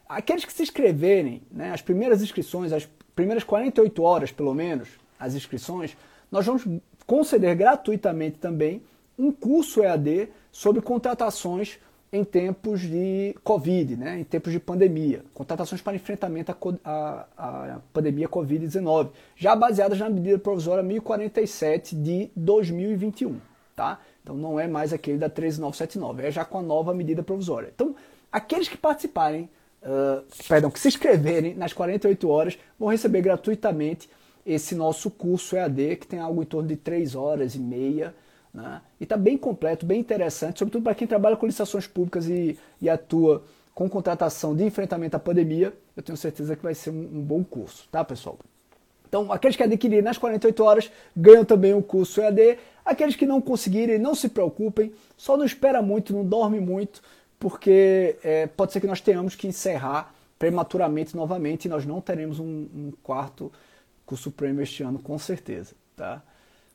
Aqueles 0.08 0.46
que 0.46 0.54
se 0.54 0.62
inscreverem, 0.62 1.42
né? 1.52 1.72
as 1.72 1.82
primeiras 1.82 2.22
inscrições, 2.22 2.72
as 2.72 2.88
primeiras 3.16 3.44
48 3.44 4.04
horas 4.04 4.32
pelo 4.32 4.54
menos, 4.54 4.90
as 5.20 5.34
inscrições, 5.34 5.98
nós 6.32 6.46
vamos 6.46 6.64
conceder 7.08 7.56
gratuitamente 7.56 8.38
também 8.38 8.84
um 9.18 9.32
curso 9.32 9.82
EAD 9.82 10.30
sobre 10.52 10.82
contratações 10.82 11.80
em 12.14 12.26
tempos 12.26 12.82
de 12.82 13.34
Covid, 13.42 13.96
né, 13.96 14.20
em 14.20 14.24
tempos 14.24 14.52
de 14.52 14.60
pandemia, 14.60 15.24
contratações 15.34 15.82
para 15.82 15.96
enfrentamento 15.96 16.54
à, 16.84 17.80
pandemia 17.94 18.28
Covid-19, 18.28 19.12
já 19.36 19.56
baseadas 19.56 19.98
na 19.98 20.10
medida 20.10 20.38
provisória 20.38 20.84
1047 20.84 21.96
de 21.96 22.30
2021. 22.36 23.40
Tá? 23.74 24.00
Então 24.22 24.36
não 24.36 24.60
é 24.60 24.68
mais 24.68 24.92
aquele 24.92 25.18
da 25.18 25.30
13979, 25.30 26.28
é 26.28 26.32
já 26.32 26.44
com 26.44 26.58
a 26.58 26.62
nova 26.62 26.94
medida 26.94 27.24
provisória. 27.24 27.72
Então, 27.74 27.96
aqueles 28.30 28.68
que 28.68 28.78
participarem, 28.78 29.50
uh, 29.82 30.24
perdão, 30.50 30.70
que 30.70 30.80
se 30.80 30.90
inscreverem 30.90 31.56
nas 31.56 31.72
48 31.72 32.30
horas, 32.30 32.60
vão 32.78 32.90
receber 32.90 33.22
gratuitamente 33.22 34.10
esse 34.46 34.76
nosso 34.76 35.10
curso 35.10 35.56
EAD, 35.56 35.96
que 35.96 36.08
tem 36.08 36.20
algo 36.20 36.42
em 36.42 36.46
torno 36.46 36.68
de 36.68 36.76
3 36.76 37.16
horas 37.16 37.56
e 37.56 37.60
meia. 37.60 38.14
Né? 38.54 38.82
E 39.00 39.04
está 39.04 39.16
bem 39.18 39.38
completo, 39.38 39.86
bem 39.86 40.00
interessante, 40.00 40.60
sobretudo 40.60 40.84
para 40.84 40.96
quem 40.96 41.08
trabalha 41.08 41.36
com 41.36 41.46
licitações 41.46 41.88
públicas 41.88 42.28
e, 42.28 42.58
e, 42.82 42.90
atua 42.90 43.44
com 43.74 43.90
contratação 43.90 44.56
de 44.56 44.64
enfrentamento 44.64 45.16
à 45.16 45.20
pandemia. 45.20 45.74
Eu 45.96 46.04
tenho 46.04 46.18
certeza 46.18 46.56
que 46.56 46.64
vai 46.64 46.74
ser 46.74 46.90
um, 46.90 47.00
um 47.00 47.22
bom 47.22 47.44
curso, 47.44 47.88
tá, 47.90 48.04
pessoal? 48.04 48.38
Então, 49.08 49.32
aqueles 49.32 49.56
que 49.56 49.64
adquirirem 49.64 50.04
nas 50.04 50.18
48 50.18 50.64
horas 50.64 50.92
ganham 51.16 51.44
também 51.44 51.74
o 51.74 51.82
curso 51.82 52.22
EAD 52.22 52.58
Aqueles 52.84 53.16
que 53.16 53.26
não 53.26 53.40
conseguirem, 53.40 54.00
não 54.00 54.16
se 54.16 54.28
preocupem, 54.28 54.94
só 55.16 55.38
não 55.38 55.46
espera 55.46 55.82
muito, 55.82 56.14
não 56.14 56.26
dorme 56.26 56.60
muito, 56.60 57.02
porque 57.40 58.18
é, 58.24 58.48
pode 58.48 58.74
ser 58.74 58.82
que 58.82 58.88
nós 58.88 59.02
tenhamos 59.02 59.36
que 59.36 59.48
encerrar 59.48 60.14
prematuramente 60.38 61.16
novamente 61.16 61.66
e 61.66 61.70
nós 61.70 61.86
não 61.86 62.02
teremos 62.02 62.40
um, 62.40 62.68
um 62.74 62.92
quarto 63.04 63.52
curso 64.06 64.32
prêmio 64.32 64.64
este 64.64 64.82
ano, 64.82 65.00
com 65.00 65.18
certeza, 65.20 65.76
tá? 65.96 66.24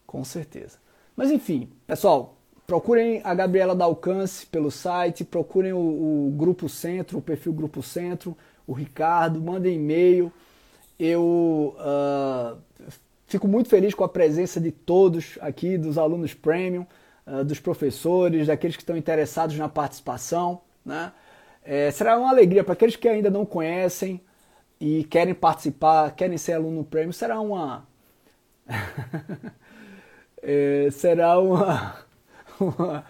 Com 0.07 0.25
certeza. 0.25 0.79
Mas 1.17 1.31
enfim, 1.31 1.71
pessoal, 1.87 2.37
procurem 2.67 3.21
a 3.25 3.35
Gabriela 3.35 3.75
da 3.75 3.85
Alcance 3.85 4.47
pelo 4.47 4.71
site, 4.71 5.25
procurem 5.25 5.73
o, 5.73 5.79
o 5.79 6.35
Grupo 6.37 6.69
Centro, 6.69 7.19
o 7.19 7.23
perfil 7.23 7.53
Grupo 7.53 7.83
Centro, 7.83 8.37
o 8.67 8.73
Ricardo, 8.73 9.41
mandem 9.41 9.77
e-mail. 9.77 10.33
Eu 10.99 11.75
uh, 11.79 12.59
Fico 13.27 13.49
muito 13.49 13.69
feliz 13.69 13.93
com 13.93 14.05
a 14.05 14.09
presença 14.09 14.61
de 14.61 14.71
todos 14.71 15.37
aqui, 15.41 15.77
dos 15.77 15.99
alunos 15.99 16.33
premium. 16.33 16.87
uh, 17.27 17.45
dos 17.45 17.59
professores, 17.59 18.47
daqueles 18.47 18.77
que 18.77 18.83
estão 18.83 18.97
interessados 18.97 19.57
na 19.59 19.69
participação. 19.69 20.61
Né? 20.85 21.13
É, 21.65 21.91
será 21.91 22.17
uma 22.17 22.31
alegria 22.31 22.63
para 22.63 22.75
aqueles 22.75 22.95
que 22.95 23.09
ainda 23.09 23.29
não 23.29 23.45
conhecem 23.45 24.21
e 24.81 25.03
querem 25.05 25.35
participar, 25.35 26.15
querem 26.15 26.39
ser 26.39 26.53
aluno 26.53 26.85
prêmio, 26.85 27.13
será 27.13 27.41
uma. 27.41 27.87
é, 30.49 30.89
será 30.93 31.41
uma, 31.41 31.97
uma, 32.61 33.05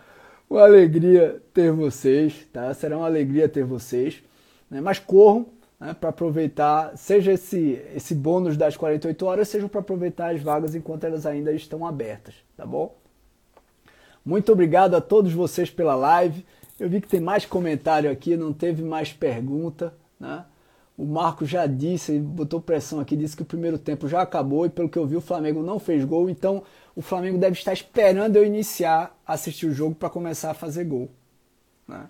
uma, 0.49 0.63
alegria 0.63 1.43
ter 1.53 1.71
vocês, 1.71 2.47
tá? 2.51 2.73
Será 2.73 2.97
uma 2.97 3.07
alegria 3.07 3.47
ter 3.47 3.63
vocês. 3.63 4.23
Né? 4.71 4.81
Mas 4.81 4.99
corram 4.99 5.47
né, 5.79 5.95
para 5.95 6.09
aproveitar, 6.09 6.97
seja 6.97 7.33
esse, 7.33 7.79
esse 7.95 8.15
bônus 8.15 8.57
das 8.57 8.75
48 8.75 9.27
horas, 9.27 9.49
seja 9.49 9.69
para 9.69 9.81
aproveitar 9.81 10.35
as 10.35 10.41
vagas 10.41 10.75
enquanto 10.75 11.05
elas 11.05 11.27
ainda 11.27 11.53
estão 11.53 11.87
abertas, 11.87 12.35
tá 12.57 12.65
bom? 12.65 12.97
Muito 14.25 14.51
obrigado 14.51 14.95
a 14.95 15.01
todos 15.01 15.33
vocês 15.33 15.71
pela 15.71 15.95
live. 15.95 16.45
Eu 16.81 16.89
vi 16.89 17.03
que 17.03 17.09
tem 17.09 17.21
mais 17.21 17.45
comentário 17.45 18.11
aqui, 18.11 18.35
não 18.35 18.53
teve 18.53 18.83
mais 18.83 19.13
pergunta, 19.13 19.93
né? 20.19 20.43
O 20.97 21.05
Marco 21.05 21.45
já 21.45 21.67
disse, 21.67 22.19
botou 22.19 22.61
pressão 22.61 23.01
aqui, 23.01 23.15
disse 23.17 23.37
que 23.37 23.43
o 23.43 23.47
primeiro 23.47 23.79
tempo 23.79 24.09
já 24.09 24.23
acabou 24.23 24.65
e 24.65 24.71
pelo 24.71 24.89
que 24.89 24.99
eu 24.99 25.07
vi 25.07 25.17
o 25.17 25.21
Flamengo 25.21 25.63
não 25.63 25.79
fez 25.79 26.05
gol, 26.05 26.31
então 26.31 26.63
o 26.95 27.03
Flamengo 27.03 27.37
deve 27.37 27.57
estar 27.57 27.75
esperando 27.75 28.37
eu 28.37 28.45
iniciar 28.47 29.15
assistir 29.27 29.67
o 29.67 29.75
jogo 29.75 29.95
para 29.95 30.09
começar 30.09 30.53
a 30.53 30.55
fazer 30.55 30.85
gol. 30.85 31.11
Né? 31.87 32.07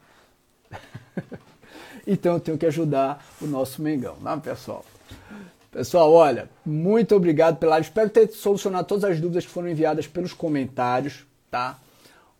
então 2.07 2.35
eu 2.35 2.41
tenho 2.41 2.57
que 2.57 2.67
ajudar 2.67 3.27
o 3.41 3.47
nosso 3.47 3.83
Mengão, 3.83 4.17
né, 4.21 4.41
pessoal? 4.43 4.85
Pessoal, 5.73 6.13
olha, 6.13 6.49
muito 6.65 7.15
obrigado 7.15 7.59
pela 7.59 7.73
live. 7.73 7.87
Espero 7.89 8.09
ter 8.09 8.31
solucionado 8.31 8.87
todas 8.87 9.05
as 9.05 9.21
dúvidas 9.21 9.45
que 9.45 9.53
foram 9.53 9.69
enviadas 9.69 10.07
pelos 10.07 10.33
comentários, 10.33 11.27
tá? 11.51 11.79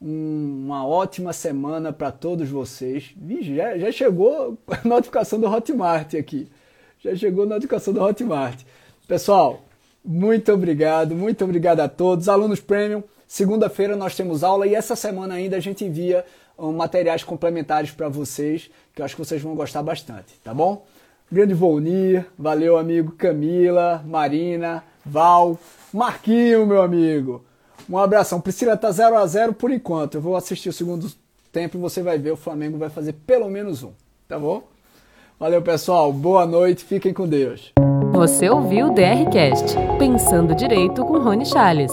Um, 0.01 0.65
uma 0.67 0.87
ótima 0.87 1.33
semana 1.33 1.93
para 1.93 2.13
todos 2.13 2.49
vocês. 2.49 3.15
Vixe, 3.17 3.57
já, 3.57 3.79
já 3.79 3.91
chegou 3.91 4.59
a 4.69 4.87
notificação 4.87 5.41
do 5.41 5.47
Hotmart 5.47 6.15
aqui. 6.15 6.49
Já 6.99 7.15
chegou 7.15 7.45
a 7.45 7.47
notificação 7.47 7.95
do 7.95 8.03
Hotmart. 8.03 8.63
Pessoal, 9.09 9.63
muito 10.05 10.53
obrigado, 10.53 11.15
muito 11.15 11.45
obrigado 11.45 11.81
a 11.81 11.89
todos. 11.89 12.29
Alunos 12.29 12.61
Premium, 12.61 13.03
segunda-feira 13.27 13.97
nós 13.97 14.15
temos 14.15 14.45
aula 14.45 14.67
e 14.67 14.75
essa 14.75 14.95
semana 14.95 15.35
ainda 15.35 15.57
a 15.57 15.61
gente 15.61 15.85
envia 15.85 16.25
materiais 16.59 17.23
complementares 17.23 17.91
para 17.91 18.09
vocês, 18.09 18.71
que 18.95 19.01
eu 19.01 19.05
acho 19.05 19.15
que 19.15 19.25
vocês 19.25 19.43
vão 19.43 19.55
gostar 19.55 19.83
bastante, 19.83 20.35
tá 20.43 20.55
bom? 20.55 20.87
Grande 21.31 21.55
Volnir, 21.55 22.25
valeu 22.39 22.77
amigo 22.77 23.13
Camila, 23.13 24.03
Marina, 24.07 24.83
Val, 25.05 25.59
Marquinho, 25.93 26.67
meu 26.67 26.81
amigo. 26.81 27.45
Um 27.89 27.99
abração. 27.99 28.41
Priscila 28.41 28.77
tá 28.77 28.91
0 28.91 29.17
a 29.17 29.27
0 29.27 29.55
por 29.55 29.71
enquanto. 29.71 30.17
Eu 30.17 30.21
vou 30.21 30.37
assistir 30.37 30.69
o 30.69 30.73
segundo 30.73 31.11
tempo 31.53 31.77
e 31.77 31.81
você 31.81 32.03
vai 32.03 32.19
ver 32.19 32.33
o 32.33 32.37
Flamengo 32.37 32.79
vai 32.79 32.91
fazer 32.91 33.15
pelo 33.27 33.49
menos 33.49 33.83
um, 33.83 33.93
tá 34.29 34.39
bom? 34.39 34.63
Valeu, 35.39 35.63
pessoal. 35.63 36.13
Boa 36.13 36.47
noite. 36.47 36.85
Fiquem 36.85 37.13
com 37.13 37.29
Deus. 37.29 37.73
Você 38.13 38.49
ouviu 38.49 38.87
o 38.87 38.95
DRcast, 38.95 39.77
Pensando 39.99 40.55
Direito 40.55 41.05
com 41.05 41.19
Rony 41.19 41.45
Charles. 41.45 41.93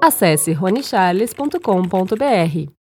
Acesse 0.00 0.52
ronichales.com.br. 0.52 2.77